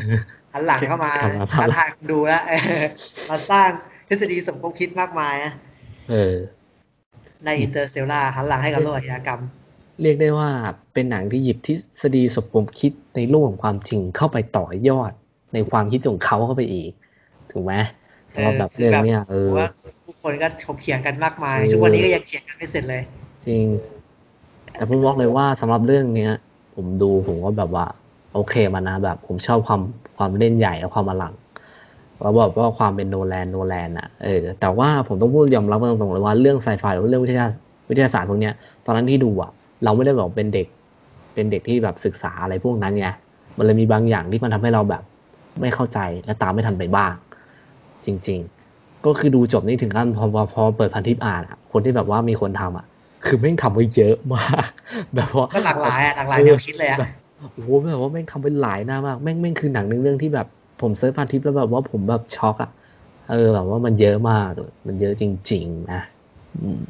[0.52, 2.82] หันหลังเข้ามาหันหลังท้าทายคนดูแล้วเออ
[3.28, 3.70] มาสร้าง
[4.10, 5.52] ทฤษฎีสมคบคิดมากมายนะ
[6.10, 6.36] เออ
[7.44, 9.40] ใน Interstellar หันหลังให้กับโลกอาชญากรรม
[10.02, 10.48] เรียกได้ว่า
[10.92, 15.12] เป็นหนังที่หยิบทฤษฎีสมคบคิดในโลกของความจริงเข้าไปต่อยอด
[15.54, 16.90] ในความคิดของเขาเข้าไปอีก
[17.50, 17.74] ถูกไหม
[18.34, 19.68] สำหรับแบบเรื่องเนี้ยเออผมว่า
[20.06, 23.02] ทุกคนก็ถกเถียงกันมากมายเออทุกวันนี้ก็ยังเถียงกันไม่เสร็จเลย
[23.46, 23.64] จริง
[24.74, 26.32] แต่ผมบอกเลยว่าสำหรับเรื่องเนี้ย
[26.74, 27.86] ผมดูผมก็แบบว่า
[28.34, 29.80] โอเคมันนะแบบ ผมชอบความ
[30.16, 31.34] ความเล่นใหญ่และความอลัง
[32.20, 37.46] แล้วแบบว่าความเป็นโนแลนโนแลนอะเออแต่ว่าผมต้องพูดยอมรับตรงๆเลยว่าเรื่องไซไฟหรือเรื่องวิทยา
[37.90, 38.54] วิทยาศาสตร์พวกเนี้ย
[38.86, 39.50] ตอนนั้นที่ดูอะ
[39.84, 40.66] เราไม่ได้บอกเป็นเด็ก
[41.34, 43.08] เป็นเด็กที่แบบศึกษาอะไรพวกนั้นไง
[43.56, 45.02] มันเลยมีบางอย่างที่มันทำให้เราแบบ
[45.60, 47.12] ไม่เข้าใจและตามไม่ทันไปบ้าง
[48.06, 48.40] จริง
[48.72, 52.86] ๆ ก็คือดูจบนี่ถึงขั้นพอพอพอเปิดพันทิปอ่านอะคนที่แบบว่ามีคนทำอะ
[53.26, 54.64] คือแม่งทำไว้เยอะมาก
[55.14, 57.10] แบบว่าก็หลากหลายอะหลากหลายแนวคิดเลยอะแบบ
[57.54, 60.46] โอ้โหแบบว่าแม่งทำเป็นหลายหน้ามากแม่งแม่งคือหนังหนึ่งเรื่องที่แบบ
[60.82, 62.70] ผมเซิร์ชพันทิปแล้วแบบว่าผมแบบช็อกอะ
[63.30, 64.48] เออแบบว่ามันเยอะมาก
[64.86, 66.02] มันเยอะจริง ๆ นะ
[66.62, 66.82] อืม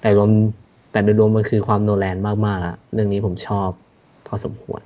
[0.00, 0.30] แต่รวม
[0.92, 2.16] แต่โดยรวมมันคือความโนแลน
[2.46, 3.68] มากๆอะเรื่องนี้ผมชอบ
[4.26, 4.80] พอสมควร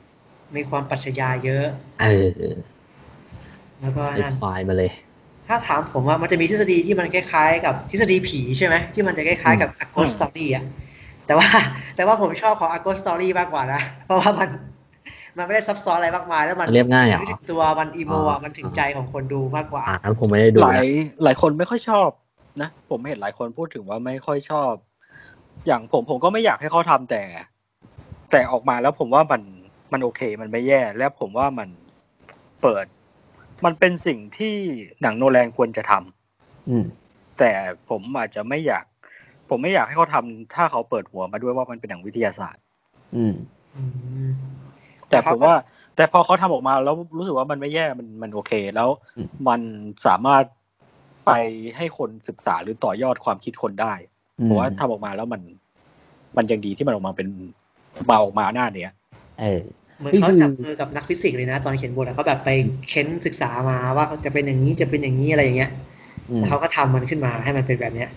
[0.57, 1.65] มีความปรัชญาเยอะ
[2.03, 2.53] เออ
[3.81, 4.91] แล้วก็ใส่นั่นไฟล์มาเลย
[5.47, 10.65] ภถ้าถามผมว่ามันจะมีทฤษฎีที่มันคล้ายๆ กับทฤษฎีผีใช่ไหมที่มันจะคล้ายๆกับ a g o s Story อะ
[11.27, 11.49] แต่ว่า
[11.97, 14.49] แต่ว่าผมชอบของ a g o s Story มากกว่านะ เพราะว่ามัน
[15.39, 22.09] มันไม่ได้ซับซ้อนอะไรมากมาย แล้วมันเรียบง่ายเหรอถึงตัวมันอีโมอ๋ออะมันถึงใจของคนดูมากกว่าอ่าผมไม่ได้ดูหลายนะหลายคนไม่ค่อยชอบ
[22.61, 24.73] นะ ผมเห็นหลายคนพูดถึงว่าไม่ค่อยชอบ
[25.67, 27.23] อย่างผมผมก็ไม่อยากให้เขาทำแต่
[28.31, 29.43] แต่ออกมาแล้วผมว่ามัน
[29.93, 31.69] มันโอเค มันไม่แย่ และผมว่ามัน
[32.63, 32.87] เปิด
[33.65, 34.57] มันเป็นสิ่งที่
[35.03, 36.85] หนังโนแลนควรจะทำอืม
[37.39, 37.51] แต่
[37.89, 38.85] ผมอาจจะไม่อยาก
[39.49, 42.63] ผมไม่อยากให้เขาทำถ้าเขาเปิดหัวมาด้วยว่ามันเป็นหนังวิทยาศาสตร์
[43.17, 43.35] อืม
[43.77, 43.83] อื
[44.31, 44.31] ม
[45.13, 45.57] แต่เขาผมว่า
[45.97, 49.61] แต่พอเขาทำออกมาแล้วรู้สึกว่ามันไม่แย่มันมันโอเค แล้วอืมมัน
[50.07, 50.45] สามารถ
[51.27, 51.33] ไป
[51.77, 53.93] ให้คนศึกษาหรือต่อยอดความคิดคนได้
[54.39, 55.43] อืผมมว่าทำออกมาแล้วมัน
[56.37, 57.29] มันยังดีที่มันออกมาเป็น
[58.11, 58.93] มาออกมาหน้าเนี้ย
[59.41, 59.63] เออ
[59.99, 62.51] เหมือนนี่เขาคือจับมือกับนักฟิสิกส์เลยนะ ตอนเขียนบทอะเขาแบบไป
[62.89, 65.71] เค้นศึกษามาว่าจะเป็นอย่างนี้จะเป็นอย่างนี้อะไรอย่างเงี้ย
[66.31, 68.09] อืมแล้วเขาก็ทำมันขึ้นมาให้มันเป็นแบบเนี้ย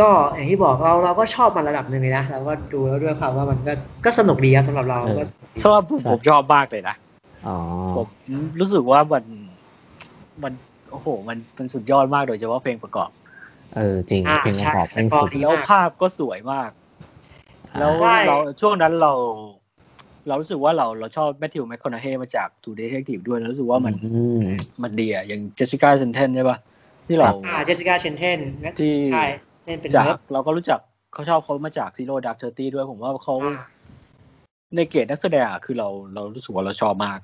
[0.00, 3.72] ก็อย่างที่บอกเราเราก็ชอบมันระดับหนึ่งเลยนะเราก็ดูแล้วด้วยความว่ามันก็
[4.04, 6.94] ก็สนุกดีครับสำหรับเราก็สนุกดีสำหรับผมใช่ผมชอบมากเลยนะ
[7.46, 7.56] อ๋อ
[7.96, 8.06] ผม
[8.60, 9.24] รู้สึกว่ามัน
[10.42, 10.52] มัน
[10.90, 13.10] โอ้โห มันมันสุดยอดมากโดยเฉพาะเพลงประกอบ
[13.74, 16.70] เออจริงอ่าเพลงประกอบใช่เพลงสกอร์สุดดีแล้วภาพก็สวยมาก
[17.78, 19.12] แล้วใช่เราช่วงนั้นเรา
[20.28, 24.42] เรารู้สึกว่าเราเราชอบ Matthew McConaughey มาจาก True Detective ด้วยแล้วรู้สึกว่ามันอืม
[24.82, 26.58] มันดีอะอย่าง Jessica Chastain ใช่ปะ
[27.06, 28.38] ที่เราอ่า Jessica Chastain
[28.78, 29.24] ที่ใช่
[29.68, 30.80] เล่นเป็นจาก Murphเราก็รู้จัก
[31.12, 33.54] เขาชอบเขามาจาก Zero Dark Thirty ด้วยผมว่าเขาอ่า
[34.76, 37.18] ในเกรดนักแสดงอะคือเราเรารู้สึกว่าเราชอบมาก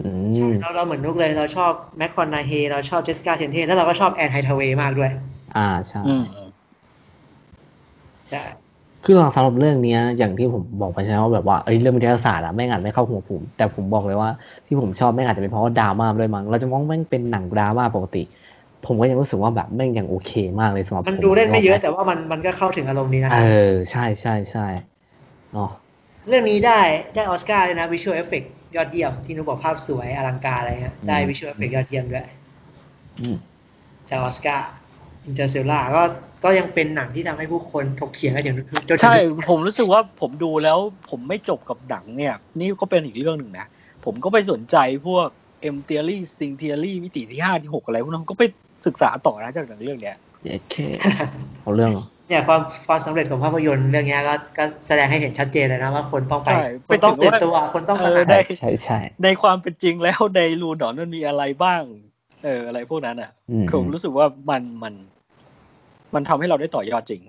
[0.00, 5.10] อืใช่มเราเราเหมือนนุกเลยเราชอบ McConaughey เราชอบ Jessica Chastain แล้วเราก็ชอบ Anne Hathaway มากด้วย
[5.56, 6.24] อ่าใช่อืม
[8.30, 8.42] ใช่
[9.04, 14.30] คือสำหรับเรื่องเนี้ยอย่างที่ผมบอกไปใช่ไหมว่าแบบว่าเอ้ยเรื่องวิทยาศาสตร์อะแม่งอาจไม่เข้าหัวผม แต่ผมบอกเลยว่า
[14.66, 18.22] ที่ผมชอบแม่งอาจจะเป็นเพราะว่าดราม่าด้วยมั้งเราจะมองแม่งเป็นหนังดราม่าปกติ
[18.86, 24.66] ผมก็ยังรู้สึกว่าแบบแม่งยังโอเคมากเลยสำหรับมันผมดูเล่นไม่เยอะนึกกหแต่ว่ามันมันก็เข้าถึงอารมณ์ดีนะเออใช่ใช่ใช่
[25.52, 25.70] เนาะ
[26.28, 26.80] เรื่องนี้ได้
[27.14, 28.42] ได้ออสการ์เลยนะ visual effect
[28.76, 32.26] ยอดเยี่ยมที่นุกบอกภาพสวยอลังการอะไรเงี้ยได้ visual effect ยอดเยี่ยมด้วย
[33.20, 33.36] อืม
[34.08, 34.68] จากออสการ์
[35.26, 36.02] Interstellar ก็
[36.44, 39.14] ก็ยังเป็นหนังที่ทำให้ผู้คนถกเถียงกันอย่างจนถึงใช่
[39.48, 40.78] ผมรู้สึกว่าผมดูแล้ว
[41.10, 43.66] ผมไม่จบกับหนังเนี่ย นี่ก็เป็นอีกเรื่องหนึ่งนะ
[44.04, 44.76] ผมก็ไปสนใจ
[45.06, 45.26] พวก
[45.60, 48.44] M-theory string theory มิติที่ห้าที่หกอะไรพวกนั้นก็ไป
[48.86, 50.74] ศึกษาต่อนะจากหนังเรื่องเนี้ยเย้เค
[51.62, 61.82] เอาเรื่องเหรอเนี่ยความความสำเร็จของภาพยนตร์เรื่องเนี้ยก็ก็แสดงให้เห็นชัดเจนเลยนะว่าคนต้องไปใช่คนต้องไปถึตื่งนว่าตัวคนต้องตระหเอนัอกได้ใช่ใช่ในความเป็นจริงแล้วในรูหนอนมันมีอะไรบ้าง
[62.44, 64.94] เอออะไรพวกนั้นอะอืมผมรู้สึกว่ามันมัน
[66.14, 67.20] มันทำให้เราได้ต่อยอดจริง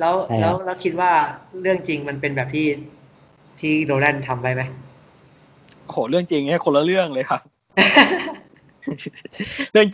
[0.00, 1.10] แล้วใช่ครับแล้วแล้วคิดว่า
[1.60, 2.66] เรื่องจริงมันเป็นแบบที่
[3.60, 4.62] ที่โรแลนทำไปไหม
[5.84, 7.40] โอ้โหเรื่องจริงเนี่ยคนละเรื่องเลยครับ
[7.76, 7.86] เรื่
[8.32, 8.35] อง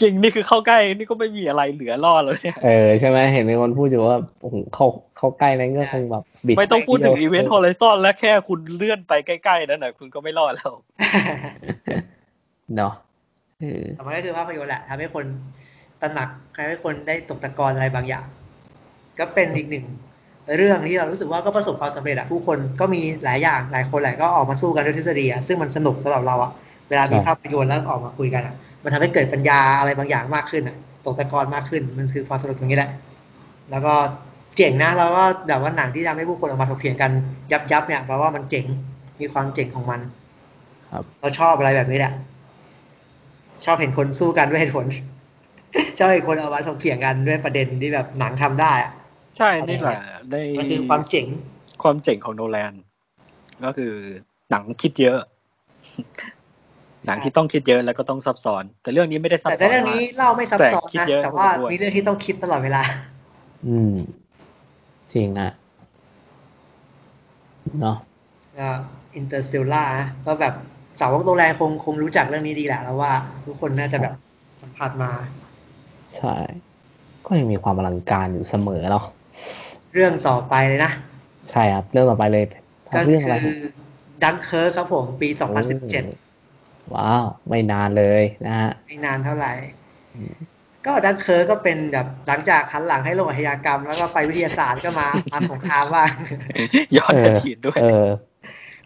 [0.01, 4.87] จริงนี่คือเข้าใกล้นี่ก็ไม่มีอะไรเหลือรอดเลยเนี่ยเออใช่ไหมเห็นมีคนพูดอยู่ว่าโอ้โหเข้า
[5.19, 10.73] เข้าใกล้นั้นก็คงแบบบิดไม่ต้องพูดถึงอีเวนต์เดีฮยอลไลซอนและแค่คุณเลื่อนไปใกล้ๆนั่นน่ะคุณก็ไม่รอดแล้ว
[12.77, 12.93] เนาะ
[13.61, 15.25] เออแต่มันก็คือภาพยนตร์แหละทำให้คน
[16.03, 18.27] ตระหนักทำให้คนได้ตกตะกอนอะไรบางอย่าง
[19.19, 19.85] ก็เป็นอีกหนึ่ง
[20.57, 26.51] เรื่องที่เรารู้สึกว่าก็ประสบความสำเร็จอะผู้คนก็มีหลายอย่างหลายคนแหละก็ออกมาสู้กันด้วยทฤษฎีอะซึ่งมันสนุกสำหรับเราอะ
[26.89, 32.91] เวลามีภาพยนตร์แล้วออกมาคุยกันอะ มันทำให้เกิดปัญญาอะไรบางอย่างมากขึ้นอะตกตะกอนมากขึ้น มันคือความสนุกตรงนี้แหละ
[33.71, 33.95] แล้วก็
[34.57, 37.11] เจ๋งนะแล้วก็แบบว่าหนังที่ทำให้ผู้คนออกมาถกเถียงกัน
[37.53, 38.65] ยับยับๆเนี่ยแปลว่ามันเจ๋ง
[39.21, 40.01] มีความเจ๋งของมัน
[40.89, 42.13] ครับ เราชอบอะไรแบบนี้แหละ
[43.65, 44.87] ชอบเห็นคนสู้กันด้วยเหตุผล
[45.99, 48.93] ชอบเห็นคนเอามาถกเถียงกันด้วยประเด็นที่แบบหนังทำได้อะ
[49.37, 51.27] ใช่นี่แหละในมันคือความเจ๋ง
[51.83, 52.73] ความเจ๋งของโนแลน
[53.65, 53.93] ก็คือ
[54.51, 55.19] หนังคิดเยอะ
[57.07, 62.83] หนังที่ต้องคิดเยอะแล้วก็ต้องซับซ้อน แต่เรื่องนี้ไม่ได้ซับแต่ซ้อนในเรื่องมานี้กเล่าไม่ซับซ้อนแต่คิดนะเยอะแต่ว่าด้วยมีเรื่องที่ต้องคิดตลอดเวลา
[63.67, 63.95] อืม
[65.13, 65.51] จริงอะ
[67.81, 67.97] เนาะ
[68.59, 68.69] ก็
[69.17, 69.85] อินเตอร์ l ต a ล่า
[70.27, 70.55] ก็แบบ
[71.01, 73.13] สาวกโนแลนคงคงรู้จักเรื่องนี้ดีแหละแล้วว่า
[73.45, 74.15] ทุกคนน่าจะแบบ
[74.63, 75.11] สัมผัสมา
[76.17, 76.35] ใช่
[77.27, 79.05] ก็ยังมีความอลังการอยู่เสมอเนาะ
[79.95, 80.91] เรื่องต่อไปเลยนะ
[81.51, 82.45] ใช่ครับ เรื่องต่อไปเลย
[82.95, 83.61] ก็เรื่องอะไรคือ
[84.25, 85.29] ดังเคิร์ครับผม ปี
[85.91, 86.32] 2017
[86.95, 89.53] ว้าว ไม่นานเลยนะฮะ ไม่นานเท่าไหร่
[90.15, 90.37] อืม
[90.87, 96.11] ก็ดังเคิร์ก็เป็นแบบหลังจากหันหลังให้โลกอาชญากรรม แล้วก็ไปวิทยาศาสตร์ก็มามาสงครามบ้าง
[96.97, 98.07] ย้อนเอออดีตด้วยเออ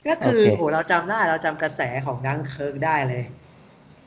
[0.09, 3.25] ก็คือโอเคโอ้เราจำได้เราจำกระแสของดังเคิร์กได้เลย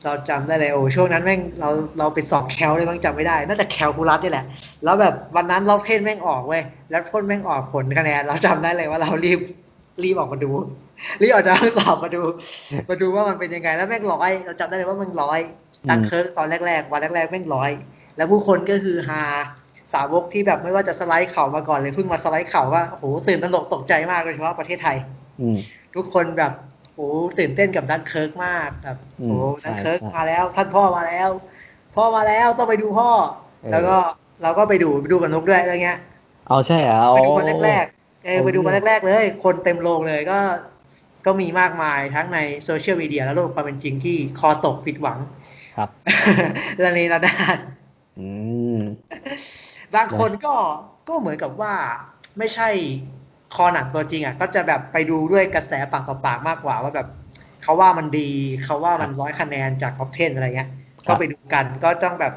[0.04, 4.44] เราจำได้เลยโอ้ช่วงนั้นแม่งเราเราไปสอบแคลเลยมั้งจำไม่ได้ น่าจะแคลคูลัสนี่แหละ
[4.84, 9.38] แล้วแบบวันนั้นเราเพ่นแม่งออกเว้ยแล้วพ่นแม่งออกผลคะแนนเราจำได้เลยว่าเรารีบ
[10.02, 10.50] รีบออกมาดู
[11.22, 12.22] รีบออกจากห้องสอบมาดู
[12.88, 15.40] มาดูว่ามันเป็นยังไง แล้วแม่งร้อย เราจำได้เลยว่ามันร้อย
[15.90, 17.70] ดังเคิร์กตอนแรกๆ วันแรกๆ แม่งร้อย
[18.16, 19.22] แล้วผู้คนก็คือฮา
[19.92, 24.96] สาวกที่แบบไม่ว่าจะสไลด์เข่ามาก่อนเลยเพิ่งมาสไลด์เข่าว่าโอ้โหตื่นตระหนกตกใจมากโดยเฉพาะประเทศไทย
[25.40, 25.56] อืม
[25.94, 26.52] ทุกคนแบบ
[26.94, 31.28] โอ้โหตื่นเต้นกับดังเคิร์กมากแบบอืมโอ้โหใช่ดังเคิร์กใช่มาแล้ว ท่านพ่อมาแล้ว
[31.96, 33.10] พ่อมาแล้วต้องไปดูพ่อ
[33.62, 33.96] เออแล้วก็
[34.42, 35.98] เราก็ไปดูไปดูกับนุกด้วยอะไรเงี้ย
[36.48, 40.38] เอาใช่เหรอไปดูวันแรกๆ เออเอาไปดูวันเรื่องแรก ๆ เลย คนเต็มโรงเลยก็
[41.26, 45.18] ก็มีมากมายทั้งในโซเชียลมีเดียและโลกความเป็นจริงที่คอตกผิดหวัง
[45.76, 45.88] ครับ
[46.82, 47.58] ระเนระนาด
[48.18, 48.28] อื
[48.76, 48.78] ม
[49.94, 50.54] บางคนก็
[51.08, 51.74] ก็เหมือนกับว่า
[52.38, 52.68] ไม่ใช่
[53.54, 57.08] คอหนังตัวจริงอะ ก็จะแบบไปดูด้วยกระแสปากต่อปากมากกว่าว่าแบบ
[57.62, 58.28] เขาว่ามันดี
[58.64, 60.70] เขาว่ามันร้อยคะแนนจาก top 10อะไรเงี้ย
[61.06, 62.32] ครับก็ไปดูกันก็ต้องแบบ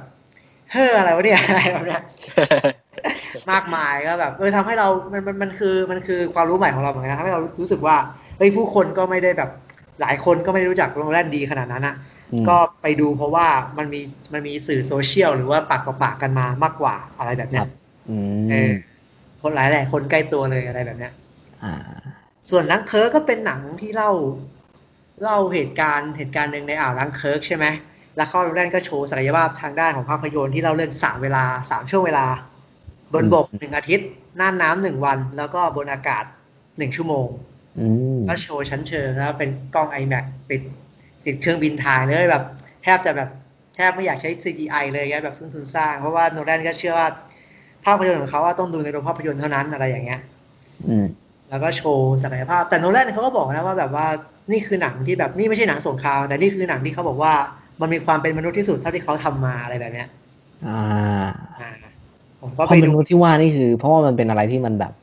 [0.72, 2.04] เฮ้ออะไรวะเนี่ยอะไรแบบเนี้ย
[3.52, 7.96] มากมายก็แบบเออทำให้เรา มันมันมันคือมันคือความรู้ใหม่ของเราเหมือนกันทำให้เรารู้สึกว่า
[8.38, 9.50] เฮ้ยผู้คนก็ไม่ได้แบบ
[10.02, 11.96] หลายคนก็ไม่ได้รู้จักโนแลนดีขนาดนั้นอะ
[12.32, 13.48] อืมก็ไปดูเพราะว่า
[13.78, 14.02] มันมี
[14.34, 17.68] มันมีสื่อโซเชียลหรือว่าปากต่อปากกันมามากกว่าอะไรแบบคเนี้รัยบ
[18.10, 18.18] อื
[18.50, 18.72] เอมอ
[19.42, 21.14] คนหลายหลายคนใกล้ตัวเลยอะไรแบบเนี้ย
[21.62, 24.12] อ่าส่วนลังเคิร์กก็เป็นหนังที่เล่า
[25.22, 27.66] เล่าเหตุการณ์เหตุการณ์หนึ่งในอ่าวลังเคิร์กใช่ไหม
[28.16, 32.26] แล้วเข้าโรงแรมก็โชว์ศักยภาพทางด้านของภาพยนตร์ที่เล่าเรื่องสามเวลาสามช่วงเวลา
[33.14, 34.08] บนบกอืมหนึ่งอาทิตย์
[34.40, 36.24] น่านน้ำหนึ่งวัน แล้วก็บนอากาศ
[36.78, 37.28] หนึ่งชั่วโมง
[37.80, 37.88] อื
[38.18, 40.62] มก็โชว์ชั้นเชิงแล้วเป็นกล้อง iMac ติด
[41.26, 42.44] ติดเครื่องบินถ่ายเลยแบบ
[42.84, 43.30] แทบจะแบบ
[43.76, 47.08] แทบไม่อยากใช้ CGI เลยไงแบบซุนๆสร้างเพราะว่าโนแลนก็เชื่อว่า
[47.86, 50.20] ภาพยนตร์ของเขาว่าต้องดูในโรงภาพยนตร์เท่านั้นอะไรอย่างเงี้ย
[50.90, 51.06] อืม
[51.50, 54.08] แล้วก็โชว์ศักยภาพ แต่โนแลนเขาก็บอกนะว่าแบบว่า
[54.52, 57.34] นี่คือหนังที่แบบนี่ไม่ใช่หนังสงครามแต่นี่คือหนังที่เขาบอกว่า
[57.82, 60.08] มันมีความเป็นมนุษย์ที่สุดเท่าที่เขาทำมาอะไรแบบเนี้ย
[60.68, 60.82] อ่า
[61.60, 61.93] อ่า
[62.44, 64.94] ผมก็คไปวามเป็นดูมนุษย์ที่ว่านี่คือ เพราะว่ามันเป็นอะไรที่มันแบบ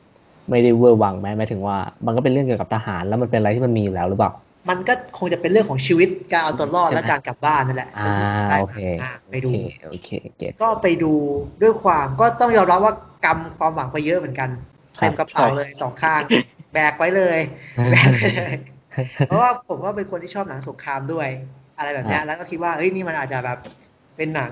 [0.49, 4.31] ไม่ได้เวอร์วังไหมหมายถึงว่า มันก็เป็นเรื่องเกี่ยวกับทหาร แล้วมันเป็นอะไรที่มันมีอยู่แล้วหรือเปล่า
[4.69, 8.11] มันก็คงจะเป็นเรื่องของชีวิตการเอาตัวรอดใช่ไหมและการกลับบ้านนั่นแหละอ่า
[8.49, 11.13] ได้โอเคอ่าไปดูโอเคโอเค getก็ไปดู
[11.61, 12.93] ด้วยความก็ต้องยอมรับว่า
[13.25, 14.49] กำความหวังไปเยอะเหมือนกัน
[14.99, 16.21] ครับเต็มกระเป๋าเลยสองข้าง
[16.73, 17.39] แบกไว้เลย
[17.91, 18.53] แบกไปเลย
[19.27, 21.27] เพราะว่าผมก็เป็นคนที่ชอบหนังสงครามด้วย
[21.77, 23.59] อะไรแบบเนี้ยอ่าแล้วก็คิดว่าเฮ้ยนี่มันอาจจะแบบ
[24.17, 24.51] เป็นหนัง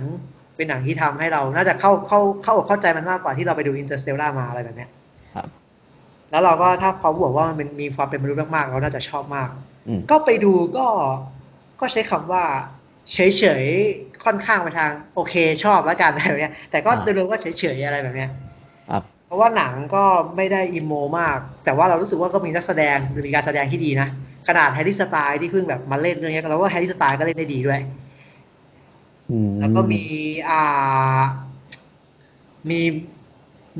[0.60, 4.90] เป็นหนังที่ทำให้เราน่าจะเข้าเข้าเข้าอกเข้าใจมันมากกว่าที่เราไปดูอินเตอร์เ l ลล่ามาอะไรแบบเนี้ย
[5.34, 5.48] ครับ
[6.32, 9.50] แล้วเราก็ถ้าเขาบอกว่ามันเป็นมีความเป็นมนุษย์มากๆเราน่าจะชอบมาก
[9.88, 10.88] อืมก็ไปดูก็
[11.80, 12.44] ก็ใช้คำว่า
[13.14, 13.20] เฉ
[13.64, 15.34] ยๆค่อนข้างไปทางโอเค
[15.64, 18.30] ชอบแล้วกันอะไรแบบเนี้ย แต่ก็อ่าโดยรวมก็เฉยๆอะไรแบบเนี้ย
[18.90, 20.04] ครับเพราะว่าหนังก็
[20.36, 24.08] ไม่ได้ emo มาก แต่ว่าเรารู้สึกว่าก็มีนักแสดงมีการแสดงที่ดีนะ
[24.48, 28.09] ขนาด Harry Styles ที่เพิ่งแบบมาเล่นเรื่องนี้เราก็ Harry Styles ก็เล่นได้ดีด้วยอืม
[29.60, 30.04] แล้วก็มี
[30.50, 31.22] อ่า
[32.70, 32.82] มี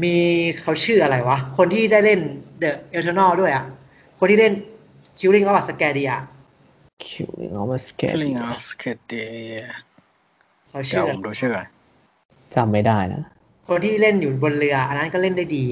[0.04, 0.16] มี
[0.60, 2.20] เขาชื่ออะไรวะ คนที่ได้เล่น
[2.62, 3.66] The Eternals ด้วยอะ
[4.20, 4.54] คนที่เล่น
[5.20, 6.16] Killing of a s c a r d i a
[7.06, 9.12] คิวเอามาสเกต Killing of s k e t
[10.70, 11.68] เขาเดี๋ชื่ยวอผมดูชื่อก่อน
[12.56, 13.22] จำไม่ได้นะ
[13.68, 15.64] คนที่เล่นอยู่บนเรือ อันนั้นก็เล่นได้ดี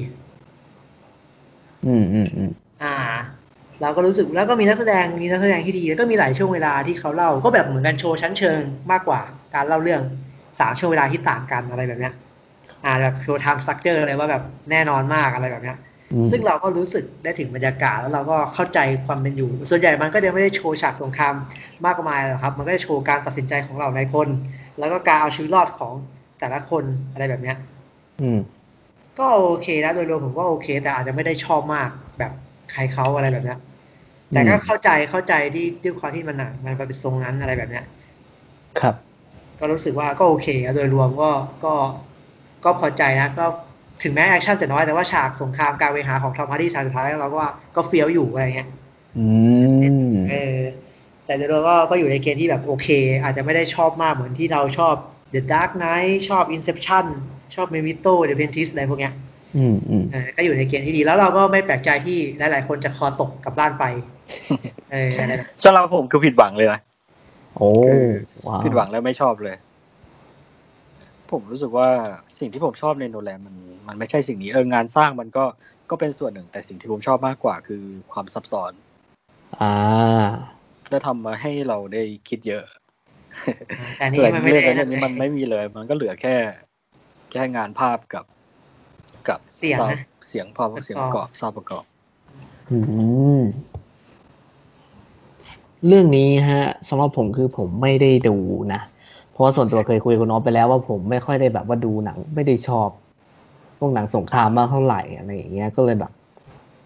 [1.86, 2.50] อืมอืมอืม
[2.82, 2.94] อ่า
[3.82, 8.60] เราก็รู้สึกแล้วก็มีนักแสดงมีนักแสดงที่ดีแล้วก็มีหลายช่วงเวลาที่เขาเล่าก็แบบเหมือนกันโชว์ชั้นเชิง
[8.92, 9.20] มากกว่า
[9.54, 10.02] การเล่าเรื่อง
[10.60, 12.14] สามช่วงเวลาที่ต่างกันอะไรแบบเนี้ย
[12.84, 15.76] อ่าแบบโชว์ไทม์สตรัคเจอร์เลยว่าแบบแน่นอนมากอะไรแบบเนี้ย
[16.12, 21.34] อืมซึ่งเราก็รู้สึกได้ถึงบรรยากาศแล้วเราก็เข้าใจความเป็นอยู่ ส่วนใหญ่มันก็จะไม่ได้โชว์ฉากสงคราม
[21.86, 24.28] มากมายหรอกครับ มันก็จะโชว์การตัดสินใจของเราในคน
[24.78, 25.92] แล้วก็การเอาชีวิตรอดของ
[26.40, 27.56] แต่ละคนอะไรแบบเนี้ย
[28.20, 28.38] อืม
[29.18, 32.32] ก็โอเคนะโดยรวมผมก็โอเค แต่อาจจะไม่ได้ชอบมากแบบ
[32.72, 33.58] ใครเขาอะไรแบบเนี้ย
[34.32, 37.84] แต่ก็อืมเข้าใจเข้าใจที่ด้วยความที่มันหนังมันเป็นทรงนั้นอะไรแบบเนี้ย
[38.80, 38.94] ครับ
[39.58, 41.30] ก็รู้สึกว่าก็โอเคนะโดยรวมก็
[41.64, 41.74] ก็
[42.64, 43.46] ก็พอใจนะก็
[44.02, 48.68] ถึงแม้แอคชั่นจะน้อยแต่ว่าฉากสงครามการเวหาของทอมฮาร์ดี้ฉากสุดท้ายเราก็ว่าก็เฟี้ยวอยู่อะไรเงี้ย
[49.18, 49.26] อื
[50.12, 50.58] มเออ
[51.24, 52.88] แต่โดยรวมก็ก็อยู่ในเกณฑ์ที่แบบโอเค
[53.22, 54.94] อาจจะไม่ได้ชอบมากเหมือนที่เราชอบ
[55.34, 57.06] The Dark Knight ชอบ Inception
[57.54, 59.12] ชอบ Memento The Apprentice อะไรพวกเนี้ย
[59.56, 63.84] อืมอืมเออก็อยู่ในเกณฑ์ที่ดีแล้วเราก็ไม่แปลกใจที่หลาย ๆ คนจะคอตกกลับบ้านไป
[64.92, 66.80] เอออะไรแบบสำหรับผมคือผิดหวังเลยนะ
[67.56, 68.06] โอ้คือ
[68.46, 69.56] ว้าวผิดหวังแล้วไม่ชอบเลย
[71.30, 71.88] ผมรู้สึกว่า
[72.38, 73.56] สิ่งที่ผมชอบในโนแลนมัน
[73.88, 75.44] มันไม่ใช่สิ่งนี้เอองานสร้างมันก็
[75.90, 78.72] ก็เป็นส่วนหนึ่ง แต่สิ่งที่ผมชอบมากกว่าคือความซับซ้อน
[79.60, 79.74] อ่า
[80.90, 82.64] และทำมาให้เราได้คิดเยอะ
[83.98, 86.36] แต่นี่แต่มันไม่เรื่องได้เรื่องนี้มันไม่มีเลย มันก็เหลือแค่
[87.32, 88.24] แค่งานภาพกับ
[89.28, 91.84] กับเสียงซาวนะเสียงพอเสียงประกอบซาวด์ประกอบ
[92.70, 92.78] อื
[93.40, 93.42] ม
[95.86, 98.36] เรื่องนี้ฮะสำหรับผมคือผมไม่ได้ดู
[98.74, 98.80] นะ
[99.30, 102.88] เพราะว่าส่วนตัวเคยคุยกับคุณน้องไปแล้วว่าผมไม่ค่อยได้แบบว่าดูหนัง ไม่ได้ชอบ
[103.78, 106.12] พวกหนังสงครามมากเท่าไหร่อะไรอย่างเงี้ยก็เลยแบบ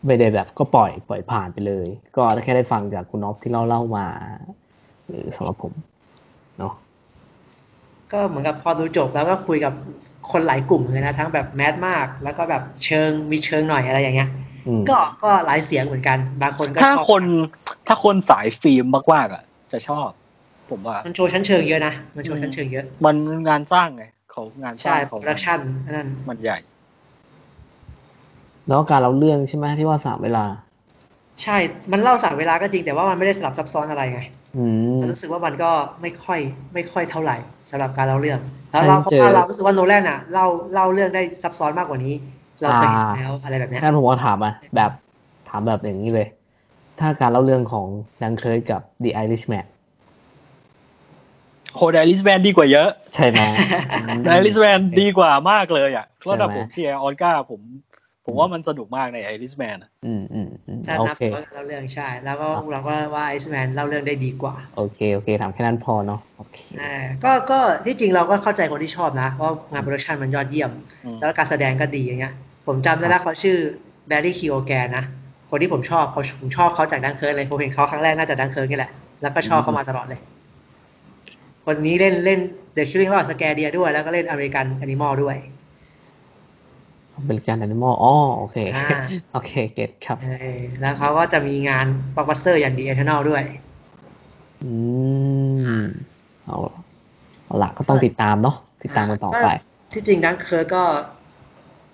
[0.07, 1.87] ไม่ได้แบบก็ปล่อยปล่อยผ่านไปเลย
[2.17, 4.07] ก็แค่ได้ฟังจากคุณน้องที่เล่าเล่ามา
[5.07, 5.73] หรือสำหรับผม
[6.59, 6.73] เนาะ
[8.13, 9.73] ก็เหมือนกับพอดูจบแล้วก็คุยกับ
[10.31, 14.31] คนหลายกลุ่มเลยนะทั้งแบบแมสมาก แล้วก็แบบเชิงมีเชิงหน่อยอะไรอย่างเงี้ย
[14.67, 17.23] อืมก็ก็หลายเสียงเหมือนกัน บางคนก็ถ้าชอบคน
[17.87, 19.43] ถ้าคนสายฟิล์มมากๆอะ
[19.73, 20.09] จะชอบ
[20.71, 23.17] ผมว่า มันโชว์ชั้นเชิงเยอะนะมันโชว์ชั้นเชิงเยอะ มัน
[23.49, 25.59] งานสร้างไงเขางานสใช่ร้างใช่ โปรดักชั่นเขา
[25.91, 26.59] นั่นมันใหญ่
[28.69, 30.45] แล้วการเล่าเรื่องใช่ไหมที่ว่าสามเวลา
[31.43, 31.57] ใช่
[31.93, 34.33] มันเล่าสามเวลาก็จริงแต่ว่ามันไม่ได้สลับซับซ้อนอะไรไงอืม
[34.95, 35.71] แต่รู้สึกว่ามันก็
[36.01, 36.41] ไม่ค่อย
[36.75, 37.37] ไม่ค่อยเท่าไหร่
[37.71, 42.15] สำหรับการเล่าเรื่อง แล้วเราเจอราะว่าเรารู้สึกว่าโนแลนอะเล่าเล่าเรื่องได้ซับซ้อนมากกว่านี้
[42.63, 44.91] เราเคยเห็นแล้วอะไรแบบเนี้ยงั้นผมก็ถามอะแบบ
[45.49, 46.27] ถามแบบอย่างนี้เลย
[47.01, 47.87] ถ้าการเล่าเรื่องของ
[48.23, 49.67] ดังเคิร์กับ The Irishman
[51.75, 53.41] โคตร Irishman ดีกว่าเยอะ ใช่ไหม
[54.29, 57.61] Irishman ดีกว่ามากเลยอะระดับใช่ไหมผมเชียร์ออสการ์ผม
[58.25, 59.77] ผมว่ามันสนุกมากใน Irishman
[60.07, 66.93] อืมอืมอืมโอเค ถ้านับว่าเล่าเรื่องใช่ แล้วก็เราก็ว่า Irishman เล่าเรื่องได้ดีกว่า โอเค โอเคถามแค่นั้นพอเนาะโอเคอ่า
[67.25, 70.71] ก็ก็ที่จริงเราก็เข้าใจคนที่ชอบนะ ว่างานโปรดักชันมันยอดเยี่ยม
[71.05, 72.33] อืมแล้วการแสดงก็ดีอย่างเงี้ย
[72.67, 73.57] ผมจำได้แล้วเขาชื่อ
[74.09, 75.05] แบร์รี่คิโอแกนนะ
[75.51, 78.91] คนที่ผมชอบเขาผมชอบเขาจากดังเคิร์เลย ผมเห็นเขาครั้งแรกน่าจะดังเคิร์นี่แหละ
[79.23, 80.21] แล้วก็ชอบเขามาตลอดเลย
[81.67, 82.41] คนนี้เล่นเล่น
[82.77, 85.37] The Killing of a Sacred Deer ด้วย แล้วก็เล่น American Animals ด้วย
[87.27, 88.99] American Animals อ๋อโอเคอ่า
[89.33, 93.43] โอเค get ครับเออแล้วเขาก็จะมีงานบล็อกบัสเตอร์อย่าง The Eternal ด้วย
[94.63, 94.73] อื
[95.77, 95.83] ม
[96.45, 96.57] เอา
[97.47, 99.47] เอาละก็ต้องติดตามเนาะ ติดตามกันต่อไป
[99.93, 100.83] ที่จริงดังเคิร์ก็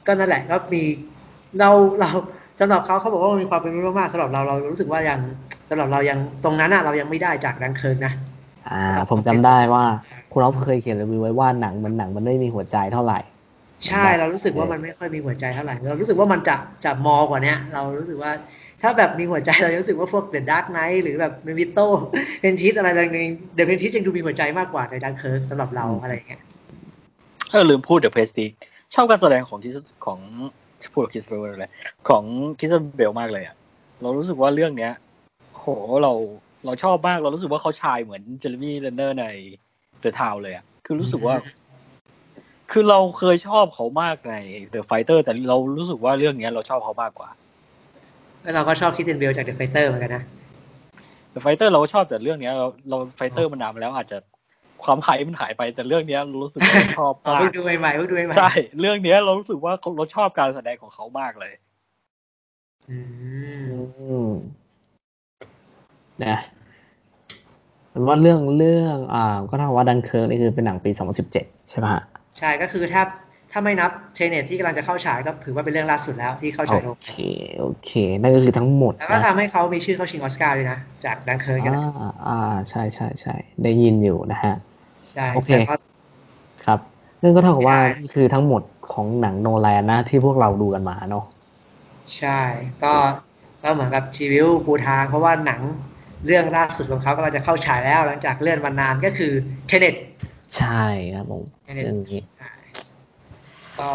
[0.06, 0.82] ก็นั่นแหละก็มี
[1.58, 2.10] เราเรา
[2.60, 5.20] สำหรับเขาเขาบอกว่ามันมีความเป็นไปได้มากๆสำหรับเราเรารู้สึกว่ายัง
[5.68, 8.12] สำหรับเรายังตรงนั้นอะเรายังไม่ได้จากดังเคิร์นะ
[8.68, 9.84] อ่า ผมจำได้ว่า
[10.32, 13.18] คุณอ๊อฟเคยเขียนรีวิวไว้ว่าหนังมันหนังมันไม่มีหัวใจเท่าไหร่
[13.86, 18.32] ใช่เรารู้สึกว่ามันไม่ค่อยมีหัวใจเท่าไหร่ เรารู้สึกว่ามันจะจะบอกว่าเนี้ยเรารู้สึกว่า
[18.82, 21.86] ถ้าแบบมีหัวใจเรารู้สึกว่าพวก The Dark Knight หรือแบบ Memento
[22.40, 26.42] Prestige อะไรต่างๆ The Prestige ยังดูมีหัวใจมากกว่าในดังเคิร์สำหรับเราอืมอะไรอย่างเงี้ย
[27.50, 28.46] เออลืมพูด The Prestige
[28.94, 29.76] ชอบการแสดงของคริส
[30.06, 30.18] ของ
[30.92, 31.66] พูดคริสเตียนเบลอะไร
[32.08, 32.22] ของ
[32.58, 33.56] คริสเตียนเบลมากเลยอะ
[34.02, 34.92] เรารู้สึกว่าเรื่องเนี้ย
[35.56, 35.64] โห
[36.02, 36.12] เรา
[36.64, 39.26] เราชอบมากเรารู้สึกว่าเขาฉายเหมือนเจเรมี่เรนเนอร์ใน
[40.00, 41.34] The Town เลยอะคือรู้สึกว่า
[42.70, 44.34] คือเราเคยชอบเขามากใน
[44.70, 47.28] The Fighter แต่เรารู้สึกว่าเรื่องเนี้ยเราชอบเขามากกว่า
[48.42, 50.22] แล้วเราก็ชอบคริสเตียนเบลจาก The Fighter เหมือนกันนะ
[51.30, 54.18] The Fighter เราก็ชอบแต่เรื่องเนี้ยเราเรา Fighter มันนานมาแล้วอาจจะ
[54.84, 58.50] ความไฮมันหายไปแต่เรื่องเนี้ยเรารู้สึกว่าเราชอบอ๋อมากเพิ่งดูใหม่ๆเพิ่งดูใหม่ๆใช่
[58.80, 61.52] เรื่องเนี้ยเรารู้สึกว่าเราชอบการแสดงของเขามากเลย
[62.90, 62.98] อื
[63.62, 63.66] ม
[64.00, 64.32] อืม
[66.24, 66.36] นะ
[67.90, 70.90] เป็นว่าเรื่องเรื่องอ่าก็เท่ากับว่าดันเคิร์นี่คือเป็นหนังปี
[71.30, 72.02] 2017 ใช่ไหมฮะ
[72.38, 73.02] ใช่ก็คือถ้า
[73.52, 77.12] ถ้าไม่นับเทเนตที่กำลังจะเข้าฉายก็ถือว่าเป็นเรื่องล่าสุดแล้วที่เข้าฉายโรโองเค
[77.60, 77.90] โอเค
[78.20, 82.40] นั่นก็คือทั้งหมด แล้วก็นะทำให้เขามีชื่อเข้าชิงออสการ์ด้วยนะ จากดังเคิร์กันอ่าอ่า
[82.70, 84.54] ใช่ใช่ใช่ได้ยินอยู่นะฮะ
[85.14, 85.74] ใช่โอเคแต่ก็
[86.64, 86.78] ครับ
[87.22, 88.62] นั่นก็เท่ากับว่าใช่นี่คือทั้งหมด
[88.92, 91.24] ของหนังโนแลนนะที่พวกเราดูกันมาเนาะ
[92.18, 92.40] ใช่
[92.82, 92.92] ก็
[93.62, 95.60] ก็เหมือนกับชีวิวปูทางเพราะว่าหนัง
[96.26, 99.32] เรื่องล่าสุดของเขาก็เราจะเข้าฉายแล้ว หลังจากเลื่อนมานานก็คือ
[99.68, 99.94] เทเนต
[100.56, 100.82] ใช่
[101.14, 102.20] ครับผม Tenet เรื่องนี้
[103.78, 103.88] ก็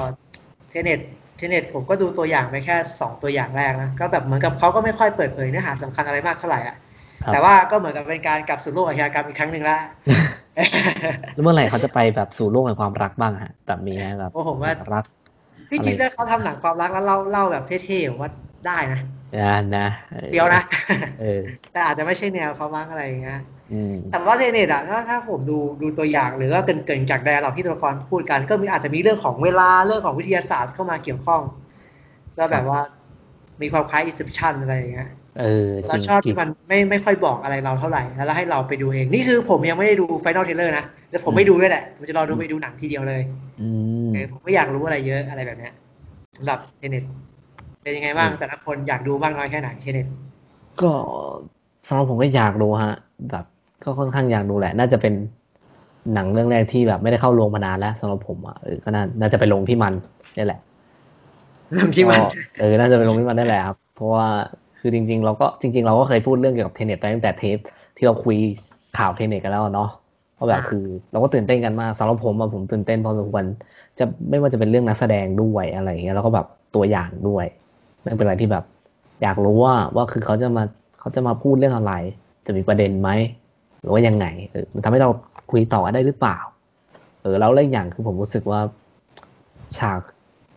[0.70, 1.00] เทเนต
[1.38, 6.76] เทเนตผมก็ดูตัวอย่างไปแค่สองตัวอย่างแรกนะ ก็แบบเหมือนกับเขาก็ไม่ค่อยเปิดเผยเนื้อหาสำคัญอะไรมากเท่าไหร่อะ
[7.24, 9.78] ครับแต่ว่าก็เหมือนกับเป็นการกลับสู่โลกอาชญากรรมอีกครั้งหนึ่งละ
[11.34, 15.04] แล้วเมื่อไหร่เขาจะไปแบบสู่โลกแห่งความรักบ้างฮะแบบมีไหมแบบโอ้ผมว่ารัก
[15.70, 18.32] ที่จริงถ้าเขาทำหนังความรักแล้วเล่าเล่าแบบเท่ๆผมว่า
[18.68, 19.00] ได้นะ
[19.40, 20.62] นะนะออเดียวนะ
[21.22, 23.63] เออแต่อาจจะไม่ใช่แนวเขามั้งอะไรอย่างเงี้ยอืม
[24.10, 31.42] แต่ว่าเทเนตอะถ้าถ้าผมดูดูตัวอย่างหรือว่าเกินเกินจากไดอะล็อกที่ตัวละครพูดกัน ก็มีอาจจะมีเรื่องของเวลาเรื่องของวิทยาศาสตร์เข้ามาเกี่ยวข้อง
[32.38, 32.80] แล้วแบบว่า
[33.62, 43.22] มีความคล้าย Inception อะไรอย่างเงี้ยเออจเราริงชอบจริที่งมันไม่ไม่ค่อยบอกอะไรเราเท่าไหร่ แล้วให้เราไปดูเอง นี่คือผมยังไม่ได้ดู Final Trailer นะแต่ผมไม่ดูด้วยแหละผมจะรอดูไปดูหนังทีเดียวเลย
[43.62, 43.70] อื
[44.10, 45.74] มเออผมก็อยากรู้อะไรเยอะอะไรแบบเนี้ย
[46.38, 47.04] สำหรับเทเน็ต
[47.84, 50.08] เป็นยังไงบ้างอืมแต่ละคนอยากดูมากน้อยแค่ไหนเทเน็ต
[50.82, 50.94] ก็
[51.88, 52.94] สำหรับผมก็อยากดูฮะ
[53.30, 53.46] แบบ
[53.84, 55.14] ก็ค่อนข้างอยากดูแหละ น่าจะเป็น
[56.14, 59.94] หนังเรื่องแรกที่แบบไม่ได้เข้าโรงมานานแล้วสำหรับผมอะเออก็น่าน่าจะไปลงที่มัน
[60.38, 60.60] นี่แหละ
[61.72, 62.28] เริ่มที่มันก็
[62.60, 64.26] เออน่าจะไปลงที่มันได้แหละครับ เพราะว่า
[64.80, 67.58] คือจริง ๆ เราก็จริง ๆ เราก็เคยพูดเรื่องเกี่ยวกับเทนเน็ตไปตั้งแต่เทป
[67.98, 68.38] ที่เราคุย
[68.98, 69.90] ข่าวเทนเน็ตกันแล้วเนาะ
[70.36, 73.46] เพราะแบบคือ เราก็ตื่นเต้นกันมากสำหรับผมอะผมตื่นเต้นพอสมควร
[74.00, 77.46] จะไม่ว่าจะเป็นเรื่องนักแสดงด้วยอะไรอย่างเงี้ยแล้วก็แบบตัวอย่างด้วย
[78.06, 78.64] มันเป็นอะไรที่แบบ
[79.22, 80.64] อยากรู้ว่าว่าคือเขาจะมา
[81.00, 81.94] เขาจะมาพูดเรื่องอะไร
[82.46, 83.10] จะมีประเด็นไหม
[83.84, 85.10] หรือว่ายังไงเออมันทำให้เรา
[85.52, 86.38] คุยต่อได้หรือเปล่า
[87.22, 88.60] เออแล้วเรื่องอย่างคือผมรู้สึกว่า
[89.78, 90.02] ฉาก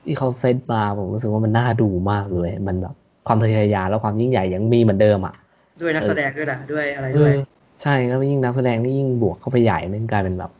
[0.04, 2.94] ที่เขาเซตมาผมรู้สึกว่ามันน่าดูมากเลย มันแบบ
[3.26, 5.34] ความทะเยอทะยานและความยิ่งใหญ่ยังมีเหมือนเดิมอะ
[5.80, 7.38] ด้วยนักแสดงด้วยแหละด้วยอะไรเอด้วยอ
[7.82, 10.50] ใช่แล้วยิ่งนักแสดงนี่ยิ่งบวกเข้าไปใหญ่มันกลายเป็นแบบ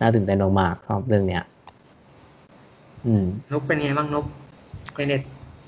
[0.00, 1.42] น่าตื่นเต้นมากๆชอบเรื่องเนี้ย
[3.06, 4.24] อืมนกเป็นไงบ้างนก
[4.94, 5.22] ในเน็ต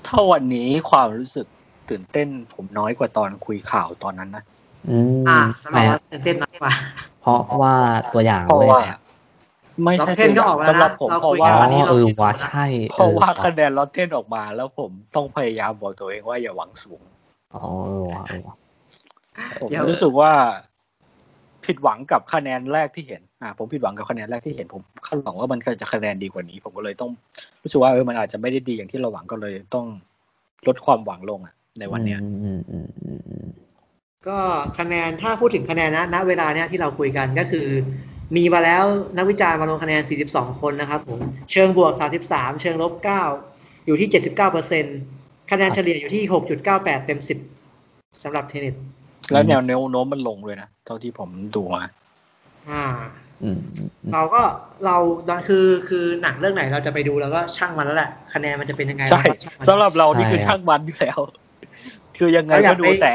[0.07, 1.45] ถ้าวันนี้ความรู้สึก
[1.89, 4.43] ตื่นเต้น ผมน้อยกว่าตอนคุยข่าวตอนนั้นนะ
[4.89, 6.73] อืมอ่าสำหรับแปลเราตื่นเต้นมากกว่า
[7.21, 7.75] เพราะว่า
[8.13, 8.93] ตัวอย่างเพราะด้วยว่าแหละ
[9.83, 17.01] ไม่ล็อใช่ตเทนก็ออกแล้วสำหรันะบผมเราเพราะคุยว่ากันวันนี้อ๋อเราเออคิดว่าดูนะใช่เพราะว่าออคะแนนลอตเทนออกมาแล้วผมต้องพยายามบอกตัวเองว่าอย่าหวังสูง
[17.55, 18.55] อ๋อเออว่ะเออว่ะ
[19.59, 20.31] ผมเดี๋ยวรู้สึกว่า
[21.65, 27.11] ผิดหวังกับคะแนนแรกที่เห็น อ่า ผมผิดหวังกับคะแนนแรกที่เห็นผมคาดหวังว่ามันจะคะแนนดีกว่านี้ ผมก็เลยต้อง
[27.63, 29.85] รู้สึกว่าเออมันอาจจะไม่ได้ดีอย่างที่เราหวังก็เลยต้อง
[30.67, 32.19] ลดความหวังลงอะ ในวันเนี้ย
[34.27, 34.39] ก็
[34.79, 37.67] คะแนนถ้าพูดถึงคะแนนนะณเวลาเนี้ยที่เราคุยกันก็คือ
[38.35, 38.83] มีมาแล้ว
[39.17, 41.19] นักวิจารณ์มาลงคะแนน 42 คนนะครับผม
[41.51, 41.93] เชิงบวก
[42.27, 42.93] 33 เชิงลบ
[43.39, 44.85] 9 อยู่ที่ 79เปอร์เซ็น
[45.51, 46.23] คะแนนเฉลี่ยอยู่ที่
[46.65, 47.19] 6.98 เต็ม
[47.69, 48.75] 10สำหรับเทนนิส
[49.31, 51.83] แล้วแนวแนวโน้มมันลงเลยนะ เท่าที่ผมดูมา
[52.69, 52.85] อ่า
[53.43, 54.41] อืมอืมอืมเราก็
[54.85, 54.97] เรา
[55.47, 61.19] คือคือหนังเรื่องไหนเราจะไปดูแล้วก็ช่างมันแล้วแหละคะแนนมันจะเป็นยังไงใช่เราก็ช่างมันสำหรับเรานี่คือช่างมันอยู่แล้ว
[62.17, 63.13] คือยังไงเราอยาก็กดูไปแต่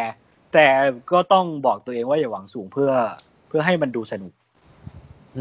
[0.55, 0.69] แต่
[1.13, 2.91] ก็ต้องบอกตัวเองว่าอย่าหวังสูงเพื่อ
[3.49, 4.33] เพื่อให้มันดูสนุก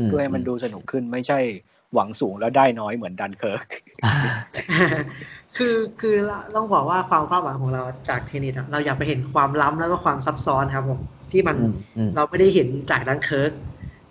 [0.07, 1.39] เพื่อให้มันดูสนุกขึ้นไม่ใช่
[1.93, 3.65] หวังสูงแล้วได้น้อยเหมือนดันเคิร์ก
[4.05, 4.15] อ่า
[5.57, 6.15] คือคือ
[6.55, 10.99] ต้องบอกว่าความคาดหวังของเราจากเทนนิสอะเราอยากไปเห็นความล้ำแล้วก็ความซับซ้อนครับผม
[11.31, 13.51] ที่มันอืมอืมเราไม่ได้เห็นจากดังเคิร์ก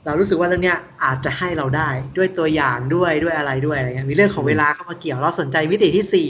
[0.05, 6.29] เรารู้สึกว่าเรื่องเนี้ยอาจจะให้เราได้ด้วยตัวอย่างด้วยด้วยอะไรด้วยอะไรเงี้ยมีเรื่องของเวลาเข้ามาเกี่ยวเราสนใจมิติที่สี่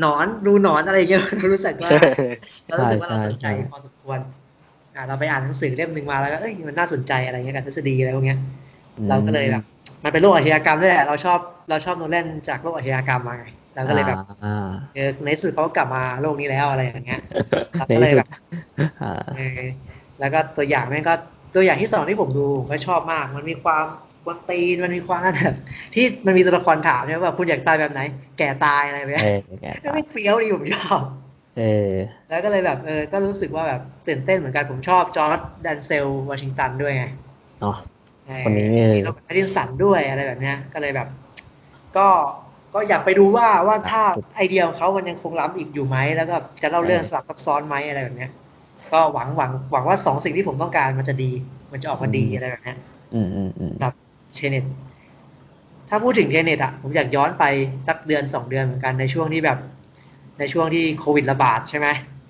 [0.00, 1.90] หนอนรูหนอนอะไรเงี้ยเรารู้สึกว่า
[2.68, 4.18] เรารู้สึกว่าเราสนใจพอสมควร
[4.96, 8.38] อ่าเราไปอ่านหนังสือเล่มหนึ่งมาแล้วก็เอ้ยมันน่าสนใจอะไรเงี้ยกับทฤษฎีอะไรพวกเนี้ย
[9.08, 9.64] เราก็เลยแบบ
[10.04, 11.38] มันเป็นโลกอาชญากรรมด้วยแหละเราชอบ
[11.70, 17.20] เราชอบโนแลนจากโลกอาชญากรรมมาไงเราก็เลยแบบอ่าเออในที่สุดเขาก็กลับมาโลกนี้แล้วอะไรอย่างเงี้ย
[17.76, 18.28] เราในก็เลยที่สุแบดบ
[19.02, 19.60] อ่าเออ
[20.20, 21.14] แล้วก็ตัวอย่างแม่งก็
[21.54, 23.84] ตัวอย่างที่สองที่ผมดูผมก็ชอบมาก มันมีความ
[24.24, 25.54] กวนตีนมันมีความนั่นแบบ
[25.94, 28.00] ที่มันมีตัวละครถามใช่ไหมว่าคุณอยากตายแบบไหน
[28.38, 31.00] แก่ตายอะไรแบบเอเนี้ยอแกก็ไม่เฟี้ยวดีผมชอบ
[31.58, 31.92] เออ
[32.28, 37.04] แล้วก็เลยแบบเออก็รู้สึกว่าแบบตื่นเต้นเหมือนกันผมชอบจอห์นเดนเซลวอชิงตันด้วยไง
[37.60, 37.76] เนาะ
[38.26, 41.08] เออคนนี้นี่มีโรเบิร์ตแพตตินสันด้วยอะไรแบบเนี้ย ก็เลยแบบ
[41.96, 42.08] ก็
[42.74, 44.02] ก็อยากไปดูว่าว่าถ้า
[44.36, 48.30] ไอเดียของเขามันยังคงล้ำอีกอยู่ไหมแล้วก็จะเล่าเรื่องสลับซับซ้อนไหมอะไรแบบเนี้ย
[48.92, 51.30] ก็หวังหวังหวังว่าสองสิ่งที่ผมต้องการมันจะดี
[51.72, 52.78] มันจะออกมาดีอะไรแบบเนี้ย
[53.14, 53.94] อืมอืมอืมสำหรับ
[54.34, 54.64] Tenet
[55.88, 57.44] ถ้าพูดถึง Tenet อะผมอยากย้อนไป
[57.88, 59.58] สักเดือนสองเดือนเหมือนกันในช่วงที่แบบ
[60.38, 61.88] ในช่วงที่โควิดระบาดใช่ไหม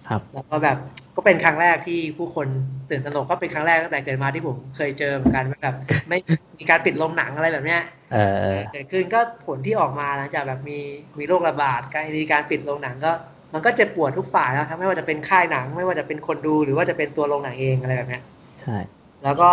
[0.08, 0.78] ครับ แล้วก็แบบ
[1.16, 2.46] ก็เป็นครั้งแรกที่ผู้คน
[2.90, 5.76] ตื่นตระหนกก็เป็นครั้งแรกตั้งแต่เกิดมาที่ผมเคยเจอเหมือนกันว่าแบบ
[6.08, 6.18] ไม่
[6.58, 7.82] มีการปิดโรงหนังอะไรแบบเนี้ย
[8.12, 10.78] เออเออเกิดขึ้นก็ผลที่ออกมาหลังจากแบบมี
[11.18, 13.12] มีโรคระบาดการมีการปิดโรงหนังก็
[13.54, 18.22] มันก็เจ็บปวดทุกฝ่ายนะทั้งไม่ว่าจะเป็นค่ายหนัง ไม่ว่าจะเป็นคนดูหรือว่าจะเป็นตัวโรงหนังเองอะไรแบบเนี้ย
[18.60, 18.76] ใช่
[19.24, 19.50] แล้วก็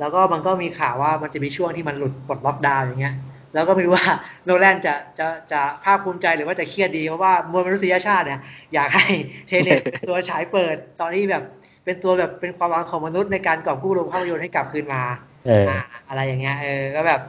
[0.00, 3.14] แล้วก็มันก็มีข่าวว่ามันจะมีช่วงที่มันหลุดปลดล็อกดาวน์อย่างเงี้ย
[3.54, 4.06] แล้วก็ไม่รู้ว่า
[4.44, 8.40] โนแลนจะจะจะภาคภูมิใจหรือว่าจะเครียดดีเพราะว่ามวลมนุษยชาติเนี่ย
[8.74, 9.06] อยากให้
[9.46, 11.42] Tenet ตัวฉายเปิดตอนที่แบบ
[11.84, 15.02] เป็นตัวแบบเป็นความหวังของมนุษย์ในการกอบกู้โรงภาพยนตร์ให้กลับคืนมา
[15.46, 17.20] เอออ่าอะไรอย่างเงี้ยเออก็แบบ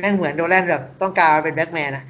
[0.00, 2.04] แม่งเหมือนโนแลนแบบต้องการเป็นแบ็กแมนอะ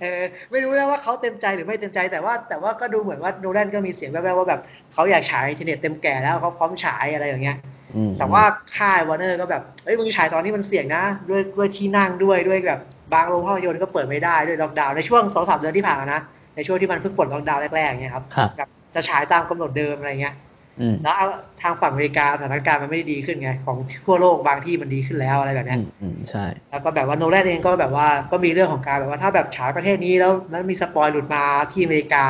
[0.00, 4.60] เออไม่รู้นะว่าเขาเต็มใจหรือไม่เต็มใจแต่ว่า แต่ว่าก็ดูเหมือนว่าโนแลนก็มีเสียงแว่วๆว่าแบบ
[4.92, 7.77] เขาอยากฉาย Tenet เต็มแก่แล้วเขาพร้อมฉายอะไรอย่างเงี้ยอืม
[8.18, 8.42] แต่ว่า
[8.76, 12.80] ค่ายวอร์เนอร์ก็แบบเอ้ยมึงฉายตอนนี้มันเสี่ยงนะ ด้วยด้วยที่นั่งด้วยด้วยแบบ
[13.14, 16.20] บางโรงภาพยนตร์ก็เปิดไม่ได้ด้วยล็อกดาวน์ในช่วงสองสามเดือนที่ผ่านมานะ
[16.56, 20.34] ในช่วงที่มันเพิ่งปลดล็อกดาวน์แรกๆเนี่ยครับครับแบบจะฉายตามกำหนดเดิมอะไรเงี้ย
[20.80, 21.26] อืมแล้วเอา
[21.62, 32.24] ทางฝั่งอเมริกาสถานการณ์มันไม่ได้ดีขึ้นไง ของทั่วโลกบางที่มันดีขึ้นแล้วอะไรแบบเนี้ย อืมอืมใช่ แล้วก็แบบว่าโนแลนเองก็แบบว่าก็มีเรื่องของการแบบว่าถ้าแบบฉายประเทศนี้แล้วแล้วมีสปอยหลุดมาที่อเมริกา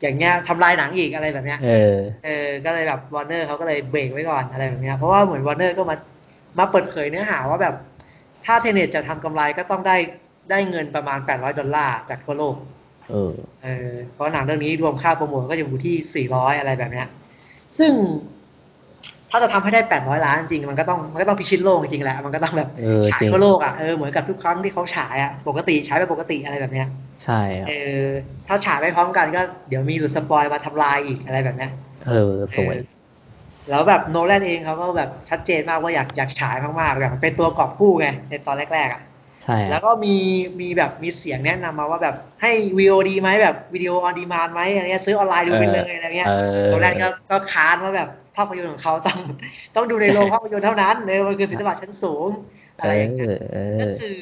[0.00, 5.96] อย่างเงี้ยทำลายหนังอีกอะไรแบบเนี้ยเออเออก็เลยแบบวอร์เนอร์เขาก็เลยเบรกไว้ก่อนอะไรแบบเนี้ยเพราะว่าเหมือนวอร์เนอร์ก็มา
[6.58, 7.74] มาเปิดเผยเนื้อหาว่าแบบ
[8.44, 9.96] ถ้า Tenet จะทำกำไรก็ต้องได้
[10.50, 12.54] ได้เงินประมาณ 800 ดอลลาร์จากทั่วโลก
[13.10, 13.32] เออ
[13.62, 17.06] เออเพราะหนังเรื่องนี้รวมค่าโปรโมทก็จะอยู่ที่ 400 อะไรแบบเนี้ย
[17.78, 17.92] ซึ่ง
[19.30, 26.88] ถ้าจะทำให้ได้800ล้านจริงๆมันก็ต้องมันก็ต้องพิชิตโลกจริงๆแหละมันก็ต้องแบบเออฉายจริงทั่วโลกอะเออเหมือนกับทุกครั้งที่เขาฉายอะปกติฉายไปปกติอะไรแบบเนี้ย
[27.24, 27.72] ใช่ครับเอ
[28.04, 28.06] อ
[28.48, 31.70] ถ้าฉายไปพร้อมกันก็เดี๋ยวมีหลุดสปอยมาทำลายอีกอะไรแบบเนี้ย
[32.06, 39.02] เออสปอยเออแล้วแบบโนแลนเองเขาก็แบบชัดเจนมากว่าอยากอยากฉายมากๆแบบเป็นตัวกอบกู้ไงในตอนแรกๆอะ
[39.44, 40.16] ใช่ครับแล้วก็มี
[40.60, 46.32] มีแบบมีเสียงแนะนำมาว่าแบบให้ VOD ไหมแบบ video on demand ไหมอะไรเงี้ยซื้อออนไลน์ดูไปเลยอะไรเงี้ยเอ
[46.64, 49.18] อโนแลนก็ก็ค้านว่าแบบภาพยนตร์ของเขาต้อง
[49.76, 52.28] ต้องดูในโรงภาพยนตร์เท่านั้นเนอะมันคือศิลปะชั้นสูง
[52.80, 54.20] เออะไรอย่างเงี้ยเออก็คือ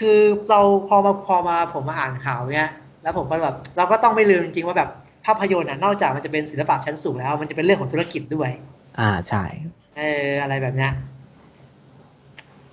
[0.00, 2.70] คือเราพอมาพอมาผมมาอ่านข่าวเนี้ย
[3.02, 4.90] แล้วผมก็แบบเราก็ต้องไม่ลืมจริงๆว่าแบบ
[5.26, 8.50] ภาพยนตร์อะนอกจากมันจะเป็นศิลปะชั้นสูงแล้ว มันจะเป็นเรื่องของธุรกิจด้วย
[9.00, 9.42] อ่าใช่
[9.96, 10.92] เอออะไรแบบเนี้ย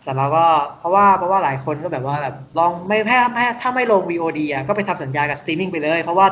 [0.07, 0.45] แต่เราก็
[0.79, 6.27] เพราะว่าเพราะว่าหลายคนก็แบบว่าแบบลองไม่แพ้แพ้ถ้าไม่ลง VOD อะก็ไปทำสัญญากับสตรีมมิ่งไปเลย เพราะว่า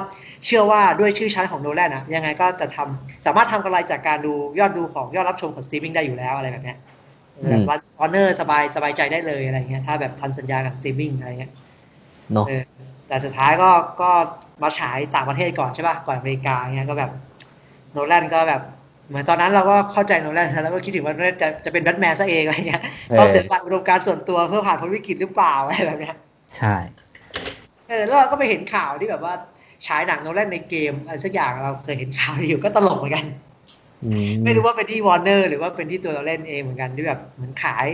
[0.46, 6.78] เชื่อว่าด้วยชื่อชั้นของโนแลนอะยังไงก็จะทำสามารถทำกำไรจากการดูยอดดูของยอดรับชมของสตรีมมิ่งได้อยู่แล้วอะไรแบบเนี้ย
[7.52, 11.52] แบบว่าวอร์เนอร์สบายสบายใจได้เลยอะไรเงี้ยถ้าแบบทำสัญญากับสตรีมมิ่งอะไรเงี้ย
[12.34, 12.64] เนาะเออ
[13.08, 13.70] แต่สุดท้ายก็
[14.02, 14.12] ก็
[14.64, 17.12] มาฉายต่างประเทศก่อนใช่ป่ะก่อนอเมริกาเงี้ยก็แบบ
[17.92, 18.62] โนแลนก็แบบ
[19.10, 22.82] เหมือนตอนนั้นเราก็เข้าใจโนแลนแล้วก็คิดถึงว่าโนแลนจะจะเป็นแบทแมนซะเองอะไรเงี้ย
[23.20, 26.16] ต้องเสียสละอุดมการณ์ส่วนตัวเพื่อผ่านพ้นวิกฤตหรือเปล่าอะไรแบบเนี้ย
[26.58, 26.76] ใช่
[27.90, 29.34] เออแล้วเราก็ไปเห็นข่าวที่แบบว่า
[29.88, 33.26] ฉายหนังโนแลนในเกมอะไรสักอย่างเราเคยเห็นข่าวอยู่ก็ตลกเหมือนกัน
[34.06, 34.10] อื
[34.44, 37.88] ไม่รู้ว่าเป็นที่วอร์เนอร์หรือว่าเป็นที่ตัวเราเล่นเองเหมือนกันที่แบบเหมือนขาย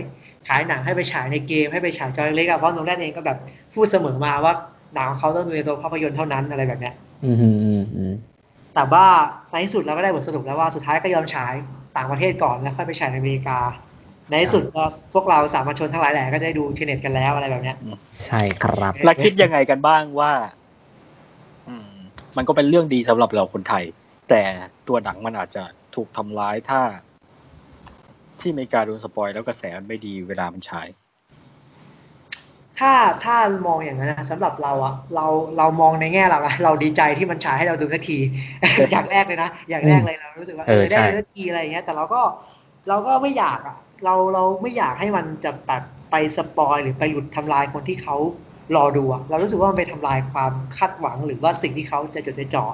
[0.48, 3.38] ขายหนังให้ไปฉายในเกมให้ไปฉายจอเล็กๆอะเพราะโนแลนเองก็แบบ
[3.74, 4.54] พูดเสมอมาว่า
[4.94, 6.94] หนังของเขาต้องดูในตัวภาพยนตร์เท่านั้นอะไรแบบเนี้ย
[7.24, 8.12] อืมอืมอืมอืม
[8.74, 9.06] แต่ว่า
[9.50, 11.52] ในที่สุดเราก็ได้บทสรุปแล้วว่าสุดท้ายก็ยอมฉาย
[11.96, 13.58] ต่างประเทศก่อนแล้วค่อยไปฉายในอเมริกา
[14.30, 14.82] ในที่สุดก็
[15.14, 17.76] พวกเราสามัญชนทั้งหลายแหล่ก็จะได้ดู Tenet กันแล้วอะไรแบบเนี้ย
[18.26, 20.32] ใช่ครับ แล้วคิดยังไงกันบ้างว่า
[21.68, 21.90] อืม
[22.36, 23.84] มันก็เป็นเรื่องดีสำหรับเราคนไทย
[24.30, 24.42] แต่
[24.88, 25.62] ตัวหนังมันอาจจะ
[25.94, 26.82] ถูกทำร้ายถ้า
[28.40, 30.88] ที่อเมริกาโดนสปอยแล้วกระแสมันไม่ดีเวลามันฉาย
[32.82, 32.94] ถ้า
[33.24, 33.36] ถ้า
[33.66, 35.26] มองอย่างนั้นนะสำหรับเราอะเรา
[35.58, 38.18] เรามองในแง่เราอะเราดีใจที่มันฉายให้เราดูสักที
[38.90, 42.22] อย่างแรกเลยนะอย่างแรกเลยเรารู้สึกว่าเออได้ดูสักทีอะไรอย่างเงี้ย แต่เราก็
[42.88, 48.16] เราก็ไม่อยากอะเราเราไม่อยากให้มันจะแบบไปสปอยหรือไปหลุดทำลายคนที่เขา
[48.76, 52.64] รอดูอะเรารู้สึกว่ามันไปทำลายความคาดหวังหรือว่าสิ่งที่เขาจะจดใจจ่อ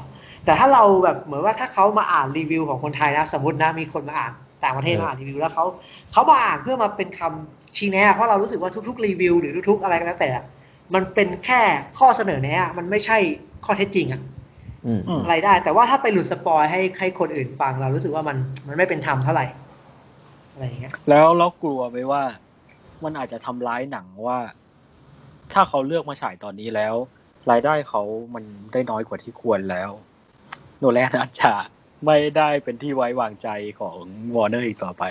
[0.44, 4.32] แต่ถ้าเราแบบเหมือนว่าถ้าเขามาอ่านรีวิวของคนไทยนะ สมมตินะมีคนมาอ่าน
[4.64, 5.64] ต่างประเทศมาอ่านรีวิวแล้วเขา
[6.12, 10.44] เขามาอ่านเพื่อมาเป็นคำชี้แนะเพราะเรารู้สึกว่าทุก ๆ รีวิว หรือทุก ๆ อะไรก็แล้วแต่อะ
[10.94, 11.60] มันเป็นแค่
[11.98, 13.18] ข้อเสนอแนะอะมันไม่ใช่
[13.64, 14.20] ข้อเท็จจริงอะ
[14.86, 18.36] อืมอืมอะไรได้ แต่ว่าถ้าไปหลุดสปอยให้ให้คนอื่นฟังเรารู้สึกว่ามัน
[18.68, 19.47] มันไม่เป็นธรรมเท่าไหร่
[20.52, 22.22] อะไรอย่างเงี้ย แล้วเรากลัวไหมว่า
[23.05, 24.39] มันอาจจะทำร้ายหนังว่า
[25.52, 26.94] ถ้าเขาเลือกมาฉายตอนนี้แล้ว
[27.51, 28.02] รายได้เขา
[28.35, 29.90] มันได้น้อยกว่าที่ควรแล้ว
[30.78, 31.52] โนแลนอาจจะ
[32.07, 33.49] ไม่ได้เป็นที่ไว้วางใจ
[33.81, 33.97] ของ
[34.35, 35.03] วอร์เนอร์อีกต่อไป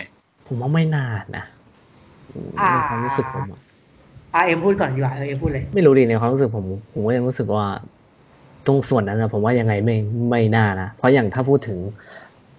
[0.47, 1.05] ผมว่าไม่น่า
[1.37, 1.45] นะ
[2.71, 3.61] ในความรู้สึกผมอะ
[4.33, 7.65] อะเอ็มพูดก่อนดีกว่าเออเอ็มพูดเลย ไม่รู้ดิในความรู้สึกผม ผมก็ยังรู้สึกว่า
[8.65, 9.95] ตรงส่วนนั้นนะผมว่ายังไงไม่
[10.31, 11.77] ไม่น่านะเพราะอย่างถ้าพูดถึง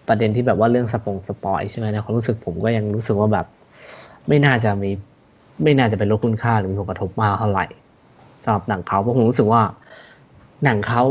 [0.09, 3.47] ประเด็นที่แบบว่าเรื่องสปงสปอยใช่ไหมในความรู้สึกผมก็ยังรู้สึกว่าแบบ
[4.29, 4.91] ไม่น่าจะมี
[5.63, 7.67] ไม่น่าจะเป็นลดคุณค่าหรือมีผลกระทบมากเท่าไหร่
[8.45, 9.63] สำหรับหนังเขาเพราะผมรู้สึกว่า
[10.65, 11.03] หนังเขา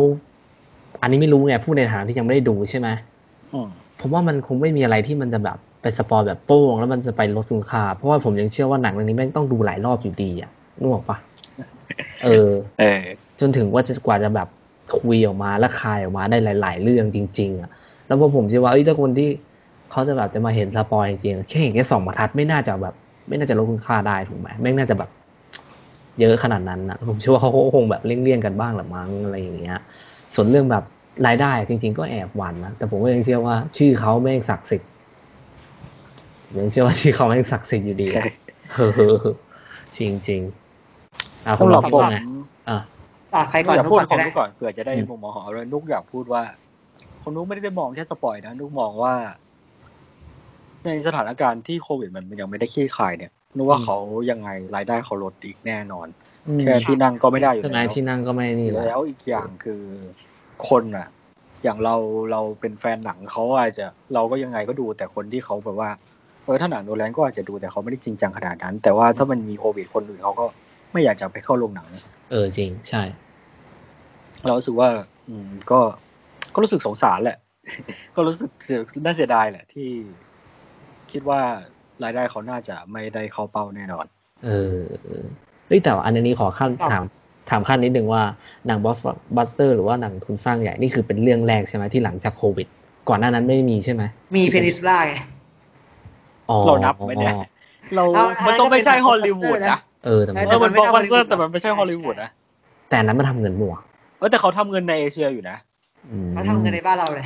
[1.02, 2.88] อันนี้ไม่รู้ไงพูดในฐานะที่ยังไม่ได้ดูใช่ไหม
[3.54, 3.70] อืม
[4.00, 11.18] ผมว่ามันคงไม่มีอะไรที่มันจะแบบไปสปอยแบบโป้งแล้วมันจะไปลดคุณค่าเพราะว่าผมยังเชื่อว่าหนังเรื่องนี้แม่งต้องดูหลายรอบอยู่ดีอะนึกออกปะ
[12.24, 12.50] เออ
[12.80, 13.02] เออ
[13.40, 14.48] จนถึงว่าจะกว่าจะแบบ
[15.00, 17.70] คุยออกมาและคายออกมาได้หลาย ๆ เรื่องจริง ๆ อะ
[18.08, 19.30] แล้วพอผมเชื่อว่าเอ้ยถ้าคนที่
[19.92, 22.94] เขาจะแบบจะมาเห็นสปอยจริงๆแค่เห็นแค่สองบรรทัดไม่น่าจะแบบ
[23.28, 25.10] ไม่น่าจะลดคุณค่าได้ถูกไหมไม่งน่าจะแบบ
[26.20, 29.80] เยอะขนาดนั้นนะผมเชื่อว่าเขาก็คงแบบเลี่ยงๆกันบ้างแหละมั้งอะไรอย่างเงี้ย
[30.36, 30.84] ส่วนเรื่องแบบ
[31.28, 34.90] รายได้จริง ๆ ก็แอบหวั่นนะแต่ผมก็ยังเชื่อว่า ชื่อเขาแม่งศักดิ์สิทธิ์
[36.46, 38.30] ผมยังเชื่อว่าชื่อเขาแม่งศักดิ์สิทธิ์อยู่ดีอะ
[38.74, 39.18] เฮ้อ
[39.98, 42.18] จริงจริงๆอะคุณสำหลรัอบงพูดผมไง
[42.70, 42.78] อะ
[43.34, 46.44] อะใครนุก่กอนอยากนุกพูดก่อนขอก็งได้นุกก่อนเผื่อจะได้อืมมุมมองของเราด้วยนุกอยากพูดว่า
[47.24, 49.14] คนนุกไม่ได้มองแค่สปอยนะนุกมองว่า
[50.86, 53.98] ในสถานการณ์ที่โควิดมันยังไม่ได้คลี่คลายเนี่ยนุกว่าเขา
[54.30, 56.27] ยังไงรายได้เขาลดอีกแน่นอนอืม
[56.62, 59.82] แค่ที่นั่งก็ไม่ได้อยู่ใช่ไหมแล้วที่นั่งก็ไม่นี่แหละแล้วอีกอย่างคือ
[60.70, 61.08] คนอะ
[61.64, 61.96] อย่างเรา
[62.32, 65.90] เราเป็นแฟนหนังเขาอาจจะเราก็ยังไงก็ดูแต่คนที่เขาแบบว่า
[66.46, 70.46] เออถ้าหนังโนแลนก็อาจจะดูแต่เขาไม่ได้จริงจังขนาดนั้น แต่ว่าถ้ามันมีโควิดคนอื่นเขาก็
[70.92, 71.88] ไม่อยากจะไปเข้าโรงหนัง
[72.32, 73.04] เออจริงใช่
[74.46, 74.90] เรารู้สึกว่า
[75.30, 75.80] อืมก็
[76.54, 77.38] ก็รู้สึกสงสารแหละ
[78.16, 79.90] ก็รู้สึกเสียน่าเสียดายแหละ ที่
[81.12, 81.42] คิดว่า
[82.04, 84.06] รายได้เขาน่าจะไม่ได้เข้าเป้าแน่นอน
[84.46, 84.78] เออ
[85.68, 87.04] เฮ้ยแต่อันนี้ขอคั่นครับถาม
[87.50, 88.22] ถามคั่นนิดนึงว่า
[88.68, 89.00] หนังบอส
[89.36, 92.68] บัสเตอร์หรือว่าหนังทุนสร้างใหญ่นี่คือเป็นเรื่องแรกใช่ไหมที่หลังจากโควิด
[93.10, 94.04] ก่อนหน้านั้นไม่มีใช่ไหม
[94.36, 95.16] มี Peninsula ไง
[96.50, 97.36] อ๋อเรานับไหมเนี่ย
[97.96, 102.30] เราเอาอันนั้นมันก็ไม่ใช่ก็เป็นฮอลลีวูด blockbuster นะนะเออแต่มันเออมันแต่บมัอนกไม่บัใช่สเตอร์ Hollywood แต่มันไม่ใช่ใช่ฮอลลีวูดนะ
[102.90, 103.76] แต่อันนั้นมันทำเงินบัว
[104.18, 105.58] เออแต่เขาทำเงินในเอเชียอยู่นะ
[106.12, 107.26] อืมเขาทำกันในบ้านเราเลย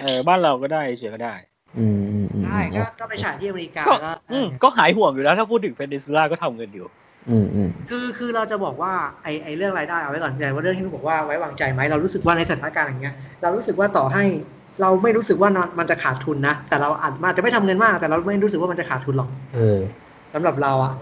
[0.00, 1.34] เออบ้านเราก็ได้เอเชียก็ได้
[1.78, 6.86] อืมอืมอืมใช่ก็อืมก็ไปฉายที่อเมริกาก็ก็อืมก็หายห่วงอยู่แล้ว ถ้าพูดถึงเพนินซูล่าก็ทำเงินอยู่
[7.30, 8.92] อืมอืมคือคือเราจะบอกว่า
[9.22, 14.24] ไอไอเรื่องรายได้เอาไว้ก่อนแต่ว่าเรื่องที่นุกบอกว่าไว้วางใจไหมเรารู้สึกว่าในสถานการณ์อย่างเงี้ยเรารู้สึกว่าต่อให้
[14.82, 19.78] เราไม่รู้สึกว่ามันจะขาดทุนนะแต่เราอาจอาจจะไม่ทำเงินมาก แต่เราไม่รู้สึกว่ามันจะขาดทุนหรอกเออ
[20.34, 20.92] สำหรับเราอะ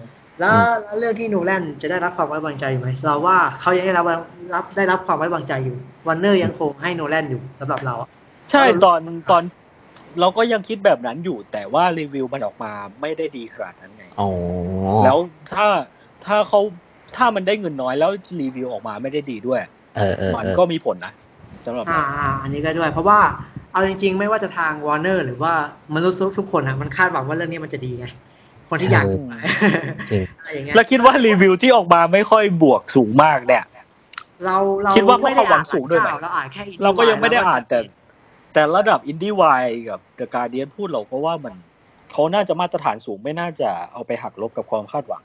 [0.41, 4.07] แล้วแล้วเรื่องที่โนแลนจะได้รับความไว้วางใจอยู่ไหมเราว่าเขายังได้รับ
[4.55, 5.77] รับได้รับความไว้วางใจอยู่
[6.09, 8.09] วันเนอร์ยังคงให้โนแลนอยู่สำหรับเราอะ
[8.51, 9.43] ใช่ตอนตอน
[10.21, 14.31] เราก็ยังคิดแบบนั้นอยู่ แต่ว่ารีวิวมันออกมาไม่ได้ดีขนาดนั้นไงอ๋อ
[15.05, 15.19] แล้ว
[15.55, 15.67] ถ้า
[16.27, 16.61] ถ้าเขา
[17.17, 18.11] ถ้ามันได้เงินน้อยแล้ว
[18.41, 19.61] รีวิวออกมาไม่ได้ดีด้วย
[19.97, 21.13] เออเออมันเออก็มีผลนะ
[21.67, 23.19] สำหรับอ่าอ่าอันนี้ก็ด้วย เพราะว่า
[23.73, 25.53] เอาจริง ๆ ไม่ว่าจะทางวอร์เนอร์หรือว่า
[25.95, 28.07] มนุษย์ทุกคนอะมันคาดหวังว่าเรื่องนี้มันจะดีไง
[28.69, 29.21] คนที่อยากดู
[30.11, 33.65] จริงอะไรอย่างเงี้ยแล้วคิดว่ารีวิวที่ออกมาไม่ค่อยบวกสูงมากเนี่ย
[34.47, 37.91] เราเราคิดว่าพวกไม่ได้เขาหวัอ่างนสูงด้วยไหมเจ้าเราอ่านแค่ Indie เราก็ยังไม่ได้ Wire อ่านแต่แล้วก็
[38.53, 41.55] แต่ระดับอินดี้วายกับเดอะการเดียนพูดเราก็ว่ามัน
[42.13, 45.23] เขาน่าจะมาตรฐานสูงไม่น่าจะเอาไปหักลบกับความคาดหวัง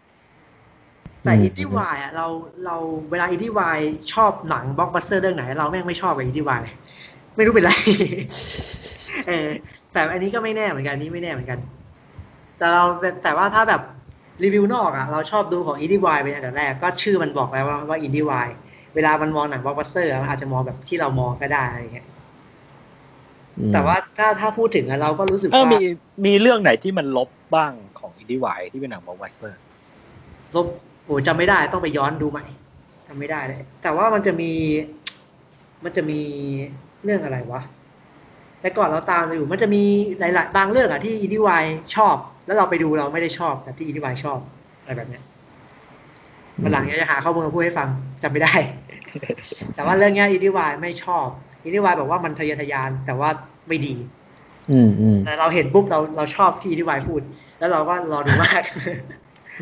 [1.26, 2.28] แต่อืม Indie Wire อะเรา
[2.66, 2.76] เรา
[3.12, 3.80] เวลา IndieWire
[4.14, 6.62] ชอบหนังบล็อกบัสเตอร์เรื่องไหน เราแม่งไม่ชอบกับ IndieWire
[7.36, 7.72] ไม่รู้เป็นไร
[9.28, 9.48] เออ
[9.92, 11.60] แต่อันนี้ก็ไม่แน่เหมือนกันอันนี้ไม่แน่เหมือนกัน
[12.58, 13.82] แต่เราแต่แต่ว่าถ้าแบบ
[14.44, 18.48] รีวิวนอกอะเราชอบดูของ IndieWire เป็นอันดับแรกก็ชื่อมันบอกแล้วว่าว่า IndieWire
[18.96, 22.08] เวลามันมองหนังบล็อกบัสเตอร์มันอาจจะมองแบบที่เรามองก็ได้อะไรอย่างเงี้ย
[23.60, 25.80] อืมแต่ว่าถ้าถ้าพูดถึงอะเราก็รู้สึกถ้าว่ามี
[26.26, 29.60] มีเรื่องไหนที่มันลบบ้างของ IndieWire ที่เป็นหนังบล็อกบัสเตอร์
[30.56, 30.68] ลบ
[31.06, 32.46] โอ้จำไม่ได้ต้องไปย้อนดูใหม่
[33.08, 34.52] จำไม่ได้เลยแต่ว่ามันจะมี
[35.84, 36.22] มันจะมี
[37.04, 37.62] เรื่องอะไรวะ
[38.62, 39.84] แต่ก่อนเราตามอยู่ มันจะมี
[40.20, 41.64] หลายๆ บางเรื่องอะที่ IndieWire
[41.96, 42.16] ชอบ
[42.46, 44.40] แล้วเราไปดูเราไม่ได้ชอบแบบที่ IndieWire ชอบ
[44.82, 45.24] อะไรแบบเนี้ย
[46.62, 47.90] วันหลังจะหาข้อมูลมาพูดให้ฟัง
[48.24, 48.54] จำไม่ได้
[49.76, 51.28] แต่ว่าเรื่องเนี้ย IndieWire ไม่ชอบ
[51.64, 53.30] IndieWire บอกว่ามันทะเยอทะยาน แต่ว่า
[53.68, 53.94] ไม่ดี
[54.72, 57.22] อืมอืมแต่เราเห็นปุ๊บเราเราชอบที่ IndieWire พูด
[57.60, 58.64] แล้วเราก็รอดูมาก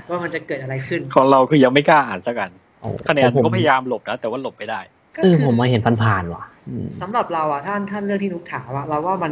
[0.10, 2.50] ว่ามันจะเกิดอะไรขึ้น ของเราคือยังไม่กล้าอ่านสักกัน
[2.80, 4.80] โอ้คะแนนผมก็พยายามหลบนะ แต่ว่าหลบไม่ได้
[5.16, 9.32] ก็เออคือผมมาเห็นผ่านๆว่ะอืมสำหรับเราอะท่านท่านเรื่องที่นุกถามอะเราว่ามัน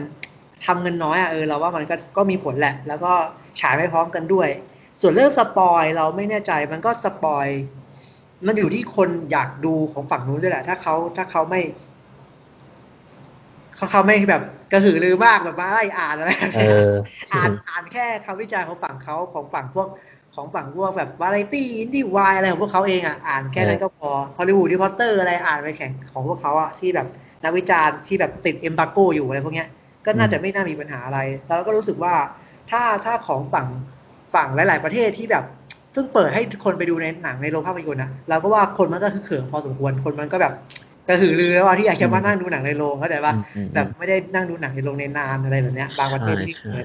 [0.65, 3.13] ทำเงินน้อยอะเออเราว่ามันก็ก็มีผลแหละ แล้วก็
[3.61, 4.49] ฉายไม่พร้อมกันด้วย
[5.01, 7.47] ส่วนเรื่องสปอยเราไม่แน่ใจมันก็สปอย
[8.45, 11.61] มันอยู่ที่คนอยากดูของฝั่งนู้นด้วยแหละ ถ้าเขาถ้าเขาไม่
[13.75, 16.91] เขาเขาไม่แบบกระหือรือมากแบบมาไล่อ่านอะไรเออ
[17.33, 19.87] อ่านอ่านแค่คำวิจารณ์ของฝั่งเขาของฝั่งพวก
[20.35, 27.07] ของฝั่งพวกแบบ Variety IndieWire อะไรของพวกเขาเองอะอ่านแค่นั้นก็พอ Hollywood Reporter อะไรอ่านไปแข่งของพวกเขาอะที่แบบ
[27.43, 29.67] นักวิจารณ์ที่แบบติด embargo อยู่อะไรพวกเนี้ย
[30.05, 32.13] ก็น่าจะไม่น่ามีปัญหาอะไร แล้วก็รู้สึกว่า
[32.71, 33.67] ถ้าถ้าของฝั่ง
[34.33, 35.43] ฝั่งหลาย ๆ ประเทศที่แบบ
[35.93, 40.53] เพิ่งเปิดให้คนไปดูในหนังในโรงภาพยนตร์นะเราก็ว่าคนมันก็คือเขิมพอสมควรคนมันก็แบบ
[41.07, 46.79] กระหือรือแล้วว่าที่อยากจะมานั่งดูหนังในโรงเข้าใจปะอืมอืมแบบไม่ได้นั่งดูหนังในโรงในนานอะไรแบบเนี้ยบางประเทศใช่ที่ใช่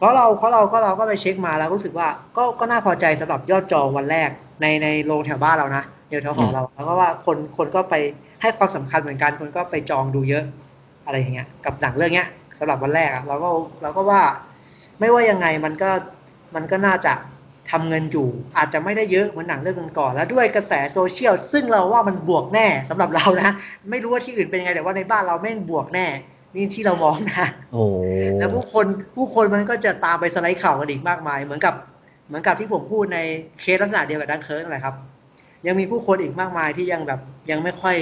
[0.00, 7.94] เปิดเพราะเราเพราะเราก็เราก็ไปเช็คมาแล้วรู้สึกว่าก็ก็น่าพอใจสำหรับยอดจองวันแรกในในโรงแถวบ้านเรานะเดี๋ยวแถวหอเราแล้วก็ว่าคนคนก็ไป
[8.42, 10.44] ให้ความสำคัญเหมือนกันคนก็ไปจองดูเยอะ
[11.06, 12.28] อะไรอย่างเงี้ยกับหนังเรื่องเนี้ย
[12.58, 13.48] สำหรับวันแรกอะเราก็
[13.82, 14.22] เราก็ว่า
[15.00, 15.90] ไม่ว่ายังไงมันก็
[16.54, 17.12] มันก็น่าจะ
[17.70, 23.50] ทำเงินอยู่ อาจจะไม่ได้เยอะเหมือนหนังเรื่องก่อนๆแล้วด้วยกระแสโซเชียลซึ่งเราว่ามันบวกแน่สำหรับเรานะ
[23.90, 26.06] ไม่รู้ว่าที่อื่นเป็นยังไงแต่ว่าในบ้านเราแม่งบวกแน่
[26.54, 27.84] นี่ที่เรามองนะโอ้
[28.38, 28.86] แล้วผู้คน
[29.16, 31.74] ผู้คนมันก็จะตามไปสไลด์ข่าวกันอีกมากมาย เหมือนกับ
[32.28, 33.18] เหมือนกับที่ผมพูดใน
[33.60, 34.94] เคสลักษณะเดียวกับดังเคิร์กนั่นแหละครับ
[35.66, 37.20] ยังมีผู้คนอีกมากมายที่ยังแบบ
[37.50, 37.96] ยังไม่ค่อย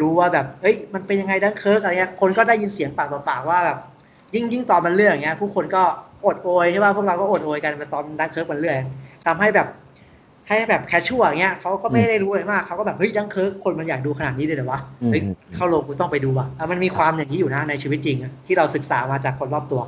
[0.00, 3.78] รู้ว่าแบบเอ้ยมันเป็นยังไงดังเคิร์กอะไรเงี้ยคนก็ได้ยินเสียงปากต่อปากว่าแบบ
[4.34, 5.82] ยิ่งยิ่งตอนมันเรื่องอย่างเงี้ย ผู้คนก็
[6.26, 8.82] อดโอยใช่ป่ะพวกเราก็อดโอยกันไปตอนดังเคิร์กมันเรื่อง
[9.26, 9.68] ทำให้แบบ
[10.52, 14.80] ให้แบบ casual อย่างเงี้ยเขาก็ไม่ได้รู้อะไรมากเขาก็แบบเฮ้ยดังเคิร์กคนมันอยากดูขนาดนี้เลยเหรอวะ
[15.10, 15.22] เฮ้ย
[15.54, 19.82] เข้าโรงกูต้องไปดูว่ะอะมันมีความอย่างนี้อยู่นะในชีวิตจริงอะที่เราศึกษามาจากคนรอบตัว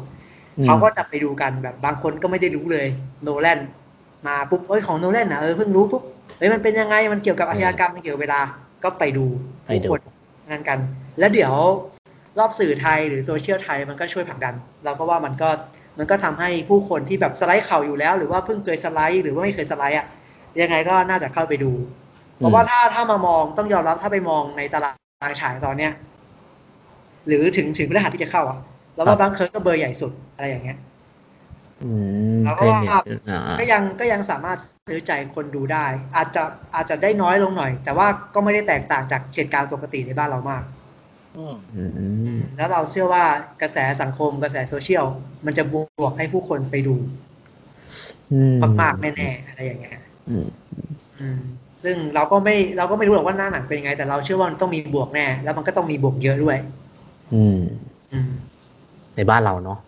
[0.65, 2.87] เขาก็จะไปดูกันแบบบางคนก็ไม่ได้รู้เลย
[3.23, 3.59] โนแลน
[4.27, 6.03] มาปุ๊บเอ้ยของโนแลนนะเออเพิ่งรู้ปุ๊บ
[6.39, 8.41] เฮ้ยมันเป็นยังไงมันเกี่ยวกับอาชญากรรมมันเกี่ยวกับเวลา
[8.85, 9.27] ก็ไปดู
[9.67, 10.01] ไปผู้ดูคน
[10.51, 10.79] งานกัน
[11.19, 11.55] แล้วเดี๋ยว
[12.39, 14.55] รอบสื่อไทยหรือโซเชียลไทยมันก็ช่วยผลักดัน
[14.85, 15.51] เราก็ว่ามันก็
[15.99, 20.07] มันก็ทำให้ผู้คนที่แบบสไลด์ข่าวอยู่แล้ว หรือว่าเพิ่งเคยสไลด์หรือว่าไม่เคยสไลด์อะ
[20.61, 21.73] ยังไงก็น่าจะเข้าไปดู
[22.39, 24.95] เพราะว่าถ้าถ้ามามองต้องยอมรับถ้าไปมองในตลาด
[25.41, 25.93] ฉายตอนเนี้ย
[27.27, 28.59] หรือถึงถึงพฤหัสที่จะเข้าอะ
[28.95, 30.79] เราว่าบางเคิร์กก็เบอร์ใหญ่สุดอะไรอย่างเงี้ย
[31.83, 31.91] อื
[32.37, 34.59] มเราก็เคยว่าเห็นอ่าก็ยังก็ยังสามารถ
[34.89, 35.87] ซื้อใจคนดูได้
[36.17, 36.43] อาจจะ
[36.75, 40.63] อาจจะได้น้อยลงหน่อย แต่ว่าก็ไม่ได้แตกต่างจากเหตุการณ์ปกติในบ้านเรามาก
[41.37, 41.85] อืมอื
[42.37, 43.25] มแล้วเราเชื่อว่า
[43.63, 45.05] กระแสสังคมกระแสโซเชียล
[45.47, 45.75] มันจะบ
[46.05, 46.95] วกให้ผู้คนไปดู
[48.33, 50.04] อืมมากๆแน่ๆอะไรอย่างเงี้ยอืมอืม
[51.83, 56.57] ซึ่งเราก็ไม่เราก็ไม่รู้หรอกว่าหน้าหนังเป็นยังไง แต่เราเชื่อว่ามันต้องมีบวกแน่ แล้วมันก็ต้องมีบวกเยอะด้วย
[57.35, 57.61] อืม
[58.13, 58.31] อืม
[59.17, 59.79] ในบ้านเราเนาะ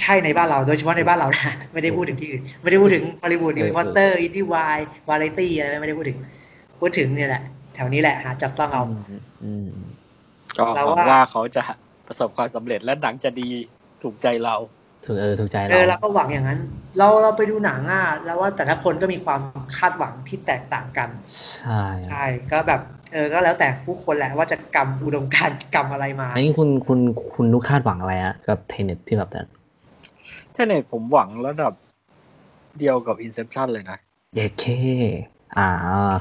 [0.00, 4.78] ใช่ในบ้านเราโดยเฉพาะในบ้านเรานะไม่ได้พูดถึงที่อื่นไม่ได้พูดถึงฮอลลีวูดเอนิอวพอตเตอร์อินดี้วาย
[5.08, 6.18] วาไรตี้อะไรไม่ได้พูดถึง
[6.80, 7.42] พูดถึงเนี่ยแหละ
[7.74, 9.68] แถวนี้แหละหาจับต้องเอาอืมอืม
[10.58, 11.62] ก็เราหวังว่าว่าเขาจะ
[12.06, 13.48] ประสบความสำเร็จและหนังจะดี
[14.02, 14.56] ถูกใจเรา
[15.04, 16.60] ถูกเออถูกใจเออเราเราก็หวังอย่างนั้น
[16.98, 19.40] เราเราไปดูหนังอะแล้วว่าแต่ละคนก็มีความ
[19.76, 21.08] คาดหวังที่แตกต่างกัน
[21.58, 22.80] ใช่ใช่ก็แบบ
[23.12, 26.98] เออก็แล้วแต่ผู้คนแหละว่าจะกำอุดมการณ์กำอะไรมาอันนี้คุณคุณ
[27.34, 29.46] คุณนุกคาดหวังอะไรอะกับเทเน็ตที่แบบนั้น
[30.52, 31.72] Tenet ผมหวังระดับ
[32.78, 33.98] เดียวกับ Inception เลยนะ
[34.34, 34.64] เยเค
[35.58, 35.68] อ่า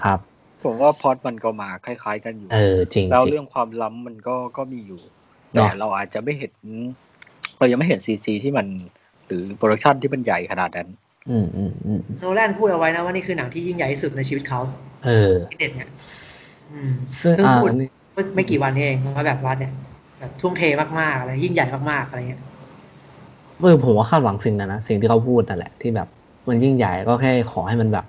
[0.06, 0.20] ครับ
[0.64, 5.02] ผมว่าพล็อตมันก็มาคล้าย ๆ กันอยู่ เออจริงแล้วจริงเรื่องความล้ำมันก็ก็มีอยู่
[5.54, 6.54] เนอะแต่เราอาจจะไม่เห็น
[7.58, 8.68] เรายังไม่เห็น CG ที่มัน
[9.26, 10.88] หรือโปรดักชันที่มันใหญ่ขนาดนั้น
[11.30, 14.60] อืมอืมอืมโนแลนพูดเอาไว้นะว่านี่คือหนังที่ยิ่งใหญ่ที่สุดในชีวิตเขา
[15.06, 15.90] เออที่เด็ดเนี่ย
[16.72, 19.72] อืมซึ่งเพิ่งอ่าพูดอันนี้เมื่อไม่กี่วันนี้เองว่าแบบว่าเนี่ย
[20.20, 20.64] แบบทุ่มเท
[21.00, 22.42] มากๆอะไรยิ่งใหญ่มากๆอะไรเงี้ย
[23.60, 26.08] เออผมว่าคาดหวังสิ่งนั้นนะสิ่งที่เขาพูดนั่นแหละที่แบบ
[26.50, 28.06] มันยิ่งใหญ่ก็แค่ขอให้มันแบบ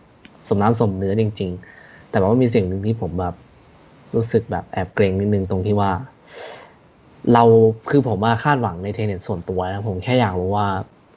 [0.48, 1.50] สมน้ำสมเนื้อจริง
[1.80, 3.34] ๆ แต่ว่ามีสิ่งหนึ่งที่ผมแบบ
[4.16, 5.90] รู้สึกแบบแอบเกรงนิดนึงตรงที่ว่า
[7.34, 7.44] เรา
[7.90, 10.66] คือผมมาคาดหวังในเทเน็ตส่วนตัวนะผมแค่อยากรู้ว่า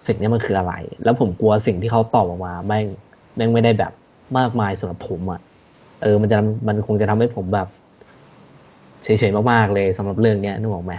[0.08, 0.74] สิ่งนี้มันคืออะไร
[1.04, 2.86] แล้วผมกลัวสิ่งที่เขาตอบออกมาแม่ง
[3.36, 3.92] แม่งไม่ได้แบบ
[4.38, 5.42] มากมายสำหรับผมอะ่ะ
[6.02, 6.38] เออ มันจะ
[6.68, 7.68] มันคงจะทำให้ผมแบบ
[9.04, 10.94] เฉยๆมากๆเลยสำหรับเรื่องเนี้ยนึกออกไหม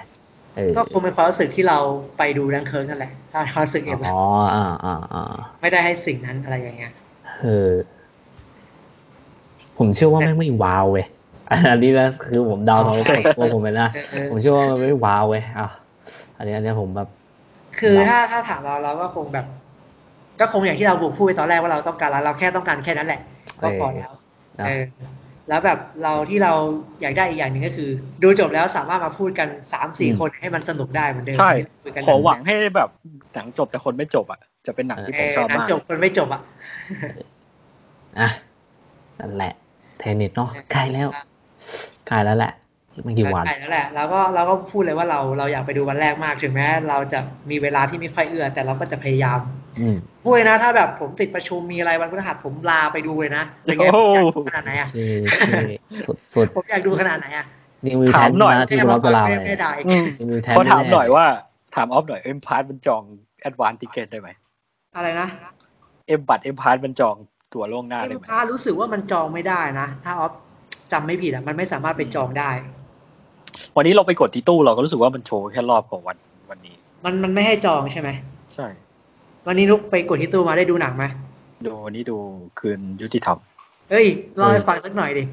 [0.57, 1.79] เออก็คงเป็นความรู้สึกที่เรา
[2.19, 4.21] ไปดูดังเคิร์กนั่นแหละถ้าความรู้สึกเอ็มอ๋อ
[4.55, 5.25] อ่าอ่าอ่า
[5.63, 6.93] ไม่ได้ให้สิ่งนั้นอะไรอย่างเงี้ย
[7.43, 7.71] เออ
[9.79, 11.07] ผมเชื่อว่าแม่งไม่ว้าวเว้ย
[11.71, 15.69] อันนี้นะคือผมเดาตรงตัวผมเลยนะเออเออผมเชื่อว่ามันไม่ว้าวเว้ยอะ
[16.37, 17.09] อันนี้อันนี้ผมแบบ
[17.81, 19.47] คือถ้าถ้าถามเราเราก็คงแบบ
[20.41, 23.21] ก็คงอย่างที่เราบอกพูดไปตอนแรกว่าเราต้องการแล้วเราแค่ต้องการแค่นั้นแหละ
[23.63, 24.13] ก็พอแล้ว
[24.61, 24.83] นะเออ
[25.49, 26.53] แล้วแบบเราที่เรา
[27.03, 27.91] อยากได้อีกอย่างหนึ่งก็คือ
[28.23, 32.89] ดูจบแล้วสามารถมาพูดกันสามสี่คนให้มันสนุกได้เหมือนเดิมใช่ที่คุยกันขอหวังให้แบบ
[33.35, 36.43] หนังจบแต่คนไม่จบอะจะเป็นหนังที่เอผมอชอบหนังมากจบคนไม่จบอะ
[38.21, 38.29] อะ
[39.21, 39.53] นั่นแหละ
[39.99, 41.09] เทนนิสเนาะใกล้แล้ว
[42.09, 42.53] ใกล้แล้วแหละ
[42.95, 47.19] อีกไม่กี่วันใช่แล้วแหละเราก็เราก็พูดเลยว่าเราเราอยากไปดูวันแรกมากถึงแม้เราจะ
[47.51, 49.41] มีเวลาที่ไม่ค่อยเอื้อ แต่เราก็จะพยายาม
[49.81, 55.15] อืมพูดเลยนะ ถ้าแบบผมติดประชุมมีอะไรวันพฤหัสผมลาไปดูเลยนะเป็นไงโอ้ผมโหอยากดูขนาดไหนอะคือ
[55.49, 55.65] คือ
[56.07, 57.47] สุดสุดผมอยากดูขนาดไหนอะ
[57.85, 61.25] นี่มีแทถามนหน่อยนะที่คุณรอบจะลาไม่ไปไม่ได้อืมมีแทนขอถามแๆหน่อยว่า
[61.75, 63.03] ถามออฟหน่อยเอ็มพาร์ตมันจอง
[63.41, 64.29] แอดวานติเกตได้ไหม
[64.97, 65.29] อะไรนะ
[66.07, 67.17] เอ็มบัตรเอ็มพาร์ตมันจอง
[67.55, 70.33] ตั๋วล่วงหน้าเอ็ได้มไหมพารู้สึกว่ามันจองไม่ได้นะ ถ้าออฟ
[70.93, 72.51] จำไม่ผิดอะมันไม่สามารถไปจองได้
[73.77, 76.17] วันนี้เราไปกดที่ตู้เราก็รู้สึกว่ามันโชว์แค่รอบของวัน
[76.51, 76.75] วันนี้
[77.05, 78.09] มันมันไม่ให้จองใช่ไหม
[78.55, 78.67] ใช่
[79.47, 81.05] วันนี้นุกไปกดที่ตู้มาได้ดูหนังไหม
[81.67, 82.17] ดูวันนี้ดู
[82.59, 83.39] คืนยุติธรรม
[83.91, 85.25] เฮ้ยเล่าให้ฟังสักหน่อยดิ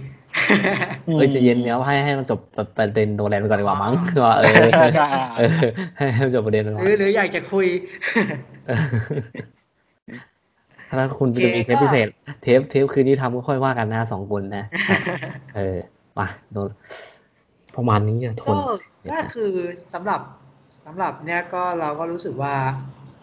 [1.15, 2.39] เอ้ยใจะเย็นเนี้ยให้ให้มันจบ
[2.77, 5.07] ประเด็นโนแลนไปก่อนดีกว่ามั้งคือว่าเออใช่ใช่
[5.39, 5.49] เออ
[5.97, 7.65] ให้ให้มันจบประเด็นไปก่อนหรือหรืออยากจะคุย
[8.67, 8.79] เออ
[10.89, 12.07] ถ้าคุณโอเคจะมีเทปก็พิเศษ
[12.43, 14.65] เทปเทปคืนนี้ทำก็ค่อยว่ากันนะสองคนนะ
[15.55, 15.77] เออ
[16.17, 16.69] มาโดน
[17.75, 18.57] ประมาณนี้อะทก็น
[19.11, 19.51] ก็คือ
[19.93, 20.21] สำหรับ
[20.85, 22.53] สำหรับเนี่ยก็เราก็รู้สึกว่า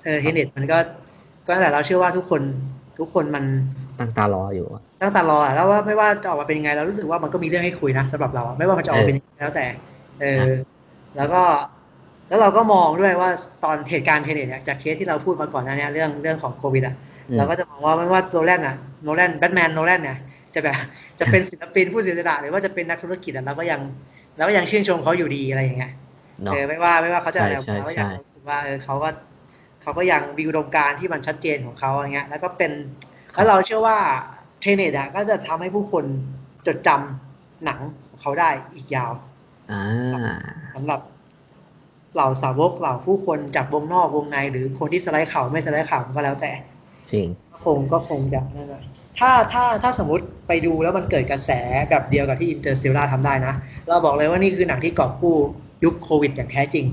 [0.04, 0.78] เออ Tenet มันก็
[1.46, 2.42] ก็นั่นแหละเราเชื่อว่าทุกคน
[2.98, 3.44] ทุกคนมัน
[3.98, 9.66] ตั้งตารออยู่อะตั้งตารออะแล้วว่าไม่ว่าจะออกมาเป็นยังไง เรารู้สึกว่ามันก็มีเรื่องให้คุยนะสำหรับเราอะไม่ว่ามันจะออกมาเป็นยังไงแล้วแต่
[10.20, 10.42] เออ
[11.16, 11.42] แล้วก็
[12.28, 13.30] แล้วเราก็มองด้วยว่า
[13.64, 20.18] ตอนเหตุการณ์ Tenet เนี่ยจากเคสที่เราพูดมาก่อนหน้านี้เรื่องเรื่องของโควิดอะอืม เราก็จะมองว่าไม่ว่าโนแลนอะโนแลนแบทแมนโนแลนเนี่ย
[20.54, 20.76] จะแบบ
[21.20, 23.80] จะเป็นศิลปินผู้เสียสละหรือว่าจะเป็นนักธุรกิจอะเราก็ยัง
[24.36, 25.92] เราก็ยังชื่นชมเขาอยู่ดีอะไรอย่างเงี้ย
[26.42, 29.08] เนาะเออไม่ว่าไม่ว่าเขาจะอะไรใช่เราก็ใช่ยังรู้สึกว่าเออเขาก็
[29.82, 32.72] เขาก็ยังมีอุดมการณ์ที่มันชัดเจนของเขาอย่างเงี้ย แล้วก็เป็น
[33.34, 33.98] แล้วเราเชื่อว่า
[34.60, 36.04] เทเน็ตอะก็จะทำให้ผู้คน
[36.66, 39.12] จดจำหนังของเขาได้อีกยาว
[39.72, 39.82] อ่า
[40.74, 41.00] สำหรับ
[42.14, 46.52] เหล่าสาวกเหล่าผู้คนจากวงนอกวงในหรือคนที่สไลด์ข่าวไม่สไลด์ข่าวก็แล้วแต่
[47.12, 48.82] จริงก็คงก็คงจะนั่นแหละ
[49.18, 51.50] ถ้าถ้าถ้าสมมติไปดูแล้วมันเกิดกระแส
[51.90, 53.54] แบบเดียวกับที่อินเตอร์ l ิ a ล่าทำได้นะ
[53.88, 55.36] เราบอกเลยว่านี่คือหนังที่กอบกู้
[55.84, 56.86] ยุคโควิดอย่างแท้จริง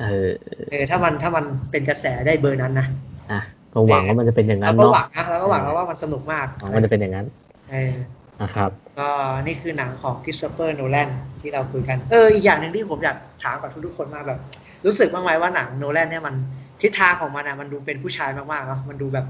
[0.00, 0.30] เออ
[0.70, 2.86] เออถ้ามันถ้ามันเป็นกระแสได้เบอร์นั้นนะ
[3.30, 3.40] อะ
[3.74, 7.26] ก็หวังว่ามันจะเป็นอย่างเรานั้นก็เนาะหวังนะเราก็หวังแล้วว่ามันสนุกมากหวังว่ามันจะเป็นอย่างนั้น
[7.70, 7.94] เออ
[8.42, 9.08] นะครับก็
[9.46, 11.08] นี่คือหนังของคริสโตเฟอร์โนแลน
[11.40, 14.38] ที่เราคุยกัน เอออีกอย่างหนึ่งที่ผมอยากถามกับทุกๆคนมาแบบ
[14.86, 16.34] รู้สึกบ้างไหมว่าหนังโนแลนเนี่ยมัน
[16.82, 19.26] ทิศทางของมันอะมันดูเป็นผู้ชายมากๆเนาะมันดูแบบ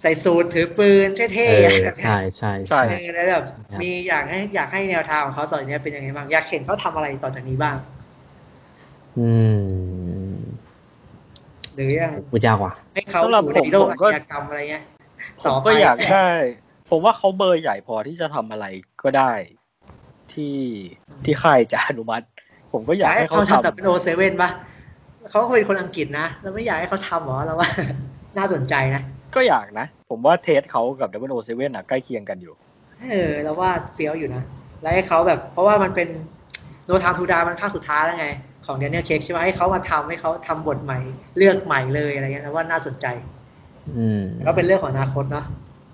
[0.00, 7.76] ใส่สูทถือปืนเอเท่อๆใช่ใช่ใช่ใช่เออแล้วแบบครับมีอยากให้อยากให้แนวทางของเขาต่อจากเนี้ยเป็นยังไงบ้างอยากเห็นเขาทำอะไรต่อจากนี้บ้าง
[9.18, 10.30] อืม
[11.74, 14.84] หรือยังพูดยากว่ะให้เขาสำหรับอยู่ผในมโลกผมอาก็ชญากรรมอะไรเงี้ย
[15.40, 16.28] ผต่อมไปก็อยากได้
[16.90, 18.66] ผมว่าเขาเบอร์ใหญ่พอที่จะทำอะไร
[19.02, 19.32] ก็ได้
[20.32, 20.56] ที่
[21.24, 22.24] ที่ค่ายจะอนุมัติ
[22.72, 24.50] ผมก็อายอยากกให้ให้เขาเขาทำแบบทำเป็น O Seven ปะ
[25.30, 27.68] เขาก็เป็นคนอังกฤษนะเราไม่อยากให้เขาทำหรอเราว่า
[28.38, 29.02] น่าสนใจนะ
[29.34, 32.54] ก็อยากนะ ผมว่าเทสเขากับ w 0 7 อะใกล้เคียงกันอยู่
[33.10, 34.42] เออเราว่าเฟี้ยวอยู่นะ
[34.82, 36.08] แล้วให้เขาแบบ เพราะว่ามันเป็น
[36.86, 38.28] No Time to Die มันภาคสุดท้ายแล้วไง
[38.66, 40.98] ของแดเนียลเครกใช่ไหมให้เขามาทำให้เขาทำบทใหม่
[41.36, 43.06] เลือกใหม่เลยอะไรเงี้ยนะว่าน่าสนใจ
[43.96, 45.44] อืมก็เป็นเรื่องของอนาคตเนาะ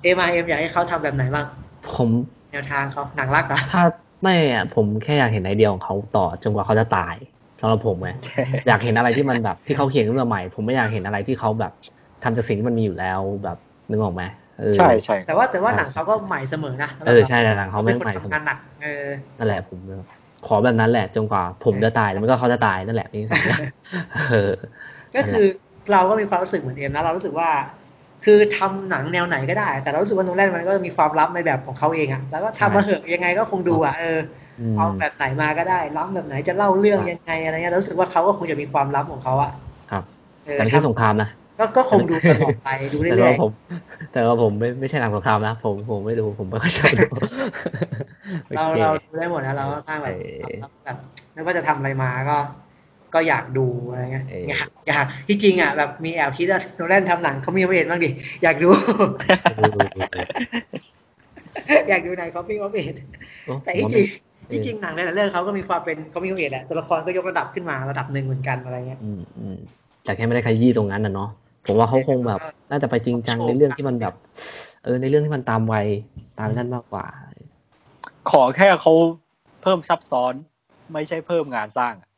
[0.02, 1.46] เอ็มเอ็มอยากให้เขาทำแบบไหนบ้าง
[1.94, 2.08] ผม
[2.52, 3.84] แนวทางเขาหนังรักเหรอะถ้า
[4.22, 7.14] ไม่อะผมแค่อยากเห็นไอเดียของเขาต่อจนกว่าเขาจะตาย
[7.60, 8.08] สำหรับผมไง
[8.66, 11.72] อยากเห็นอะไรที่มันแบบที่เขาเขียนขึ้นมาใหม่ ผมไม่อยากเห็นอะไรที่เขาแบบ
[12.22, 13.56] ทำจากสิ่งที่มันมีอยู่แล้วแบบ
[13.90, 14.22] นึกออกไหม
[14.56, 19.08] เออใช่ใช่แต่ว่าแต่ว่าหนังเขาก็ใหม่เสมอนะเออใช่แต่หนังเขาไม่เป็นคนใหม่เสมทำงาอนหนักเออ
[19.38, 19.78] นั่นแหละผม
[20.46, 23.56] ขอแบบนั้นแหละจนกว่าผมจะตายแล้วมันก็เขาจะตายนั่นแหละนี่สัญญา
[24.30, 24.50] เออ
[25.14, 25.44] ก็คือ
[25.92, 27.50] เราก็มีความรู้สึกเหมือนเอ็มนะเรารู้สึกว่า
[28.24, 34.22] คือทำหนังแนวไหนก็ได้ แต่เรารู้สึกว่าโนแลนมันก็มีความลับในแบบของเขาเองอะแล้วก็ทำมาเถอะยังไงก็คงดูอะเอออืม
[34.76, 39.50] เอาแบบไหนมาก็ได้ล้ำแบบไหนจะเล่าเรื่องยังไงอะไรเงี้ยเรารู้สึกว่าเขาก็คงจะมีความลับของเขาอะ
[39.90, 40.04] ครับ
[40.46, 41.28] เออแต่ไม่ใช่สงครามนะ
[41.58, 43.50] ก็ก็คงดูตลอดไปดูแต่เรื่อว่ายผม
[44.12, 50.54] แต่ว่าผมไม่ไม่ใช่หนังสงครามนะผมผมไม่ดูผมไม่ค่อยชอบดูๆเราโอคเราดูได้หมดนะเราก็ข้างแบบเออ
[50.84, 50.96] แบบ
[51.34, 52.38] ไม่ว่าจะทำอะไรมาก็
[53.14, 58.10] ก็อยากดูอะไรเงี้ยเอออยากอยากที่จริงอะแบบมีแอบคิดว่าโนแลนทำหนังเขามีไม่เห็นบ้างดิ
[58.42, 58.68] อยากดู
[61.88, 62.96] อยากดูหนังเขาพี่เขาเห็น
[63.44, 69.56] โอ้แต่ผมที่ว่าจริงไม่ ที่จริงหนังในหลายเรื่องเขาก็มีความเป็นเขามีความเอกแหละตัวละครก็ยกระดับขึ้นมาระดับหนึ่งเหมือนกันอะไรเงี้ยอืมอืม
[70.04, 71.30] แต่แค่ไม่ได้ขยี้ตรงนั้นนะเนาะ
[71.66, 72.40] ผมว่าเขาคงแบบ
[72.70, 74.14] น่าจะไปจริงจังในเรื่องที่มันแบบ
[74.84, 75.86] เออในเรื่องที่มันตามวัย
[76.38, 77.04] ตามนั่นมากกว่า
[78.30, 78.92] ขอแค่เขา
[79.62, 80.34] เพิ่มซับซ้อน
[80.92, 82.10] ไม่ใช่เพิ่มงานสร้างอะ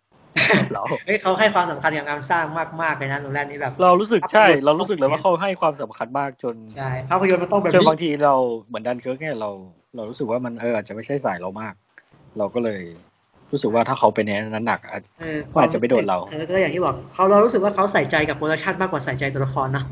[0.72, 2.44] เราเฮ้ยเขาให้ความสำคัญกับงานสร้าง
[2.82, 8.34] มากๆเลยนะโนแลนนี่แบบ เรารู้สึกใช่ เรารู้สึกเลยว่าเขาให้ความสำคัญมากจนใช่ภาพยนตร์มันต้องแบบจนนี้บางทีเรา
[8.66, 9.50] เหมือนดันเคิร์กเนี่ยเรา
[9.96, 11.74] เรารู้สึกว่ามันเอออาจจะไม่ใช่สายเรามาก
[12.38, 12.80] เราก็เลย
[13.52, 19.84] รู้สึกว่าถ้าเขาเป็นในนั้นหนักอาจเออเขาอาจจะไม่โดนเราเออก็อย่างที่บอกเขาเรารู้สึกว่าเขาใส่ใจกับ production มากกว่าใส่ใจตัวละครเนอะ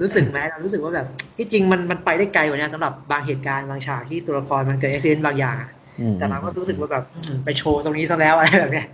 [0.00, 1.06] รู้สึกไหมเรารู้สึกว่าแบบ
[1.36, 5.70] ที่จริงมันมันไปได้ไกลกว่านี้สำหรับบางเหตุการณ์บางฉากที่ตัวละครมันเกิดอุบิเหตุบางอย่างอะ
[6.00, 8.86] อืมแต่เราก็รู้สึกว่าแบบอืมไปโชว์ตรงนี้ซะแล้วอะไรแบบเนี้ย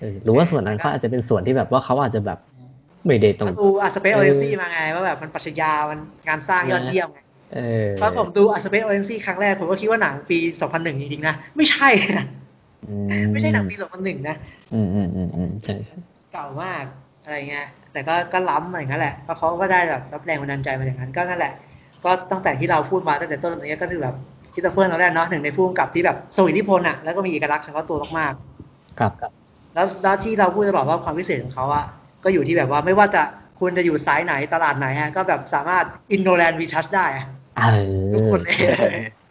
[0.00, 2.38] เออหรือว่าส่วนนั้นเขาอาจจะเป็นส่วนที่แบบว่าเขาอาจจะแบบ
[3.06, 7.20] ไม่ได้ตรงเขาดูอัสเปซโอเรนซี่มาไงว่าแบบมันปรัชญามันงานสร้างยอดเยี่ยมไง
[7.54, 12.24] เออตอนผมดูอัสเปซโอเรนซี่ครั้งแรก ผมก็คิดว่าหนังปี 2001 จริงๆ นะ ไม่ใช่นะ
[12.88, 12.94] อื
[13.32, 14.36] ไม่ใช่หนังปี 2001 นะ
[14.72, 15.98] อืมอืมอืมอืมใช่ใช่
[16.32, 16.84] เก่ามาก
[17.24, 21.52] อะไรเงี้ย แต่ก็ก็ล้ำอะไรอย่างนั้นแหละเพราะเขาก็ได้แบบรับแรงบันดาลใจมาอย่างนั้นก็นั่นแหละ
[22.04, 24.14] ก็ตั้งแต่ที่เราพูดมาตั้งแต่ต้นตรงนี้ก็คือแบบ
[24.54, 29.12] คริสโตเฟอร์ โนแลนเนาะหนึ่งในผู้กำกับที่แบบทรงอิทธิพลอะแล้วก็มีเอกลักษณ์เฉพาะตัวมากๆ ครับ
[29.74, 31.84] แล้วแล้วที่เราพูดตลอดว่าความพิเศษของเขาอะ
[32.24, 33.22] ก็อยู่ที่แบบว่าไม่ว่าจะ
[33.60, 37.26] คุณจะอยู่สายไหนตลาดไหนฮะก็แบบสามารถ In Nolan We Trust ได้อะ
[37.56, 37.62] เอ
[38.14, 38.54] ทุกอคนเลย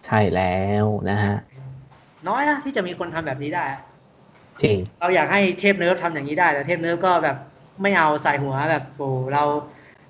[0.06, 1.36] ใช่แล้วนะฮะ
[2.28, 3.82] น้อยนะที่จะมีคนทำแบบนี้ได้อะ
[4.64, 7.38] จริง เราอยากให้เทพเนิร์ฟทำอย่างนี้ได้ แต่เทพเนิร์ฟก็แบบ
[7.82, 9.44] ไม่เอาใส่หัวแบบโอ้เรา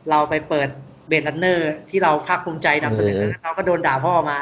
[0.10, 0.70] เราไปเปิด
[1.08, 4.38] Blade Runner ที่เราภาคภูมิใจนำเสนอเออเราก็โดนด่าพ่อมา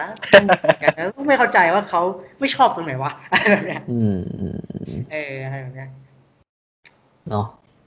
[1.17, 2.01] ต้องไม่เข้าใจว่าเขา
[2.39, 5.89] ไม่ชอบตรงไหนวะอะไรแบบเนี้ยอืมอืมอืมเอออะไรแบบเนี้ย
[7.29, 7.45] เนาะ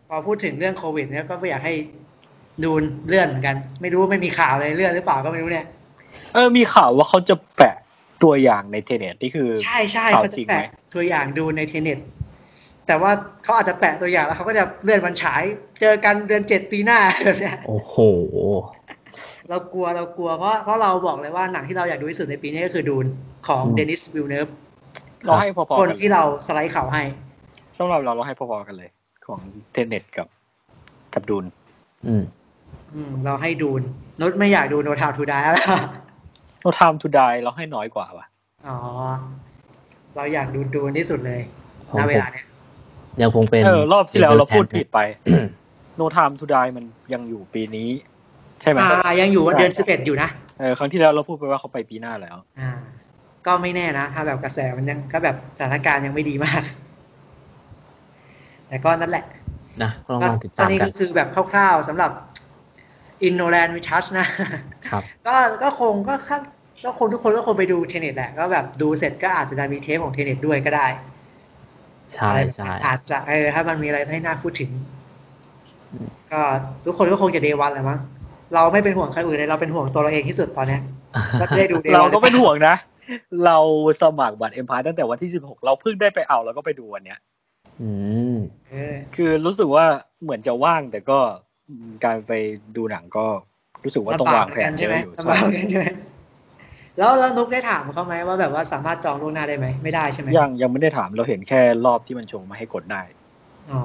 [0.08, 1.74] พอพูดถึงเรื่องโควิดเนี่ยก็ไม่อยากให้
[2.64, 5.66] Dune เลื่อนเหมือนกัน ไม่รู้ว่าไม่มีข่าวเลยเลื่อนหรือเปล่าก็ไม่รู้เนี่ย
[6.36, 7.76] เออมีข่าวว่าเขาจะแปะ
[8.22, 11.98] ตัวอย่างใน Tenet นี่คือใช่ใช่ข่าวเขาจะจริงไหมแปะตัวอย่าง Dune ใน Tenet
[12.86, 13.10] แต่ว่า
[13.44, 15.42] เขาอาจจะแปะตัวอย่างแล้วเขาก็จะเลื่อนวันฉาย
[15.80, 17.96] เจอกันเดือนเจ็ดปีหน้าแบบเนี่ยโอ้โห
[19.48, 23.06] เรากลัวเรากลัวเพราะเพราะเราบอกเลยว่าหนังที่เราอยากดูที่สุดในปีนี้ก็คือ Dune
[23.48, 24.48] ของอืมเดนิสวิลเนิฟ
[25.24, 27.02] เราให้พอๆคนกันที่เราสไลด์ข่าวให้
[27.78, 28.90] สำหรับเราเราให้พอๆกันเลย
[29.26, 29.40] ของ
[29.72, 30.26] Tenet กับ
[31.14, 31.44] กับ Dune
[32.06, 32.22] อืม
[32.94, 33.80] อืม เราให้ดูน
[34.20, 35.64] นุชไม่อยากดูโนทาวทูดายแล้ว
[36.66, 38.26] โนทามทูไดเราให้น้อยกว่าว่ะ
[38.66, 38.76] อ๋อ
[40.16, 41.40] เราอยากดูดูนที่สุดเลย
[41.88, 42.44] ของณผมเวลาเนี้ย
[43.22, 44.98] ยังคงเป็นเออรอบที่แล้วเราพูด Evil ผิด Tan ไป
[45.96, 47.88] โนทามทูไดมันยังอยู่ปีนี้
[48.62, 50.28] ใช่ไหมอ่า ยังอยู่ว่าเดือนสิบเอ็ดอยู่นะ
[50.58, 52.70] เออครั้งที่แล้วเราพูดไปว่าเขาไปปีหน้าแล้ว อ่า
[53.46, 56.62] ก็ไม่แน่นะ ถ้าแบบกระแสมันยังก็แบบสถานการณ์ยังไม่ดีมาก
[58.68, 59.24] แต่ก็นั่นแหละ
[59.82, 62.10] นะก็ลองก็ลองติดตอตานมนี้กัก็นคือแบบคร่าวๆสำหรับ
[63.26, 64.26] i n n o l a n d w i c h a s นะ
[64.90, 66.38] ครับก็ก็คงก็ค่า
[66.84, 70.86] ก็คงทุกคนก็คงไปดูเทเน็ตแหละ ก็แบบดูเสร็จก็อาจจะได้มีเทปของเทเน็ตด้วยก็ได้
[72.12, 74.70] ใช่อะไรแบบใช่นั้นอาจจะเออถ้ามันมีอะไรให้น่าพูดถึง
[75.92, 76.40] อืมก็
[76.84, 77.98] ทุกคนก็คงจะเดวันแหละมั้ง
[78.54, 80.82] เราไม่เป็นห่วงใครอื่นเลยเราเป็นห่วงตัวเราเองที่สุดตอนเนี้ย
[81.40, 82.76] ก็จะได้ดู Day เรา One ก็เป็นห่วงนะ
[83.44, 83.58] เรา
[84.02, 87.18] สมัครบัตรเอ็มพายตั้งแต่วันที่สิบหกเราเพิ่งได้ไปเอาแล้วก็ไปดูวันเนี้ย
[87.82, 87.90] อื
[88.34, 88.36] ม
[88.70, 89.84] เออคือรู้สึกว่า
[90.22, 91.18] เหมือนจะว่างแต่ก็
[92.04, 92.32] การไป
[92.76, 93.26] ดูหนังก็
[93.84, 95.86] รู้สึกว่าต้องวางแผนใช่ไหมเยอะอยู่ลำบากเหมือนกันใช่ไหม
[96.98, 103.02] แล้วแล้วนุกได้ถามเขาไหมว่าแบบว่าสามารถจองล่วงหน้าได้ไหมไม่ได้ใช่ไหมยังยังไม่ได้ถามเราเห็นแค่รอบที่มันโชว์มาให้กดได้
[103.70, 103.82] อ๋อ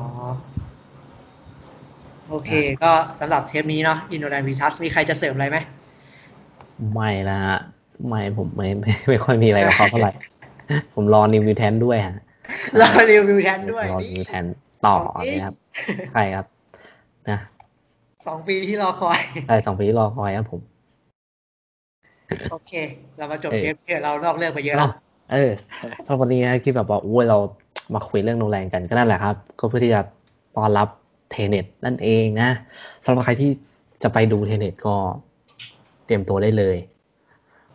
[2.29, 2.51] โอเค
[2.83, 5.57] ก็สำหรับเทปนี้เนาะอินโดนีเซียมีใครจะเสริมอะไรไหม
[6.93, 7.57] ไม่นะฮะ
[8.07, 10.11] ไม่ผมไม่ไม่ไม่ค่อยมีอะไรกับเขาเท่าไหร่
[10.95, 12.15] ผมรอรีวิวแทนด้วยฮะ
[12.81, 14.43] รอรีวิวแทนด้วยรอนี่รีวิวแทน
[14.85, 15.55] ต่อของจริงเนี่ยครับ
[16.13, 16.45] ใช่ครับ
[17.29, 17.39] นะ
[18.27, 20.61] สองปีที่รอคอยใช่สองปีที่รอคอยครับผม
[22.51, 22.71] โอเค
[23.17, 24.91] เรามาจบเออเทปเถอะเรานอกเรื่องไปเยอะแล้ว
[25.31, 25.51] เออ
[26.05, 27.37] สำหรับวันนี้นะที่แบบว่าอุ้ยเรา
[27.93, 30.01] มาคุยเรื่องโรงแรมกันก็นั่นแหละครับ ก็เพื่อที่จะ
[30.55, 30.87] ต้อนรับ
[31.31, 32.49] Tenet นั่นเองนะ
[33.05, 33.49] สำหรับใครที่
[34.03, 34.95] จะไปดูเทเน็ตก็
[36.05, 36.77] เตรียมตัวได้เลย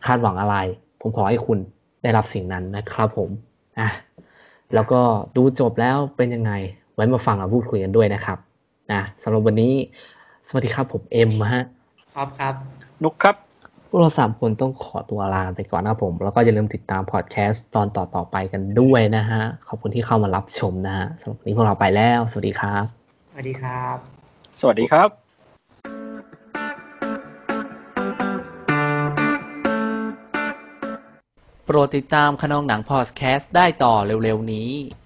[0.06, 0.56] คาดหวังอะไร
[1.00, 1.58] ผมขอให้คุณ
[2.02, 3.30] ได้รับสิ่งนั้นนะครับผม
[3.78, 3.88] อะ
[4.74, 5.00] แล้วก็
[5.36, 6.52] ดูจบแล้วเป็นยังไง
[6.94, 8.38] ไว้มาฟังเราพูดคุยกันด้วยนะครับ
[8.92, 9.72] นะสำหรับวันนี้
[10.48, 11.64] สวัสดีครับผมเอ็มนะฮะ
[12.14, 12.54] ครับครับ
[13.02, 13.45] นุกครับพ
[13.96, 22.84] วกเราสามคนต้องขอตัวลาไปก่อนนะครับผม แล้วก็อย่าลืมติดตามพอดแคสต์ตอนต่อๆไปกันด้วยนะฮะ ขอบคุณที่เข้ามารับชมนะฮะสำหรับวันนี้พวกเราไปแล้ว สวัสดีครับ
[23.30, 23.96] สวัสดีครับ
[24.60, 25.08] สวัสดีครับ
[31.64, 34.70] โปรดติดตามขนองหนังพอดแคสต์ได้ต่อเร็วๆนี้